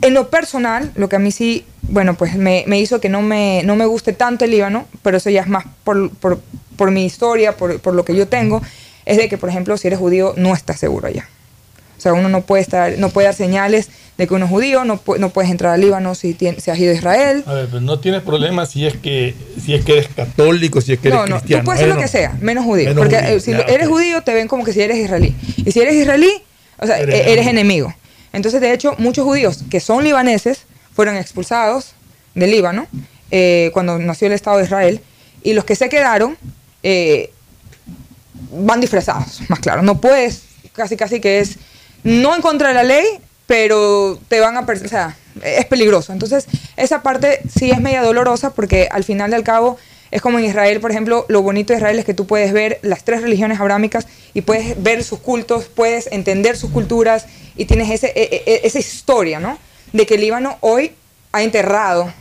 [0.01, 3.23] en lo personal, lo que a mí sí, bueno, pues me, me hizo que no
[3.23, 6.40] me, no me guste tanto el Líbano, pero eso ya es más por, por,
[6.77, 8.62] por mi historia, por, por lo que yo tengo,
[9.05, 11.28] es de que, por ejemplo, si eres judío, no estás seguro allá.
[11.98, 14.85] O sea, uno no puede estar, no puede dar señales de que uno es judío,
[14.85, 17.44] no, no puedes entrar al Líbano si, tien- si has ido a Israel.
[17.47, 20.94] A ver, pero no tienes problema si es que si es que eres católico, si
[20.94, 21.62] es que eres No, no, cristiano.
[21.62, 22.89] tú puedes ser lo que sea, menos judío.
[22.89, 23.93] Menos porque judío, eh, si ya, eres ok.
[23.93, 25.32] judío, te ven como que si eres israelí.
[25.59, 26.31] Y si eres israelí,
[26.78, 27.94] o sea, Eres eh, eres enemigo.
[28.32, 30.64] Entonces, de hecho, muchos judíos que son libaneses
[30.94, 31.94] fueron expulsados
[32.34, 32.86] del Líbano
[33.30, 35.00] eh, cuando nació el Estado de Israel.
[35.42, 36.36] Y los que se quedaron
[36.82, 37.32] eh,
[38.52, 39.82] van disfrazados, más claro.
[39.82, 41.59] No puedes, casi casi que es
[42.04, 43.04] no en contra de la ley,
[43.46, 44.60] pero te van a...
[44.60, 46.12] O sea, es peligroso.
[46.12, 46.46] Entonces,
[46.76, 49.78] esa parte sí es media dolorosa porque al final del cabo
[50.12, 52.78] es como en Israel, por ejemplo, lo bonito de Israel es que tú puedes ver
[52.82, 57.26] las tres religiones abrámicas y puedes ver sus cultos, puedes entender sus culturas
[57.56, 59.59] y tienes ese, e- e- esa historia, ¿no?
[59.93, 60.93] De que el Líbano hoy
[61.32, 62.12] ha enterrado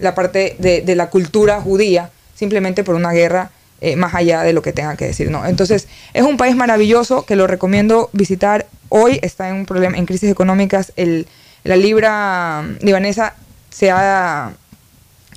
[0.00, 4.52] la parte de, de la cultura judía simplemente por una guerra eh, más allá de
[4.52, 5.46] lo que tenga que decir, ¿no?
[5.46, 8.66] Entonces, es un país maravilloso que lo recomiendo visitar.
[8.88, 10.92] Hoy está en un problema, en crisis económicas.
[10.96, 11.28] El,
[11.62, 13.34] la libra libanesa
[13.70, 14.52] se ha,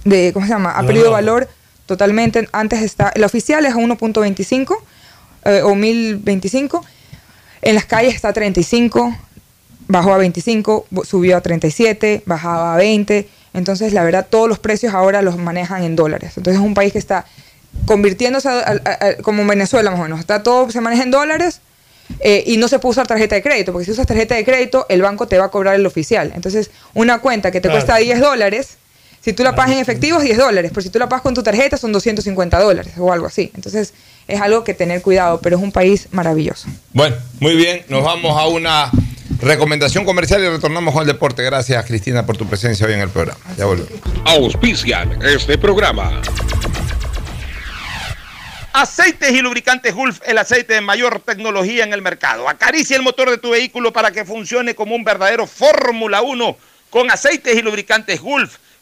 [0.06, 0.72] de, ¿cómo se llama?
[0.72, 1.48] Ha perdido valor
[1.90, 2.48] totalmente.
[2.54, 4.78] Antes está, la oficial es a 1.25
[5.46, 6.86] eh, o 1025.
[7.62, 9.14] En las calles está a 35,
[9.90, 13.28] bajó a 25, bu- subió a 37, bajaba a 20.
[13.54, 16.34] Entonces, la verdad, todos los precios ahora los manejan en dólares.
[16.38, 17.26] Entonces, es un país que está
[17.86, 20.20] convirtiéndose a- a- a- como Venezuela más o menos.
[20.20, 21.60] Está todo, se maneja en dólares
[22.22, 24.86] eh, y no se puede usar tarjeta de crédito, porque si usas tarjeta de crédito,
[24.90, 26.32] el banco te va a cobrar el oficial.
[26.36, 27.86] Entonces, una cuenta que te Claro.
[27.86, 28.78] cuesta 10 dólares,
[29.22, 31.34] si tú la pagas en efectivo es 10 dólares, pero si tú la pagas con
[31.34, 33.52] tu tarjeta son 250 dólares o algo así.
[33.56, 33.94] Entonces,
[34.28, 36.68] es algo que tener cuidado, pero es un país maravilloso.
[36.94, 38.92] Bueno, muy bien, nos vamos a una
[39.42, 41.44] recomendación comercial y retornamos con el deporte.
[41.44, 43.40] Gracias, Cristina, por tu presencia hoy en el programa.
[43.58, 43.92] Ya volvemos.
[44.26, 46.22] Auspician este programa.
[48.72, 52.48] Aceites y lubricantes Gulf, el aceite de mayor tecnología en el mercado.
[52.48, 56.58] Acaricia el motor de tu vehículo para que funcione como un verdadero Fórmula 1
[56.90, 58.58] con aceites y lubricantes Gulf.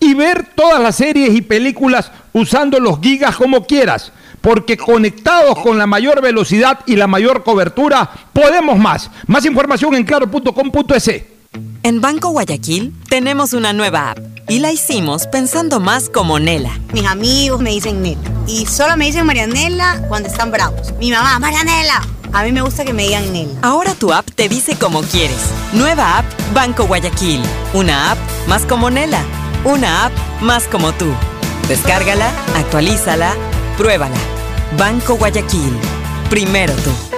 [0.00, 5.78] y ver todas las series y películas usando los gigas como quieras, porque conectados con
[5.78, 9.10] la mayor velocidad y la mayor cobertura, podemos más.
[9.26, 11.38] Más información en claro.com.es.
[11.82, 14.18] En Banco Guayaquil tenemos una nueva app
[14.48, 16.78] y la hicimos pensando más como Nela.
[16.92, 18.20] Mis amigos me dicen Nela.
[18.46, 20.92] Y solo me dicen Marianela cuando están bravos.
[20.98, 22.02] Mi mamá, Marianela.
[22.32, 23.52] A mí me gusta que me digan Nela.
[23.62, 25.50] Ahora tu app te dice como quieres.
[25.72, 27.42] Nueva app Banco Guayaquil.
[27.74, 29.22] Una app más como Nela.
[29.64, 31.12] Una app más como tú.
[31.66, 33.34] Descárgala, actualízala,
[33.76, 34.16] pruébala.
[34.78, 35.76] Banco Guayaquil.
[36.30, 37.17] Primero tú.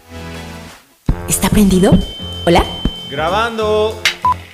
[1.31, 1.97] ¿Está prendido?
[2.45, 2.61] ¿Hola?
[3.09, 3.97] Grabando.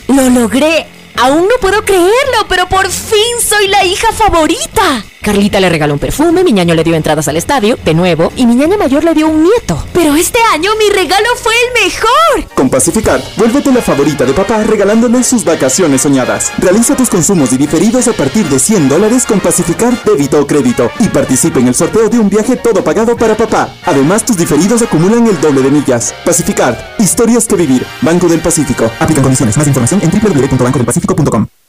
[0.09, 0.85] ¡Lo logré!
[1.18, 5.03] Aún no puedo creerlo, pero por fin soy la hija favorita.
[5.27, 8.45] Carlita le regaló un perfume, mi ñaño le dio entradas al estadio, de nuevo, y
[8.45, 9.84] mi ñaña mayor le dio un nieto.
[9.91, 12.56] Pero este año mi regalo fue el mejor.
[12.56, 16.53] Con Pacificar, vuélvete la favorita de papá regalándole sus vacaciones soñadas.
[16.60, 20.89] Realiza tus consumos y diferidos a partir de 100 dólares con Pacificar débito o crédito
[20.99, 23.73] y participa en el sorteo de un viaje todo pagado para papá.
[23.85, 26.14] Además, tus diferidos acumulan el doble de millas.
[26.23, 27.85] Pacificar, historias que vivir.
[28.02, 28.89] Banco del Pacífico.
[28.99, 29.57] Aplican condiciones.
[29.57, 31.06] Más información en www.bancodelpacifico.com.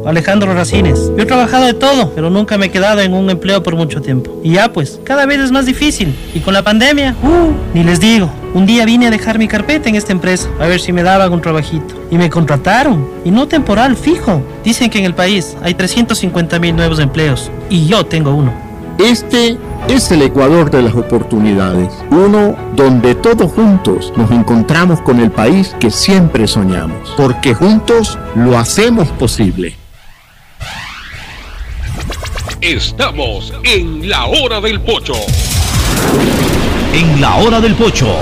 [0.05, 1.10] Alejandro Racines.
[1.16, 4.01] Yo he trabajado de todo, pero nunca me he quedado en un empleo por mucho
[4.01, 4.40] tiempo.
[4.44, 6.15] Y ya pues, cada vez es más difícil.
[6.35, 8.31] Y con la pandemia, uh, ni les digo.
[8.55, 11.32] Un día vine a dejar mi carpeta en esta empresa, a ver si me daban
[11.32, 11.94] un trabajito.
[12.10, 13.09] Y me contrataron.
[13.24, 14.43] Y no temporal, fijo.
[14.65, 17.51] Dicen que en el país hay 350 mil nuevos empleos.
[17.69, 18.68] Y yo tengo uno.
[18.99, 19.57] Este
[19.89, 25.77] es el Ecuador de las oportunidades, uno donde todos juntos nos encontramos con el país
[25.79, 29.77] que siempre soñamos, porque juntos lo hacemos posible.
[32.61, 35.15] Estamos en la hora del pocho.
[36.93, 38.12] En la hora del pocho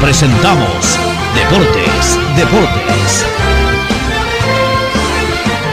[0.00, 0.98] presentamos
[1.34, 3.29] Deportes, Deportes.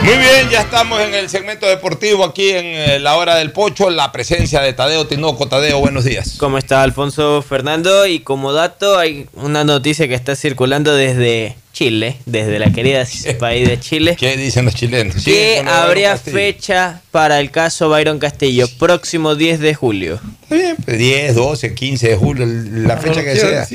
[0.08, 3.90] Muy bien, ya estamos en el segmento deportivo aquí en eh, la hora del pocho,
[3.90, 5.48] la presencia de Tadeo Tinoco.
[5.48, 6.36] Tadeo, buenos días.
[6.38, 8.06] ¿Cómo está Alfonso Fernando?
[8.06, 13.06] Y como dato, hay una noticia que está circulando desde Chile, desde la querida
[13.38, 14.16] país de Chile.
[14.18, 15.22] ¿Qué dicen los chilenos?
[15.22, 20.20] Que habría fecha para el caso Byron Castillo, próximo 10 de julio.
[20.86, 23.68] 10, 12, 15 de julio, la fecha que sea.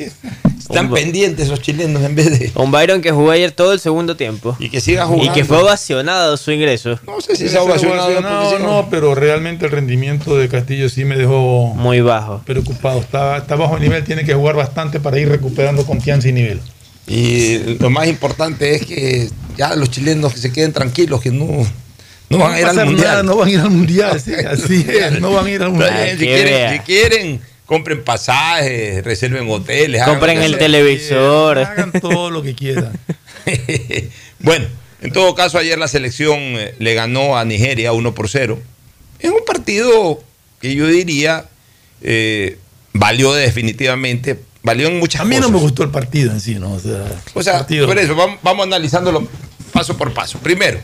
[0.73, 2.51] Están Un- pendientes esos chilenos en vez de.
[2.55, 4.55] Un Byron que jugó ayer todo el segundo tiempo.
[4.59, 5.31] Y que siga jugando.
[5.31, 6.99] Y que fue ovacionado su ingreso.
[7.05, 8.07] No sé si se ha ovacionado.
[8.07, 12.41] ovacionado, si no, pero realmente el rendimiento de Castillo sí me dejó muy bajo.
[12.45, 12.99] Preocupado.
[12.99, 16.59] Está, está bajo nivel, tiene que jugar bastante para ir recuperando confianza y nivel.
[17.07, 21.45] Y lo más importante es que ya los chilenos que se queden tranquilos, que no,
[22.29, 23.07] no van a ir al mundial.
[23.07, 25.69] nada, no van a ir al mundial, sí, así es, no van a ir al
[25.71, 26.09] mundial.
[26.11, 30.01] Si, quieren, si quieren, compren pasajes, reserven hoteles.
[30.01, 31.59] hagan Compren el televisor.
[31.59, 32.93] Hagan todo lo que quieran.
[34.39, 34.65] Bueno,
[35.01, 38.59] en todo caso, ayer la selección eh, le ganó a Nigeria 1 por 0.
[39.19, 40.21] Es un partido
[40.61, 41.45] que yo diría
[42.01, 42.57] eh,
[42.91, 45.49] valió definitivamente, valió en muchas A mí cosas.
[45.49, 46.73] no me gustó el partido en sí, ¿no?
[46.73, 49.25] O sea, O sea, partido- por eso, vamos, vamos analizándolo
[49.71, 50.39] paso por paso.
[50.39, 50.79] Primero,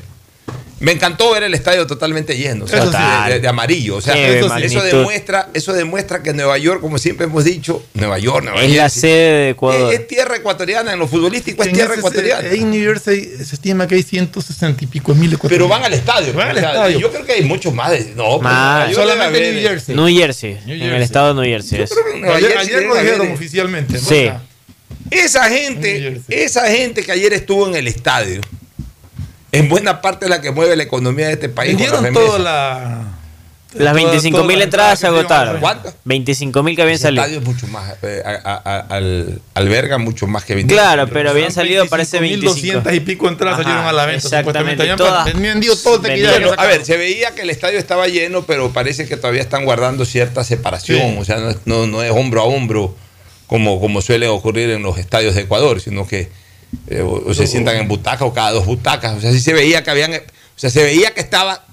[0.82, 3.28] me encantó ver el estadio totalmente lleno, o sea, sí.
[3.28, 3.98] de, de- de amarillo.
[3.98, 8.18] O sea, eso, eso demuestra, eso demuestra que Nueva York, como siempre hemos dicho, Nueva
[8.20, 9.94] York, Nueva Es la sede de Ecuador.
[9.94, 12.48] Es, es tierra ecuatoriana, en lo futbolístico es en tierra ese- ecuatoriana.
[12.50, 16.34] En New Jersey se estima que hay 160 y pico mil Pero van al estadio.
[16.34, 17.00] Van al estadio.
[17.00, 17.92] Yo creo que hay muchos más.
[17.92, 18.90] De, no, Más.
[18.92, 19.96] York Solamente New Jersey.
[19.96, 20.96] New Jersey, New en Jersey.
[20.96, 21.82] el estado de New Jersey.
[21.82, 21.92] es.
[22.20, 23.94] Nueva Ayer, Jersey ayer lo dijeron oficialmente.
[23.94, 24.00] ¿no?
[24.00, 24.30] Sí.
[25.12, 28.42] Esa gente, esa gente que ayer estuvo en el estadio,
[29.52, 31.72] en buena parte es la que mueve la economía de este país.
[31.72, 32.26] Vendieron remesas.
[32.28, 33.04] toda la.
[33.72, 35.60] Las todas- 25 todas mil entradas se agotaron.
[35.62, 35.94] ¿Cuántas?
[36.04, 37.22] 25 mil que habían salido.
[37.24, 40.74] estadio es mucho más, eh, a- a- a- al- alberga mucho más que 20.
[40.74, 42.56] Claro, pero habían salido parece 25.
[42.56, 44.26] 1200 y pico entradas Ajá, salieron a la venta.
[44.28, 44.98] exactamente, supuestamente.
[44.98, 46.24] todas Habían vendido todo el.
[46.26, 49.66] Bueno, a ver, se veía que el estadio estaba lleno, pero parece que todavía están
[49.66, 51.00] guardando cierta separación.
[51.00, 51.18] Sí.
[51.20, 52.96] O sea, no, es- no- no es hombro a hombro
[53.46, 56.30] como, como suele ocurrir en los estadios de Ecuador, sino que
[56.88, 59.16] eh, o, o se sientan en butacas o cada dos butacas.
[59.18, 60.20] O sea, sí se veía que habían, o
[60.56, 61.66] sea, se veía que estaba,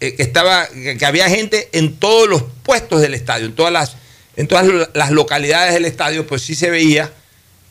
[0.00, 3.72] eh, que estaba, que, que había gente en todos los puestos del estadio, en todas
[3.72, 3.96] las,
[4.36, 7.12] en todas las localidades del estadio, pues sí se veía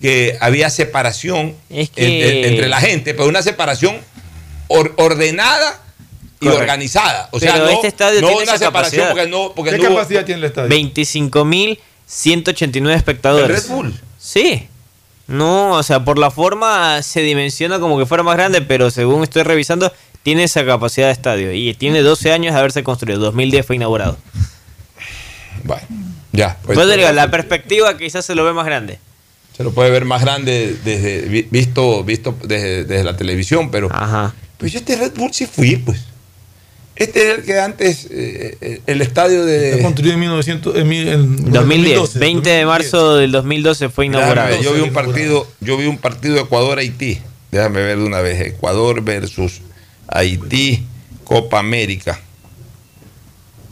[0.01, 3.97] que había separación Es que- entre, entre la gente, pero una separación
[4.67, 5.81] or- ordenada
[6.41, 6.59] y Correcto.
[6.61, 7.29] organizada.
[7.31, 9.09] O sea, Pero no, este estadio no tiene una esa separación capacidad.
[9.09, 10.69] porque no, porque ¿Qué no hubo- capacidad tiene el estadio?
[10.69, 13.49] 25 mil 189 espectadores.
[13.49, 13.99] ¿El Red Bull?
[14.19, 14.67] Sí.
[15.27, 19.23] No, o sea, por la forma se dimensiona como que fuera más grande, pero según
[19.23, 19.91] estoy revisando,
[20.23, 21.51] tiene esa capacidad de estadio.
[21.53, 23.19] Y tiene 12 años de haberse construido.
[23.19, 24.17] 2010 fue inaugurado.
[25.63, 25.81] Bueno,
[26.31, 26.57] ya.
[26.63, 28.99] pues, Pues digo, la perspectiva quizás se lo ve más grande.
[29.55, 33.89] se lo puede ver más grande desde vi- visto visto desde, desde la televisión, pero
[34.57, 36.01] pues yo este Red Bull sí fui, pues.
[36.95, 40.87] Este es el que antes eh, eh, el estadio Está de construido en 1900, en,
[40.87, 44.49] mil- en 2010, 2012, 20 de marzo del 2012 fue inaugurado.
[44.49, 47.19] ver, yo vi un partido, yo vi un partido Ecuador Haití.
[47.51, 49.61] Déjame ver de una vez, Ecuador versus
[50.07, 50.85] Haití,
[51.25, 52.19] Copa América.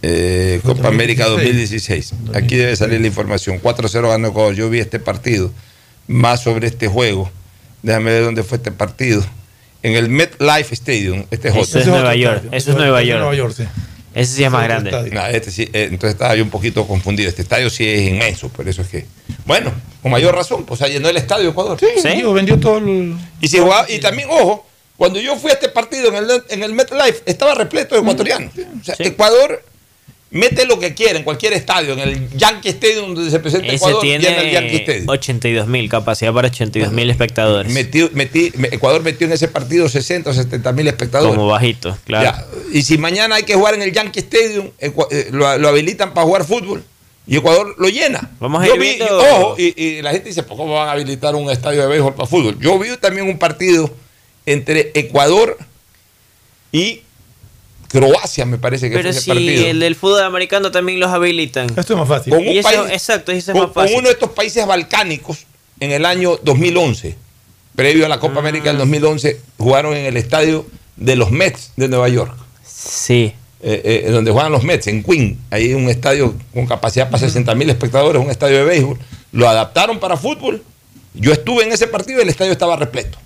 [0.01, 2.13] Eh, Copa América 2016.
[2.33, 3.61] Aquí debe salir la información.
[3.61, 4.53] 4-0 ganó Ecuador.
[4.53, 5.51] Yo vi este partido.
[6.07, 7.31] Más sobre este juego.
[7.81, 9.23] Déjame ver dónde fue este partido.
[9.83, 11.25] En el MetLife Stadium.
[11.29, 11.79] Este es Eso otro.
[11.81, 12.43] es Nueva York.
[12.51, 13.19] Eso es Nueva York.
[13.19, 13.63] Nueva York, sí.
[14.15, 14.91] Ese sí es más grande.
[15.11, 17.29] No, este sí, eh, entonces estaba yo un poquito confundido.
[17.29, 19.05] Este estadio sí es inmenso, por eso es que.
[19.45, 21.79] Bueno, con mayor razón, pues se llenó el estadio Ecuador.
[21.79, 23.15] Sí, vendió, vendió todo el...
[23.41, 24.65] Y, si jugaba- y también, ojo,
[24.97, 28.51] cuando yo fui a este partido en el, en el MetLife, estaba repleto de ecuatorianos.
[28.79, 29.63] O sea, Ecuador
[30.33, 33.75] mete lo que quiere en cualquier estadio, en el Yankee Stadium donde se presenta Ese
[33.75, 35.07] Ecuador, llena el Yankee Stadium.
[35.09, 37.71] 82 mil, capacidad para 82 mil espectadores.
[37.71, 41.35] Metió- metí- Ecuador metió en ese partido 60 o 70 mil espectadores.
[41.35, 42.23] Como bajito, claro.
[42.25, 44.91] Ya, Y si mañana hay que jugar en el Yankee Stadium, eh,
[45.31, 46.83] lo, lo habilitan para jugar fútbol
[47.27, 48.31] y Ecuador lo llena.
[48.39, 50.89] Vamos a Yo ir vi, viendo- ojo, y, y la gente dice, ¿por cómo van
[50.89, 52.57] a habilitar un estadio de béisbol para fútbol?
[52.59, 53.89] Yo vi también un partido
[54.45, 55.57] entre Ecuador
[56.71, 57.01] y
[57.99, 59.67] Croacia, me parece que Pero fue ese si partido.
[59.67, 61.67] el del fútbol americano también los habilitan.
[61.77, 62.33] Esto es más fácil.
[62.33, 63.91] Con un Y eso- país- exacto, eso es con, más fácil.
[63.91, 65.45] con uno de estos países balcánicos
[65.79, 67.15] en el año 2011,
[67.75, 68.19] previo a la Ah.
[68.19, 70.65] Copa América del 2011, jugaron en el estadio
[70.97, 72.33] de los Mets de Nueva York.
[72.65, 73.33] Sí.
[73.65, 75.39] Eh, eh, donde juegan los Mets, en Queen.
[75.49, 78.97] Ahí hay un estadio con capacidad para 60 mil espectadores, un estadio de béisbol.
[79.31, 80.61] Lo adaptaron para fútbol.
[81.13, 83.17] Yo estuve en ese partido y el estadio estaba repleto.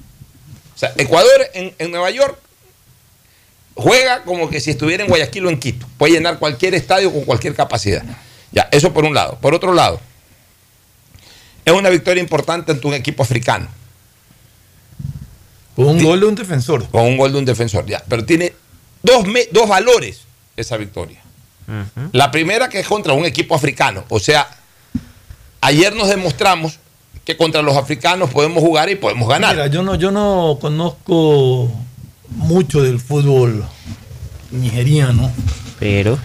[0.76, 2.38] O sea, Ecuador en, en Nueva York
[3.78, 5.86] juega como que si estuviera en Guayaquil o en Quito.
[5.98, 8.04] Puede llenar cualquier estadio con cualquier capacidad.
[8.52, 9.38] Ya, eso por un lado.
[9.42, 10.00] Por otro lado,
[11.64, 13.68] es una victoria importante ante un equipo africano.
[15.76, 16.88] Con un gol de un defensor.
[16.90, 18.04] Con un gol de un defensor, ya.
[18.08, 18.54] Pero tiene
[19.04, 20.22] dos, me- dos valores
[20.56, 21.22] esa victoria.
[22.14, 24.06] La primera que es contra un equipo africano.
[24.10, 24.48] O sea,
[25.62, 26.80] ayer nos demostramos
[27.26, 29.54] que contra los africanos podemos jugar y podemos ganar.
[29.54, 31.70] Mira, yo no, yo no conozco
[32.30, 33.64] mucho del fútbol
[34.52, 35.32] nigeriano.
[35.80, 36.18] Pero.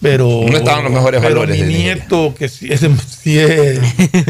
[0.00, 0.44] Pero.
[0.48, 1.94] No estaban los mejores pero valores Mi de Nigeria.
[1.96, 2.80] nieto, que sí es,
[3.20, 3.80] sí es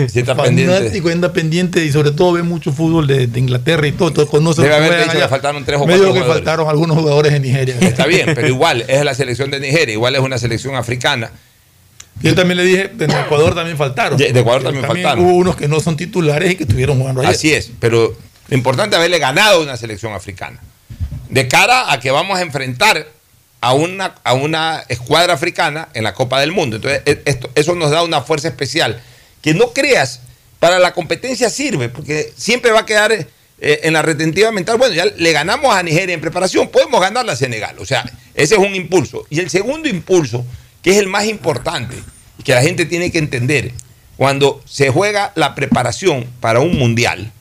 [0.13, 0.75] Sí está pendiente.
[0.75, 4.09] fanático, anda pendiente y sobre todo ve mucho fútbol de, de Inglaterra y todo.
[4.09, 5.29] Entonces conoce Debe haber dicho que allá.
[5.29, 6.45] faltaron tres o Me cuatro dijo que jugadores.
[6.45, 7.77] faltaron algunos jugadores de Nigeria.
[7.81, 11.31] Está bien, pero igual es la selección de Nigeria, igual es una selección africana.
[12.23, 14.17] Yo también le dije, en Ecuador también faltaron.
[14.19, 15.23] De- de Ecuador también faltaron.
[15.25, 17.33] Hubo unos que no son titulares y que estuvieron jugando ayer.
[17.33, 18.17] Así es, pero
[18.49, 20.59] lo importante es haberle ganado a una selección africana.
[21.29, 23.07] De cara a que vamos a enfrentar
[23.61, 26.77] a una, a una escuadra africana en la Copa del Mundo.
[26.77, 29.01] Entonces, e- esto, eso nos da una fuerza especial.
[29.43, 30.21] Que no creas,
[30.59, 33.27] para la competencia sirve, porque siempre va a quedar eh,
[33.61, 34.79] en la retentiva mental.
[34.79, 37.77] Bueno, ya le ganamos a Nigeria en preparación, podemos ganarle a Senegal.
[37.79, 39.27] O sea, ese es un impulso.
[39.31, 40.45] Y el segundo impulso,
[40.83, 41.97] que es el más importante,
[42.45, 43.73] que la gente tiene que entender,
[44.17, 47.33] cuando se juega la preparación para un mundial,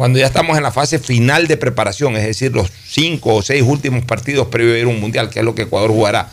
[0.00, 3.62] cuando ya estamos en la fase final de preparación, es decir, los cinco o seis
[3.62, 6.30] últimos partidos previo a ir a un mundial, que es lo que Ecuador jugará.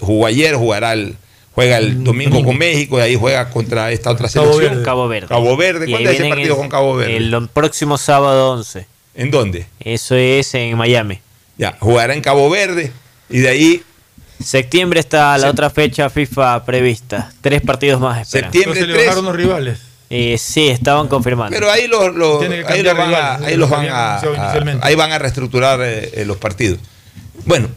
[0.00, 1.16] Jugó ayer, jugará el,
[1.54, 4.72] juega el domingo con México y ahí juega contra esta otra Cabo selección.
[4.72, 4.84] Verde.
[4.84, 5.26] Cabo Verde.
[5.26, 5.90] Cabo Verde.
[5.90, 7.16] ¿Cuándo es ese partido el- con Cabo Verde?
[7.16, 8.86] El próximo sábado 11.
[9.14, 9.64] ¿En dónde?
[9.80, 11.18] Eso es en Miami.
[11.56, 12.92] Ya, jugará en Cabo Verde
[13.30, 13.82] y de ahí
[14.38, 17.32] Septiembre está la otra fecha FIFA prevista.
[17.40, 18.52] Tres partidos más esperan.
[18.52, 19.87] Septiembre Entonces le bajaron los rivales.
[20.10, 21.54] Eh, sí, estaban confirmando.
[21.54, 22.00] Pero ahí los,
[22.66, 24.86] ahí los van, a, ahí los van a- anunciado a- inicialmente.
[24.86, 26.78] ahí van a reestructurar eh, eh, los partidos.
[27.44, 27.68] Bueno,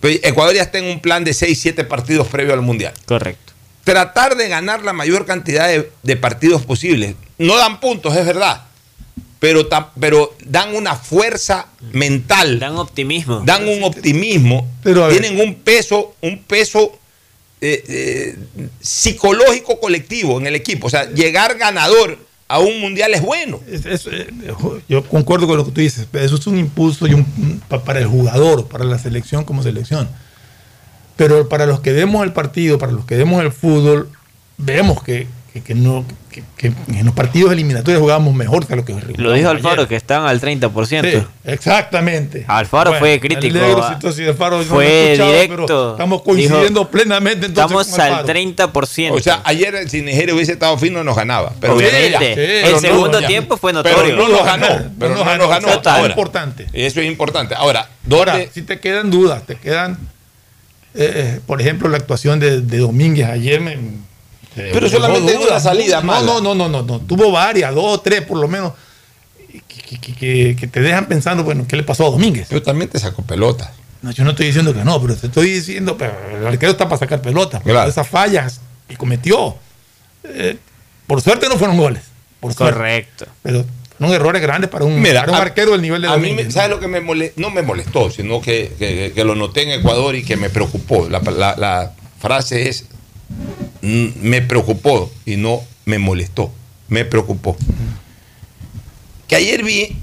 [0.00, 2.94] pues Ecuador ya está en un plan de 6, 7 partidos previo al Mundial.
[3.06, 3.52] Correcto.
[3.84, 7.14] Tratar de ganar la mayor cantidad de, de partidos posibles.
[7.38, 8.62] No dan puntos, es verdad.
[9.40, 9.68] Pero,
[10.00, 12.58] pero dan una fuerza mental.
[12.58, 13.40] Dan optimismo.
[13.44, 14.68] Dan un optimismo.
[14.82, 16.98] Pero, tienen un peso, un peso
[17.60, 20.86] eh, eh, psicológico colectivo en el equipo.
[20.86, 23.60] O sea, llegar ganador a un mundial es bueno.
[23.66, 27.06] Eh, yo concuerdo con lo que tú dices, eso es un impulso
[27.84, 30.08] para el jugador, para la selección como selección.
[31.16, 34.08] Pero para los que vemos el partido, para los que vemos el fútbol,
[34.56, 35.26] vemos que,
[35.60, 39.32] que- que no, que, que en los partidos eliminatorios jugábamos mejor que lo que Lo
[39.32, 39.46] dijo ayer.
[39.48, 41.10] Alfaro, que están al 30%.
[41.10, 42.44] Sí, exactamente.
[42.48, 43.58] Alfaro Bueno, fue crítico.
[43.92, 45.66] entonces Alfaro no lo fue escuchado, directo.
[45.66, 48.72] pero estamos coincidiendo Dijo, plenamente entonces Estamos con al Alfaro.
[48.72, 49.10] 30%.
[49.12, 51.52] O sea, ayer si Nigeria hubiese estado fino nos ganaba.
[51.60, 52.34] Pero Obviamente.
[52.34, 54.16] Sí, el pero no- segundo tiempo fue Pero notorio.
[54.16, 54.66] no lo ganó.
[54.98, 55.68] Pero no, nos ganó.
[55.68, 56.66] Eso es importante.
[56.72, 57.54] Eso es importante.
[57.54, 58.50] Ahora, Ahora, ¿dónde?
[58.52, 59.98] si te quedan dudas, te quedan,
[60.94, 63.60] eh, eh, por ejemplo, la actuación de, de Domínguez ayer.
[63.60, 63.76] Me
[64.72, 66.26] Pero dejó solamente en una salida no, mala.
[66.26, 67.00] No, no, no, no, no.
[67.00, 68.72] Tuvo varias, dos o tres por lo menos,
[69.66, 72.48] que, que- que- que te dejan pensando, bueno, ¿qué le pasó a Domínguez?
[72.50, 73.72] Yo también te saco pelota.
[74.02, 76.84] No, yo no estoy diciendo que no, pero te estoy diciendo, pero el arquero está
[76.88, 77.60] para sacar pelotas.
[77.64, 77.90] pero Claro.
[77.90, 79.56] Esas fallas que cometió,
[80.24, 80.56] eh,
[81.06, 82.02] por suerte no fueron goles.
[82.40, 82.74] Por suerte.
[82.76, 83.26] Correcto.
[83.42, 83.64] Pero
[83.98, 86.22] fueron errores grandes para un, Mira, para un a- arquero del nivel de A mí,
[86.28, 86.46] Domínguez.
[86.46, 87.40] me- ¿sabes lo que me molestó?
[87.40, 91.08] No me molestó, sino que, que- que lo noté en Ecuador y que me preocupó.
[91.08, 92.84] La, la- la frase es,
[93.82, 96.52] me preocupó y no me molestó.
[96.88, 97.56] Me preocupó.
[99.26, 99.96] Que ayer vi,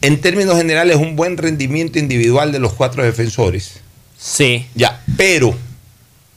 [0.00, 3.80] en términos generales, un buen rendimiento individual de los cuatro defensores.
[4.18, 4.66] Sí.
[4.74, 5.54] Ya, pero,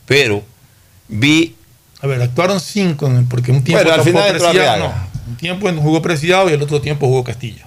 [0.06, 0.44] pero,
[1.08, 1.56] vi
[2.02, 4.94] A ver, actuaron cinco, porque un tiempo Bueno, al jugó final entró Preciado, Arriaga.
[5.26, 5.32] no.
[5.32, 7.66] Un tiempo jugó Preciado y el otro tiempo jugó Castillo.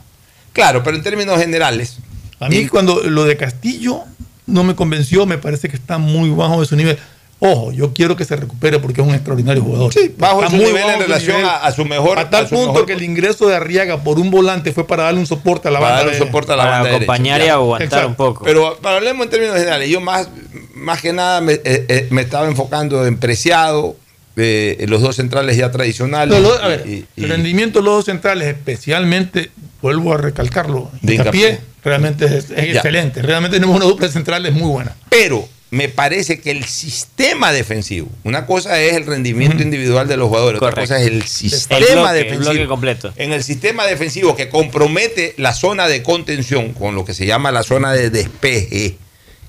[0.52, 1.98] Claro, pero en términos generales.
[2.39, 4.02] A mí cuando lo de Castillo
[4.47, 6.98] no me convenció, me parece que está muy bajo de su nivel.
[7.46, 9.92] Ojo, yo quiero que se recupere porque es un extraordinario jugador.
[9.92, 11.50] Sí, bajo Está su muy nivel en bajo relación nivel.
[11.50, 12.18] a, a su mejor.
[12.18, 15.02] A tal a punto mejor- que el ingreso de Arriaga por un volante fue para
[15.04, 16.04] darle un soporte a la para banda.
[16.04, 17.04] dar un de- soporte a la Para banda derecha.
[17.12, 17.52] acompañar y Ya.
[17.54, 18.08] aguantar Exacto.
[18.08, 18.44] un poco.
[18.44, 20.28] Pero para hablemos en términos generales, yo más,
[20.74, 23.94] más que nada me, eh, eh, me estaba enfocando en Preciado,
[24.36, 26.34] eh, en los dos centrales ya tradicionales.
[26.36, 29.50] Pero a ver, y- y- el rendimiento de los dos centrales, especialmente,
[29.82, 31.66] vuelvo a recalcarlo, De hincapié, hincapié.
[31.84, 33.20] realmente es, es excelente.
[33.22, 34.96] Realmente tenemos una dupla de centrales muy buena.
[35.10, 40.28] pero me parece que el sistema defensivo, una cosa es el rendimiento individual de los
[40.28, 42.52] jugadores, otra cosa es el El sistema el defensivo.
[42.52, 43.12] bloque completo.
[43.16, 47.50] En el sistema defensivo que compromete la zona de contención con lo que se llama
[47.50, 48.98] la zona de despeje,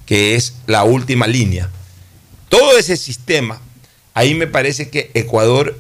[0.06, 1.70] que es la última línea.
[2.50, 3.62] Todo ese sistema,
[4.14, 5.78] ahí me parece que Ecuador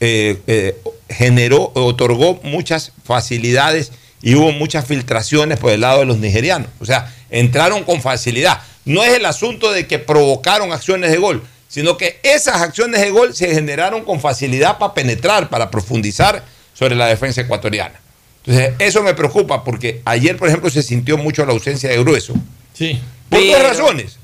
[0.00, 0.76] eh, eh,
[1.08, 3.92] generó, otorgó muchas facilidades
[4.22, 6.68] y hubo muchas filtraciones por el lado de los nigerianos.
[6.80, 8.60] O sea, entraron con facilidad.
[8.84, 13.10] No es el asunto de que provocaron acciones de gol, sino que esas acciones de
[13.10, 16.44] gol se generaron con facilidad para penetrar, para profundizar
[16.74, 18.00] sobre la defensa ecuatoriana.
[18.44, 22.34] Entonces, eso me preocupa porque ayer, por ejemplo, se sintió mucho la ausencia de Grueso.
[22.74, 23.00] Sí.
[23.28, 24.18] Por Pero- dos razones.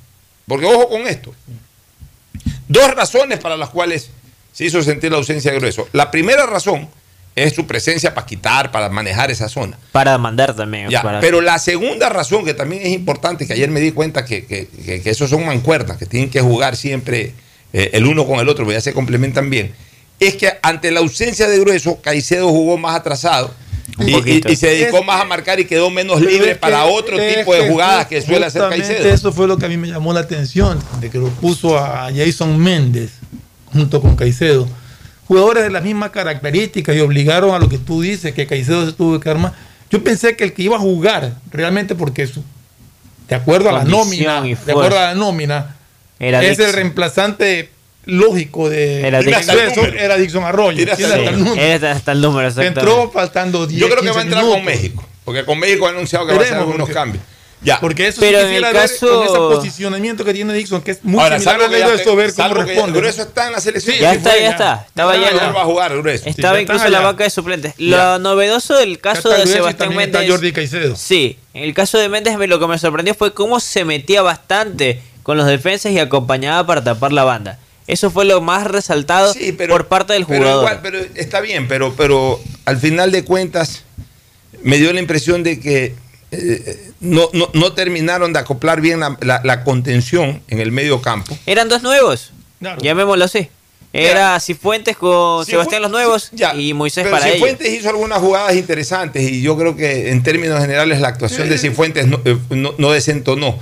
[0.47, 1.35] Porque ojo con esto.
[2.67, 4.11] Dos razones para las cuales
[4.53, 5.89] se hizo sentir la ausencia de Grueso.
[5.93, 6.89] La primera razón
[7.37, 9.79] es su presencia para quitar, para manejar esa zona.
[9.93, 10.89] Para mandar también.
[10.91, 14.25] Ya, para- Pero la segunda razón que también es importante, que ayer me di cuenta
[14.25, 17.35] que, que, que- que esos son mancuernas, que tienen que jugar siempre
[17.73, 19.73] eh, el uno con el otro, porque ya se complementan bien,
[20.19, 23.55] es que ante la ausencia de Grueso, Caicedo jugó más atrasado.
[24.01, 24.49] Y, poquito.
[24.49, 27.39] y- y se dedicó Es- más a marcar y quedó menos libre para otro es
[27.39, 29.09] tipo de que jugadas que suele hacer Caicedo.
[29.09, 32.11] Eso fue lo que a mí me llamó la atención, de que lo puso a
[32.15, 33.11] Jason Méndez
[33.73, 34.69] junto con Caicedo.
[35.29, 38.93] Jugadores de las mismas características y obligaron a lo que tú dices, que Caicedo se
[38.93, 39.53] tuvo que armar.
[39.91, 42.43] Yo pensé que el que iba a jugar, realmente porque su-
[43.29, 45.77] de acuerdo a la nómina, de acuerdo a la nómina,
[46.19, 46.67] Era es Dixon.
[46.67, 47.71] el reemplazante
[48.07, 49.57] lógico de Era Dixon.
[49.99, 50.77] Era Dixon Arroyo.
[50.77, 51.61] Tiene hasta el número.
[51.63, 52.49] Era hasta el número.
[52.63, 54.65] Entró faltando 10 Yo creo que va a 15 entrar con.
[54.65, 57.23] México, porque con México ha anunciado que va a hacer algunos porque- cambios.
[57.61, 57.81] Ya.
[57.81, 60.81] Porque eso Pero sí en el quisiera ver caso- con ese posicionamiento que tiene Dixon,
[60.81, 62.99] que es muy Ahora, similar ya de eso, ver cómo responde.
[63.01, 63.97] Grueso está en la selección.
[63.99, 64.85] Ya está, ya está.
[64.87, 66.29] Estaba Ya, va a jugar Grueso.
[66.29, 67.75] Estaba incluso en la banca de suplentes.
[67.77, 67.97] Ya.
[68.15, 70.31] Lo novedoso del caso de Sebastián está Méndez.
[70.31, 70.95] Jordi Caicedo.
[70.95, 74.23] Sí, en el caso de Méndez me- lo que me sorprendió fue cómo se metía
[74.23, 77.59] bastante con los defensas y acompañaba para tapar la banda.
[77.89, 80.63] Eso fue lo más resaltado Sí, pero- por parte del Pero jugador.
[80.63, 83.83] igual, pero está bien, pero, pero al final de cuentas
[84.63, 85.95] me dio la impresión de que
[86.31, 91.01] eh, no, no, no terminaron de acoplar bien la, la- la contención en el medio
[91.03, 91.37] campo.
[91.47, 92.33] Eran dos nuevos.
[92.81, 93.49] Llamémoslo así.
[93.93, 95.11] Era Cifuentes con
[95.45, 97.37] Cifu- Sebastián los nuevos y Moisés Pero para ellos.
[97.37, 101.57] Cifuentes hizo algunas jugadas interesantes y yo creo que en términos generales la actuación de
[101.57, 103.59] Cifuentes no, eh, no, no desentonó.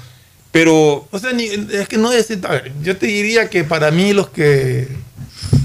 [0.51, 2.10] Pero O sea, ni- es que no
[2.51, 4.88] ver, yo te diría que para mí los que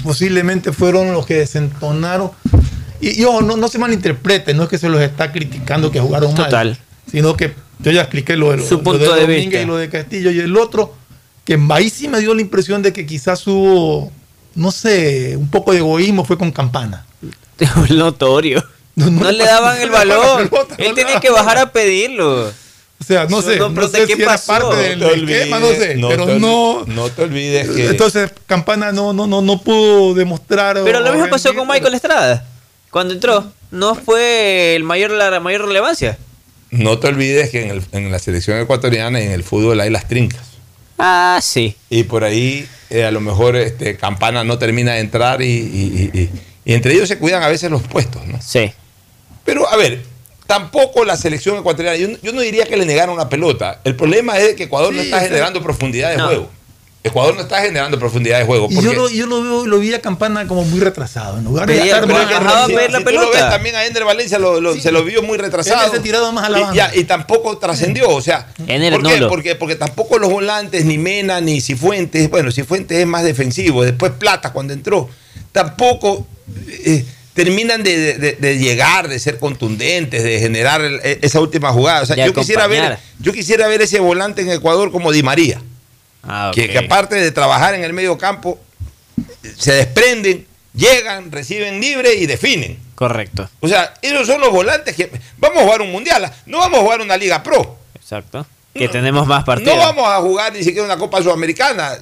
[0.03, 2.31] posiblemente fueron los que desentonaron.
[2.99, 5.99] Y, y ojo, no, no se malinterprete, no es que se los está criticando que
[5.99, 6.45] jugaron mal.
[6.45, 6.79] Total.
[7.09, 9.61] Sino que yo ya expliqué lo de, lo, Su lo punto de Domínguez vista.
[9.61, 10.31] y lo de Castillo.
[10.31, 10.93] Y el otro,
[11.45, 14.11] que ahí sí me dio la impresión de que quizás hubo,
[14.55, 17.05] no sé, un poco de egoísmo fue con Campana.
[17.89, 18.63] Notorio.
[18.95, 22.47] No, no le le daban el pelota, Él no tenía que bajar a pedirlo.
[22.99, 25.95] O sea, no sé, No, sé ¿qué si era parte del No esquema, no sé,
[25.95, 26.83] olvides- pero te no.
[26.85, 30.79] no te olvides que Entonces, Campana no, no, no, no pudo demostrar.
[30.83, 32.45] Pero lo mismo pasó con Michael Estrada.
[32.91, 36.17] Cuando entró, no fue el mayor, la mayor relevancia.
[36.72, 39.89] No te olvides que en, el- en la selección ecuatoriana y en el fútbol hay
[39.89, 40.41] las trincas.
[40.98, 41.76] Ah, sí.
[41.89, 46.11] Y por ahí eh, a lo mejor este, Campana no termina de entrar y, y-
[46.14, 46.30] y- y-
[46.64, 48.39] y entre ellos se cuidan a veces los puestos, ¿no?
[48.41, 48.72] Sí.
[49.43, 50.03] Pero a ver,
[50.45, 53.81] tampoco la selección ecuatoriana, yo, yo no diría que le negaron la pelota.
[53.84, 56.26] El problema es que Ecuador no está generando profundidad de No.
[56.27, 56.49] juego.
[57.03, 58.69] Ecuador no está generando profundidad de juego.
[58.69, 61.39] Porque- yo, lo, yo lo, veo, lo vi a Campana como muy retrasado.
[61.39, 63.19] En lugar de Pedía- estar pero más- bajaba a si- pedir la si tú lo
[63.21, 63.39] pelota.
[63.41, 65.99] ves, también a Ender Valencia lo- lo- se lo vio muy retrasado.
[66.01, 66.75] Tirado más a la y, banda.
[66.91, 68.07] ya, y tampoco trascendió.
[68.09, 69.21] O sea, Ender ¿por qué?
[69.27, 73.83] Porque, porque tampoco los volantes, ni Mena, ni Cifuentes, bueno, Cifuentes es más defensivo.
[73.83, 75.09] Después Plata cuando entró,
[75.51, 76.27] tampoco
[76.69, 81.39] eh, terminan de, de- de- de llegar, de ser contundentes, de generar el- e- esa
[81.39, 82.01] última jugada.
[82.01, 85.61] O sea, yo quisiera, ver, yo quisiera ver ese volante en Ecuador como Di María.
[86.23, 88.60] Ah, Que, aparte de trabajar en el medio campo,
[89.57, 92.80] se desprenden, llegan, reciben libre y definen.
[92.95, 93.49] Correcto.
[93.60, 96.84] O sea, esos son los volantes que vamos a jugar un mundial, no vamos a
[96.84, 98.45] jugar una liga pro, Exacto.
[98.73, 99.76] Que tenemos más partidos.
[99.76, 101.98] no vamos a jugar ni siquiera una Copa Sudamericana,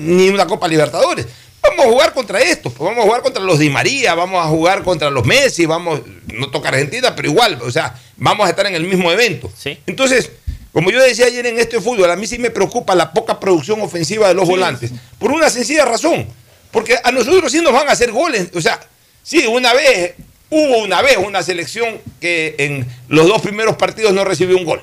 [0.00, 1.26] ni una Copa Libertadores.
[1.62, 4.48] Vamos a jugar contra estos, pues vamos a jugar contra los Di María, vamos a
[4.48, 6.00] jugar contra los Messi, vamos,
[6.32, 9.50] no toca Argentina, pero igual, o sea, vamos a estar en el mismo evento.
[9.56, 9.76] Sí.
[9.86, 10.30] Entonces,
[10.76, 13.80] como yo decía ayer en este fútbol, a mí sí me preocupa la poca producción
[13.80, 16.26] ofensiva de los volantes, por una sencilla razón,
[16.70, 18.78] porque a nosotros sí nos van a hacer goles, o sea,
[19.22, 20.12] sí, una vez,
[20.50, 24.82] hubo una vez una selección que en los dos primeros partidos no recibió un gol.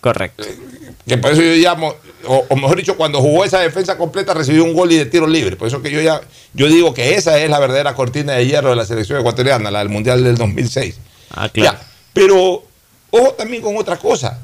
[0.00, 0.44] Correcto.
[1.04, 1.96] Que por eso yo llamo,
[2.28, 5.26] o, o mejor dicho, cuando jugó esa defensa completa recibió un gol y de tiro
[5.26, 5.56] libre.
[5.56, 6.20] Por eso que yo ya,
[6.52, 9.80] yo digo que esa es la verdadera cortina de hierro de la selección ecuatoriana, la
[9.80, 10.94] del Mundial del 2006.
[11.32, 11.76] Ah, claro.
[11.76, 12.62] Ya, pero
[13.10, 14.40] ojo también con otra cosa.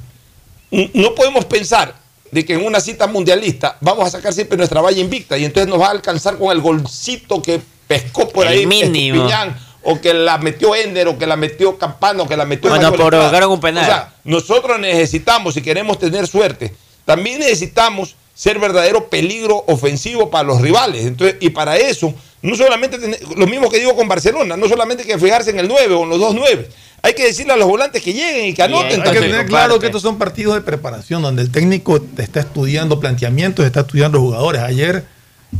[0.70, 1.94] No podemos pensar
[2.30, 5.68] de que en una cita mundialista vamos a sacar siempre nuestra valla invicta y entonces
[5.68, 9.16] nos va a alcanzar con el golcito que pescó por El ahí mínimo.
[9.16, 12.70] Estupiñán, o que la metió Ender o que la metió Campano o que la metió
[12.70, 13.82] Bueno, provocaron un penal.
[13.82, 16.72] O sea, nosotros necesitamos, si queremos tener suerte,
[17.04, 21.06] también necesitamos ser verdadero peligro ofensivo para los rivales.
[21.06, 25.02] Entonces, y para eso, no solamente tener- lo mismo que digo con Barcelona, no solamente
[25.02, 26.68] hay que fijarse en el 9 o en los dos 9.
[27.02, 28.86] Hay que decirle a los volantes que lleguen y que anoten.
[28.92, 29.30] Hay que también.
[29.30, 33.64] tener claro que estos son partidos de preparación, donde el técnico te está estudiando planteamientos,
[33.64, 34.60] está estudiando jugadores.
[34.62, 35.04] Ayer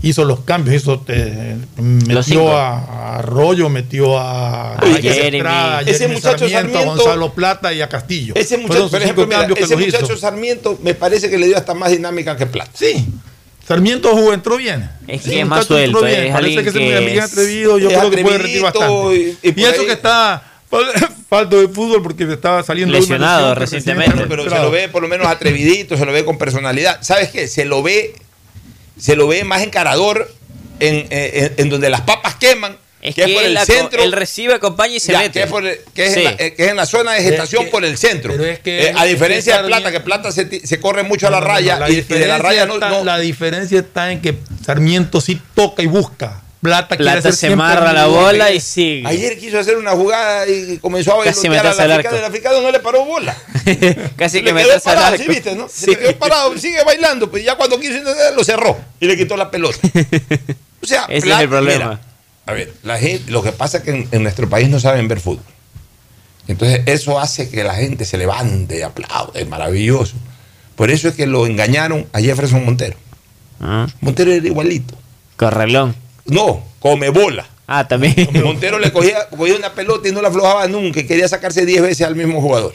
[0.03, 4.99] hizo los cambios, hizo eh, metió a, a Arroyo, metió a, A.
[4.99, 8.35] Estrada, a Ese Jeremy muchacho Sarmiento, a Sarmiento- Gonzalo Plata y a Castillo.
[8.37, 9.97] Ese muchacho, por ejemplo, mira, cambios que ese los hizo.
[10.01, 12.71] muchacho Sarmiento me parece que le dio hasta más dinámica que Plata.
[12.75, 13.07] Sí.
[13.67, 14.91] Sarmiento jugó, entró bien.
[15.07, 16.25] Es Sí, que es el más suelto, bien.
[16.25, 17.79] es Parece alguien que es que muy bien es- atrevido.
[17.79, 19.17] Yo es creo que puede rendir bastante.
[19.17, 20.43] y- y eso ahí- que está
[21.29, 24.13] falto de fútbol porque se estaba saliendo Lesionado recientemente.
[24.29, 24.65] pero se recuperado.
[24.67, 26.99] lo ve por lo menos atrevidito, se lo ve con personalidad.
[27.03, 27.49] ¿Sabes qué?
[27.49, 28.15] Se lo ve,
[28.99, 30.33] se lo ve más encarador
[30.79, 34.03] en, en- en donde las papas queman, Es que, que, es por el centro.
[34.03, 35.33] él recibe, acompaña y se Ya, mete.
[35.33, 36.19] que es, por el- que es Sí.
[36.21, 38.33] en la, eh, que es en la zona de gestación por el centro.
[38.33, 41.03] pero es que- Eh, a es diferencia que de Plata, que Plata se, se corre
[41.03, 42.91] mucho a la No, no, no, raya la y, y de la raya no, está-
[42.91, 46.43] no- La diferencia está en que Sarmiento sí toca y busca.
[46.63, 49.07] Plata, Plata se siempre marra la bola y sigue.
[49.07, 52.17] Ayer quiso hacer una jugada y comenzó a Casi bailotear al al africano.
[52.19, 53.35] El africano no le paró bola.
[54.17, 55.23] Casi que al parado, arco.
[55.23, 55.69] ¿sí viste, no?
[55.71, 55.91] Se Sí.
[55.93, 57.95] le quedó parado, sigue bailando, pues ya cuando quiso
[58.37, 59.79] lo cerró y le quitó la pelota.
[60.83, 61.85] O sea, Ese es el problema.
[61.87, 62.01] mira,
[62.47, 65.09] a ver, la gente, lo que pasa es que en, en nuestro país no saben
[65.09, 65.45] ver fútbol.
[66.47, 70.15] Entonces, eso hace que la gente se levante y aplaude, es maravilloso.
[70.75, 72.97] Por eso es que lo engañaron a Jefferson Montero.
[73.61, 74.95] Ah, Montero era igualito.
[75.37, 75.95] Correlón.
[76.31, 77.47] No, come bola.
[77.67, 78.15] Ah, también.
[78.43, 81.83] Montero le cogía, cogía una pelota y no la aflojaba nunca y quería sacarse 10
[81.83, 82.75] veces al mismo jugador.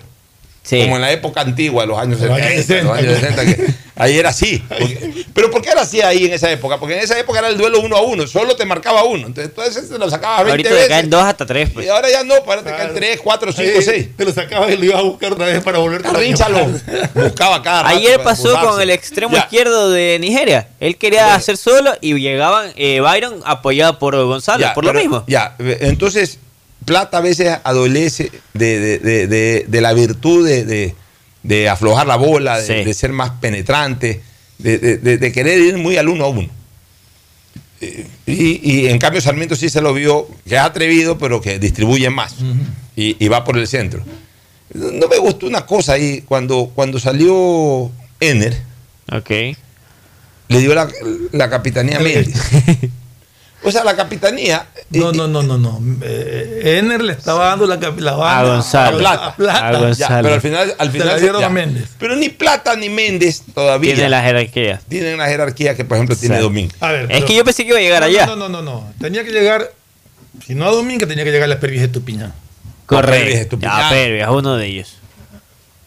[0.63, 0.79] Sí.
[0.81, 3.41] Como en la época antigua, los años Los 70, años los años 60.
[3.43, 4.63] 60, que ahí era así.
[4.67, 6.79] Porque- pero ¿por qué era así ahí en esa época?
[6.79, 9.27] Porque en esa época era el duelo uno a uno, solo te marcaba uno.
[9.27, 10.89] Entonces tú a veces te lo sacabas 20 Ahorita te veces.
[10.89, 11.69] caen dos hasta tres.
[11.71, 11.85] Pues.
[11.85, 14.07] Y ahora ya no, para te caen 3, 4, 5, Ahí 6.
[14.17, 16.67] Te lo sacabas y lo ibas a buscar otra vez para volver Carrínchalo.
[17.13, 18.67] Buscaba cada rato Ayer pasó burlarse.
[18.69, 19.39] con el extremo Ya.
[19.41, 20.67] izquierdo de Nigeria.
[20.79, 24.99] Él quería hacer solo y llegaban eh, Byron apoyado por Gonzalo, Ya, por lo pero-
[25.01, 25.23] mismo.
[25.27, 26.39] Ya, entonces
[26.85, 30.95] Plata a veces adolece de, de- de- de- de la virtud de,
[31.47, 32.83] de- aflojar la bola, de, Sí.
[32.83, 34.21] de ser más penetrante,
[34.57, 36.49] de, de- de- de querer ir muy al uno a uno.
[37.81, 41.59] Eh, Y, y en cambio Sarmiento sí se lo vio, que es atrevido, pero que
[41.59, 42.35] distribuye más
[42.95, 44.03] y, y va por el centro.
[44.73, 48.57] No me gustó una cosa ahí, cuando, cuando salió Ener,
[49.11, 49.29] Ok.
[49.29, 50.87] le dio la,
[51.31, 52.33] la capitanía a Méndez.
[53.65, 55.81] O sea, la capitanía No, no, no, no, no.
[56.03, 58.97] Eh, Ener le estaba dando la, la banda A Gonzalo.
[59.07, 59.67] a Plata.
[59.67, 60.21] A Gonzalo.
[60.23, 61.47] pero al final, al Se final la dieron ya.
[61.47, 61.89] a Méndez.
[61.99, 64.79] Pero ni Plata ni Méndez todavía Tiene la jerarquía.
[64.87, 66.39] tienen la jerarquía que, por ejemplo, tiene.
[66.39, 66.71] Domingo.
[66.79, 68.25] A ver, Es pero- que yo pensé que iba a llegar no, allá.
[68.27, 68.93] No, no, no, no.
[69.01, 69.71] Tenía que llegar,
[70.45, 72.31] si no a Domingo, tenía que llegar a la Pervis de Tupiñán.
[72.31, 73.37] Pervis Correcto.
[73.37, 73.79] Estupiñán.
[73.79, 74.93] Ya, Pervis, es uno de ellos.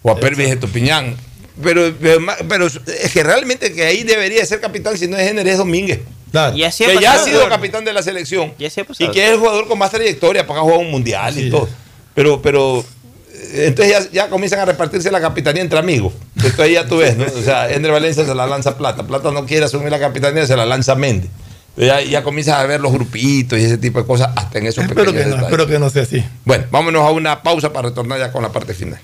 [0.03, 1.17] O a Pervis de Tupiñán.
[1.63, 5.47] Pero, pero, pero es que realmente que ahí debería ser capitán, si no es Ener,
[5.49, 6.01] es Domínguez.
[6.31, 6.57] Claro.
[6.57, 8.53] Y así ha Que ya ha sido capitán de la selección.
[8.59, 8.83] Y así
[9.13, 11.69] que es el jugador con más trayectoria para jugar un mundial y todo.
[12.15, 12.85] Pero, pero
[13.33, 16.13] eh, entonces ya, ya comienzan a repartirse la capitanía entre amigos.
[16.37, 17.25] Entonces ahí ya tú ves, ¿no?
[17.25, 19.07] O sea, Ender Valencia se la lanza Plata.
[19.07, 21.31] Plata no quiere asumir la capitanía, se la lanza Méndez.
[21.77, 24.83] Ya, ya comienzas a ver los grupitos y ese tipo de cosas hasta en esos
[24.83, 25.53] Espero pequeños que, no, detalles.
[25.53, 26.25] espero que no sea así.
[26.45, 28.99] Bueno, vámonos a una pausa para retornar ya con la parte final.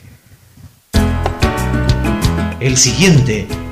[2.59, 3.47] El siguiente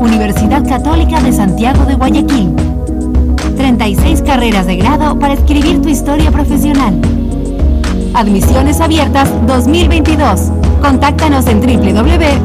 [0.00, 2.52] Universidad Católica de Santiago de Guayaquil.
[3.56, 7.00] 36 carreras de grado para escribir tu historia profesional.
[8.14, 10.50] Admisiones abiertas 2022.
[10.82, 12.44] Contáctanos en www.ucsg.edu.es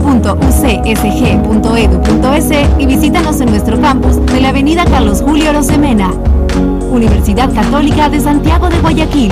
[2.77, 6.11] y visítanos en nuestro campus de la Avenida Carlos Julio Rosemena.
[6.91, 9.31] Universidad Católica de Santiago de Guayaquil.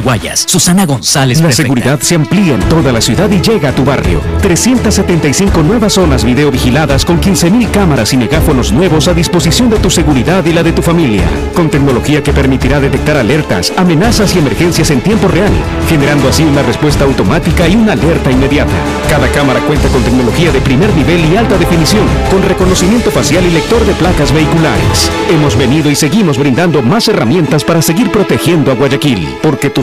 [0.00, 1.40] Guayas, Susana González.
[1.40, 4.20] La seguridad se amplía en toda la ciudad y llega a tu barrio.
[4.42, 9.90] 375 nuevas zonas video vigiladas con 15.000 cámaras y megáfonos nuevos a disposición de tu
[9.90, 11.24] seguridad y la de tu familia.
[11.54, 15.52] Con tecnología que permitirá detectar alertas, amenazas y emergencias en tiempo real,
[15.88, 18.72] generando así una respuesta automática y una alerta inmediata.
[19.08, 23.50] Cada cámara cuenta con tecnología de primer nivel y alta definición, con reconocimiento facial y
[23.50, 25.10] lector de placas vehiculares.
[25.30, 29.82] Hemos venido y seguimos brindando más herramientas para seguir protegiendo a Guayaquil, porque tu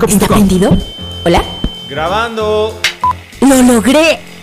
[0.07, 0.75] ¿Está prendido?
[1.25, 1.43] ¿Hola?
[1.87, 2.79] Grabando.
[3.41, 4.30] ¡Lo logré!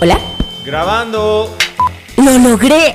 [0.00, 0.16] ¿Hola?
[0.64, 1.56] Grabando.
[2.16, 2.94] ¡Lo logré!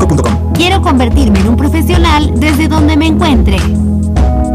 [0.55, 3.57] Quiero convertirme en un profesional desde donde me encuentre.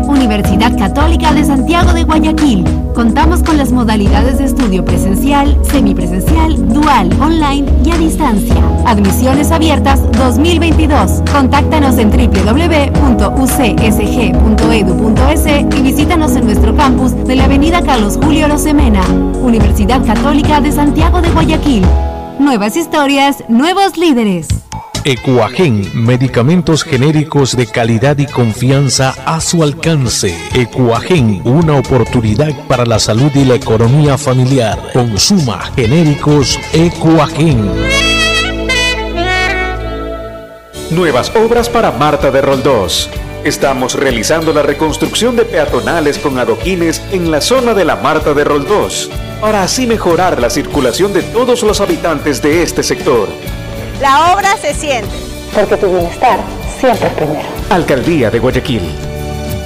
[0.08, 2.64] Universidad Católica de Santiago de Guayaquil.
[2.94, 8.56] Contamos con las modalidades de estudio presencial, semipresencial, dual, online y a distancia.
[8.86, 11.22] Admisiones abiertas 2022.
[11.32, 13.06] Contáctanos en www.ucsg.edu.es
[15.46, 19.02] E y visítanos en nuestro campus de la Avenida Carlos Julio Rosemena.
[19.42, 21.84] Universidad Católica de Santiago de Guayaquil.
[22.40, 24.65] Nuevas historias, nuevos líderes.
[25.08, 30.36] Ecuagen, medicamentos genéricos de calidad y confianza a su alcance.
[30.52, 34.76] Ecuagen, una oportunidad para la salud y la economía familiar.
[34.92, 37.70] Consuma genéricos Ecuagen.
[40.90, 43.08] Nuevas obras para Marta de Roldós.
[43.44, 48.42] Estamos realizando la reconstrucción de peatonales con adoquines en la zona de la Marta de
[48.42, 49.08] Roldós,
[49.40, 53.28] para así mejorar la circulación de todos los habitantes de este sector.
[54.00, 55.10] La obra se siente.
[55.54, 56.38] Porque tu bienestar
[56.78, 57.48] siempre es primero.
[57.70, 58.82] Alcaldía de Guayaquil.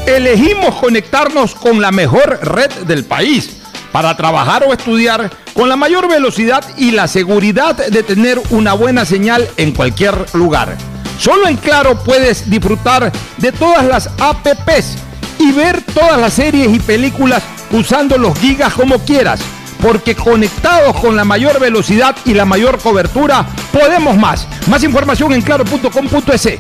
[0.07, 3.57] Elegimos conectarnos con la mejor red del país
[3.91, 9.05] para trabajar o estudiar con la mayor velocidad y la seguridad de tener una buena
[9.05, 10.77] señal en cualquier lugar.
[11.19, 14.97] Solo en Claro puedes disfrutar de todas las APPs
[15.39, 17.43] y ver todas las series y películas
[17.73, 19.41] usando los gigas como quieras.
[19.83, 24.47] Porque conectados con la mayor velocidad y la mayor cobertura, podemos más.
[24.69, 26.59] Más información en claro.com.es.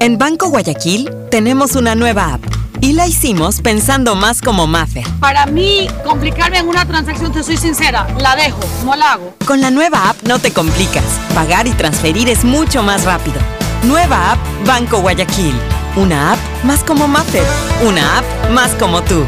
[0.00, 2.40] En Banco Guayaquil tenemos una nueva app
[2.80, 5.04] y la hicimos pensando más como Maffer.
[5.20, 9.34] Para mí, complicarme en una transacción, te soy sincera, la dejo, no la hago.
[9.46, 11.04] Con la nueva app no te complicas.
[11.34, 13.36] Pagar y transferir es mucho más rápido.
[13.84, 15.54] Nueva app Banco Guayaquil.
[15.94, 17.46] Una app más como Maffer.
[17.86, 19.24] Una app más como tú.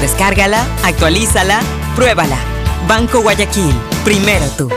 [0.00, 1.60] Descárgala, actualízala,
[1.94, 2.38] pruébala.
[2.86, 3.74] Banco Guayaquil.
[4.04, 4.70] Primero tú.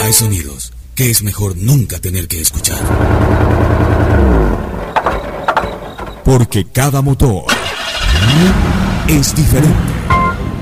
[0.00, 2.78] Hay sonidos que es mejor nunca tener que escuchar.
[6.24, 7.44] Porque cada motor
[9.08, 9.91] es diferente.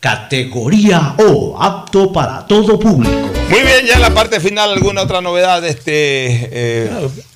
[0.00, 3.14] categoría O, apto para todo público.
[3.50, 5.64] Muy bien, ya en la parte final, ¿alguna otra novedad?
[5.66, 6.90] Este, eh,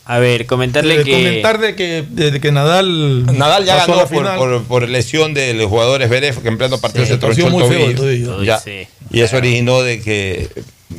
[0.07, 1.13] A ver, comentarle Eh, que.
[1.13, 3.27] Comentar de que, de, de que Nadal.
[3.37, 7.05] Nadal ya ganó por, por- por lesión de los jugadores Beref, que en pleno partido
[7.05, 8.43] Sí, se torció el feo.
[8.43, 8.59] Ya.
[8.59, 8.87] Sí.
[9.11, 10.49] Y eso originó de que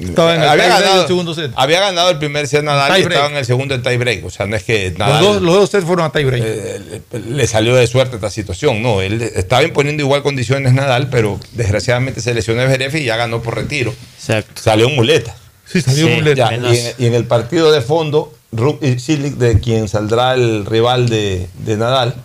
[0.02, 1.52] Estaba en el había, ganado, segundo set.
[1.56, 4.26] había ganado el primer set Nadal y estaba en el segundo en tie break.
[4.26, 6.44] O sea, no es que Los Nadal dos, los dos sets fueron a tiebreak.
[6.46, 8.82] eh, le, le salió de suerte esta situación.
[8.82, 13.42] No, él estaba imponiendo igual condiciones Nadal, pero desgraciadamente se lesionó Beref y ya ganó
[13.42, 13.94] por retiro.
[14.18, 14.62] Exacto.
[14.62, 15.36] Salió en muleta.
[15.66, 16.14] sí, salió sí.
[16.14, 16.50] muleta.
[16.52, 20.34] Ya, y, en, y en el partido de fondo, Ruk y Silic, de quien saldrá
[20.34, 22.16] el rival de, de Nadal,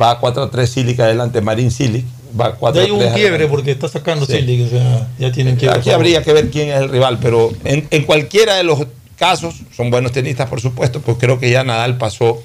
[0.00, 2.04] va a 4 a 3 Silic adelante, Marín Silic,
[2.38, 4.62] va a 4 Ya a hay un 3 quiebre porque está sacando Sí.
[4.64, 5.78] O sea, ya tienen quiebre.
[5.78, 8.86] Aquí habría que ver quién es el rival, pero en, en cualquiera de los
[9.18, 12.42] casos, son buenos tenistas, por supuesto, pues creo que ya Nadal pasó,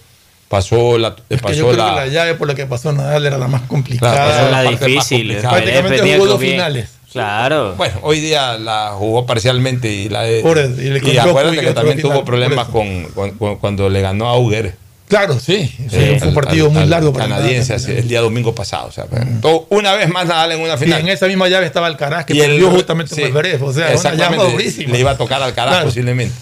[0.48, 1.16] pasó la.
[1.30, 3.38] Es que pasó yo creo la, que la llave por la que pasó Nadal era
[3.38, 4.14] la más complicada.
[4.14, 5.28] Claro, la más difícil.
[5.28, 5.58] complicada.
[5.58, 6.54] Zverev Prácticamente jugó dos bien.
[6.54, 6.90] finales.
[7.12, 7.74] Claro.
[7.76, 11.60] Bueno, hoy día la jugó parcialmente y la de- Por el- y le y acuérdate
[11.60, 14.76] que también la tuvo problemas por con, con- con- cuando le ganó a Auger.
[15.10, 15.68] Claro, sí.
[15.78, 17.84] sí, eh, fue un partido al- muy al largo para canadiense Nadal.
[17.92, 18.88] hace- el día domingo pasado.
[18.88, 19.06] O sea,
[19.42, 21.00] todo- una vez más Nadal en una Y final.
[21.02, 23.32] en esa misma llave estaba Alcaraz, que Y el- perdió justamente sí, con.
[23.64, 24.92] O sea, una llama durísima.
[24.94, 25.86] Le iba a tocar al Alcaraz Claro.
[25.88, 26.36] posiblemente.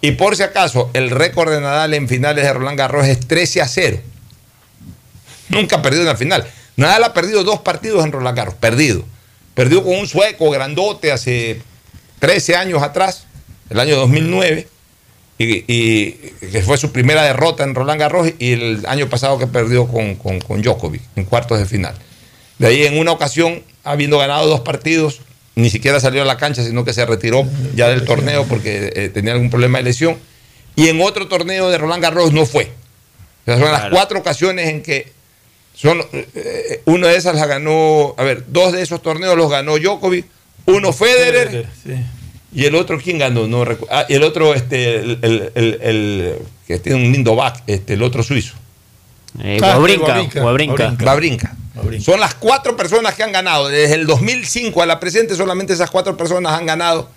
[0.00, 3.60] Y por si acaso, el récord de Nadal en finales de Roland Garros es 13
[3.60, 3.98] a 0.
[5.48, 6.46] Nunca ha perdido una final.
[6.76, 8.54] Nadal ha perdido dos partidos en Roland Garros.
[8.54, 9.04] Perdido.
[9.54, 11.60] Perdió con un sueco grandote hace
[12.18, 13.24] 13 años atrás,
[13.68, 14.68] el año 2009.
[15.38, 16.12] Y, y
[16.52, 20.14] que fue su primera derrota en Roland Garros y el año pasado que perdió con,
[20.14, 21.94] con, con Djokovic en cuartos de final.
[22.58, 25.20] De ahí en una ocasión, habiendo ganado dos partidos,
[25.56, 27.44] ni siquiera salió a la cancha, sino que se retiró
[27.74, 30.16] ya del torneo porque eh, tenía algún problema de lesión.
[30.76, 32.70] Y en otro torneo de Roland Garros no fue.
[33.42, 35.12] O sea, son las cuatro ocasiones en que
[35.74, 39.50] Son, eh, eh, una de esas la ganó, a ver, dos de esos torneos los
[39.50, 40.26] ganó Djokovic,
[40.66, 41.66] uno Federer,
[42.54, 43.46] y el otro, ¿quién ganó?
[43.46, 46.34] No recu- ah, y el otro, este, el, el- el- el-
[46.66, 48.54] que tiene un lindo back, este, el otro suizo.
[49.42, 49.58] Eh,
[50.42, 50.84] Wawrinka.
[51.06, 51.56] Wawrinka.
[52.04, 53.68] Son las cuatro personas que han ganado.
[53.68, 57.08] Desde el 2005 a la presente, solamente esas cuatro personas han ganado.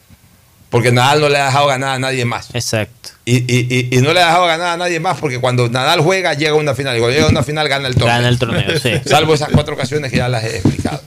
[0.70, 2.48] Porque Nadal no le ha dejado ganar a nadie más.
[2.54, 3.12] Exacto.
[3.24, 6.02] Y, y- y- y no le ha dejado ganar a nadie más porque cuando Nadal
[6.02, 6.96] juega, llega a una final.
[6.96, 8.16] Y cuando llega a una final, gana el torneo.
[8.16, 8.92] Gana el torneo, sí.
[9.06, 11.02] Salvo esas cuatro ocasiones que ya las he explicado.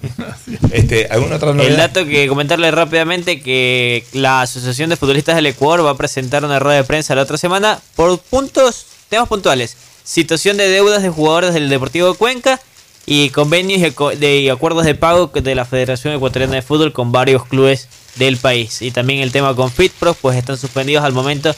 [0.72, 1.76] Este, ¿Alguna otra El novedad?
[1.76, 6.58] dato que comentarle rápidamente que la Asociación de Futbolistas del Ecuador va a presentar una
[6.58, 9.76] rueda de prensa la otra semana por puntos, temas puntuales.
[10.04, 12.60] Situación de deudas de jugadores del Deportivo de Cuenca
[13.06, 13.80] y convenios
[14.20, 17.88] y acuerdos de pago de la Federación Ecuatoriana de Fútbol con varios clubes
[18.18, 18.82] del país.
[18.82, 21.54] Y también el tema con FitPro, pues están suspendidos al momento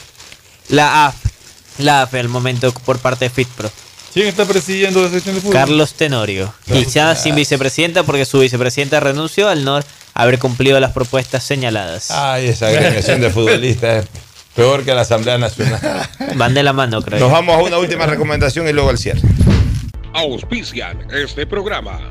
[0.69, 1.17] la AF,
[1.79, 3.71] la AF al momento por parte de FitPro.
[4.13, 5.55] ¿Quién está presidiendo la sección de fútbol?
[5.55, 6.53] Carlos Tenorio.
[6.67, 9.81] Y ya sin vicepresidenta porque su vicepresidenta renunció al no
[10.15, 12.11] haber cumplido las propuestas señaladas.
[12.11, 14.11] Ay, esa agremiación de futbolistas es
[14.55, 15.81] peor que la Asamblea Nacional.
[16.35, 17.21] Van de la mano, creo.
[17.21, 19.21] Nos vamos a una última recomendación y luego al cierre.
[20.13, 22.11] Auspician este programa.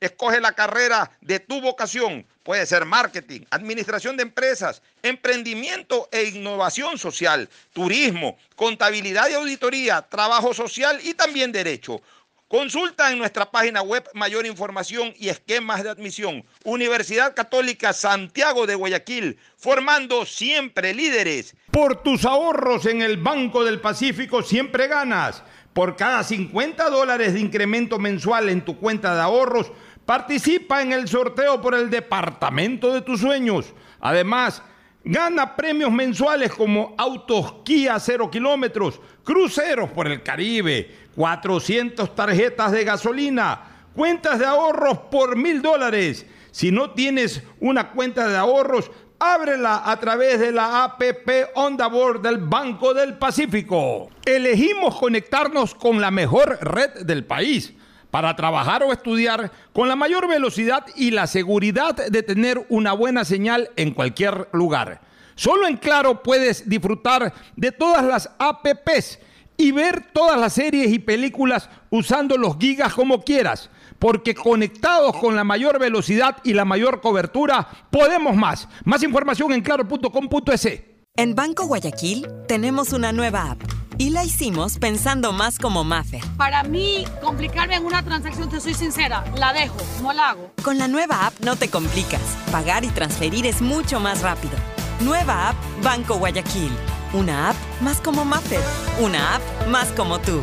[0.00, 2.26] Escoge la carrera de tu vocación.
[2.42, 10.52] Puede ser marketing, administración de empresas, emprendimiento e innovación social, turismo, contabilidad y auditoría, trabajo
[10.52, 12.02] social y también derecho.
[12.48, 16.44] Consulta en nuestra página web mayor información y esquemas de admisión.
[16.62, 21.56] Universidad Católica Santiago de Guayaquil, formando siempre líderes.
[21.72, 25.42] Por tus ahorros en el Banco del Pacífico siempre ganas.
[25.74, 29.70] Por cada 50 dólares de incremento mensual en tu cuenta de ahorros,
[30.06, 33.74] participa en el sorteo por el departamento de tus sueños.
[34.00, 34.62] Además,
[35.06, 42.84] Gana premios mensuales como autos Kia 0 kilómetros, cruceros por el Caribe, 400 tarjetas de
[42.84, 46.24] gasolina, cuentas de ahorros por mil dólares.
[46.52, 48.90] Si no tienes una cuenta de ahorros,
[49.32, 54.10] ábrela a través de la APP Onda Board del Banco del Pacífico.
[54.24, 57.72] Elegimos conectarnos con la mejor red del país
[58.10, 63.24] para trabajar o estudiar con la mayor velocidad y la seguridad de tener una buena
[63.24, 65.00] señal en cualquier lugar.
[65.36, 69.18] Solo en Claro puedes disfrutar de todas las APPs
[69.56, 73.70] y ver todas las series y películas usando los gigas como quieras,
[74.04, 78.68] porque conectados con la mayor velocidad y la mayor cobertura, podemos más.
[78.84, 80.68] Más información en claro.com.es.
[81.16, 83.62] En Banco Guayaquil tenemos una nueva app
[83.96, 86.20] y la hicimos pensando más como Maffer.
[86.36, 90.52] Para mí, complicarme en una transacción, te soy sincera, la dejo, no la hago.
[90.62, 92.20] Con la nueva app no te complicas.
[92.52, 94.52] Pagar y transferir es mucho más rápido.
[95.00, 96.72] Nueva app Banco Guayaquil.
[97.14, 98.60] Una app más como Maffer.
[99.00, 100.42] Una app más como tú.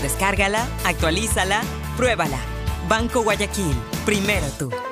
[0.00, 1.60] Descárgala, actualízala,
[1.98, 2.38] pruébala.
[2.88, 3.74] Banco Guayaquil.
[4.04, 4.91] Primero tú.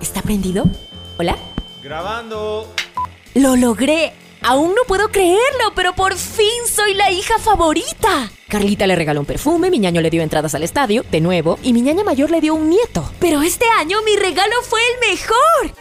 [0.00, 0.64] ¿Está prendido?
[1.18, 1.36] ¿Hola?
[1.82, 2.72] Grabando.
[3.34, 4.12] ¡Lo logré!
[4.42, 8.30] Aún no puedo creerlo, pero por fin soy la hija favorita.
[8.48, 11.72] Carlita le regaló un perfume, mi ñaño le dio entradas al estadio, de nuevo, y
[11.72, 13.10] mi ñaña mayor le dio un nieto.
[13.18, 15.36] Pero este año mi regalo fue el mejor.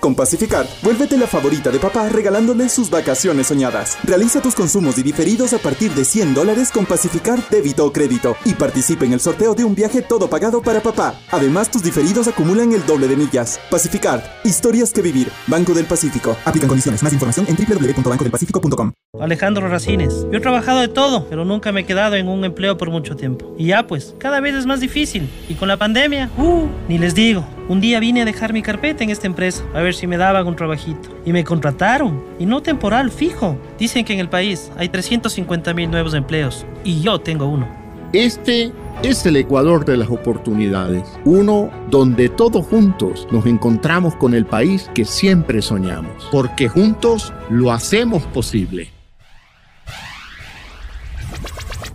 [0.06, 3.98] Con Pacificar, vuélvete la favorita de papá regalándole sus vacaciones soñadas.
[4.03, 8.38] Realiza tus consumos y diferidos a partir de 100 dólares con Pacificar débito o crédito
[8.45, 11.19] y participa en el sorteo de un viaje todo pagado para papá.
[11.32, 13.60] Además, tus diferidos acumulan el doble de millas.
[13.72, 15.32] Pacificar, historias que vivir.
[15.48, 16.38] Banco del Pacífico.
[16.45, 17.02] Aplican condiciones.
[17.02, 18.91] Más información en www.bancodelpacifico.com.
[19.19, 20.27] Alejandro Racines.
[20.32, 23.15] Yo he trabajado de todo, pero nunca me he quedado en un empleo por mucho
[23.15, 23.56] tiempo.
[23.57, 25.27] Y ya pues, cada vez es más difícil.
[25.49, 27.44] Y con la pandemia, uh, ni les digo.
[27.68, 30.48] Un día vine a dejar mi carpeta en esta empresa, a ver si me daban
[30.48, 31.10] un trabajito.
[31.26, 33.58] Y me contrataron, y no temporal, fijo.
[33.80, 37.68] Dicen que en el país hay 350 mil nuevos empleos, y yo tengo uno.
[38.14, 38.72] Este
[39.04, 44.90] es el Ecuador de las oportunidades, uno donde todos juntos nos encontramos con el país
[44.94, 48.92] que siempre soñamos, porque juntos lo hacemos posible.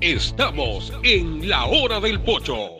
[0.01, 2.80] Estamos en la hora del pocho.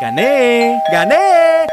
[0.00, 0.82] ¡Gané!
[0.90, 1.53] ¡Gané!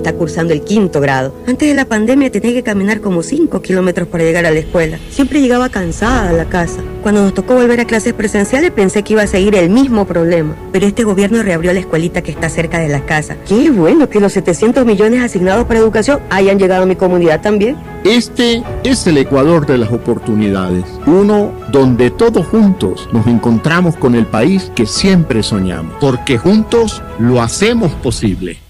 [0.00, 1.34] está cursando el quinto grado.
[1.46, 4.98] Antes de la pandemia tenía que caminar como 5 kilómetros para llegar a la escuela.
[5.10, 6.80] Siempre llegaba cansada a la casa.
[7.02, 10.56] Cuando nos tocó volver a clases presenciales pensé que iba a seguir el mismo problema.
[10.72, 13.36] Pero este gobierno reabrió la escuelita que está cerca de la casa.
[13.46, 17.76] Qué bueno que los 700 millones asignados para educación hayan llegado a mi comunidad también.
[18.04, 24.26] Este es el Ecuador de las oportunidades, uno donde todos juntos nos encontramos con el
[24.26, 28.69] país que siempre soñamos, porque juntos lo hacemos posible.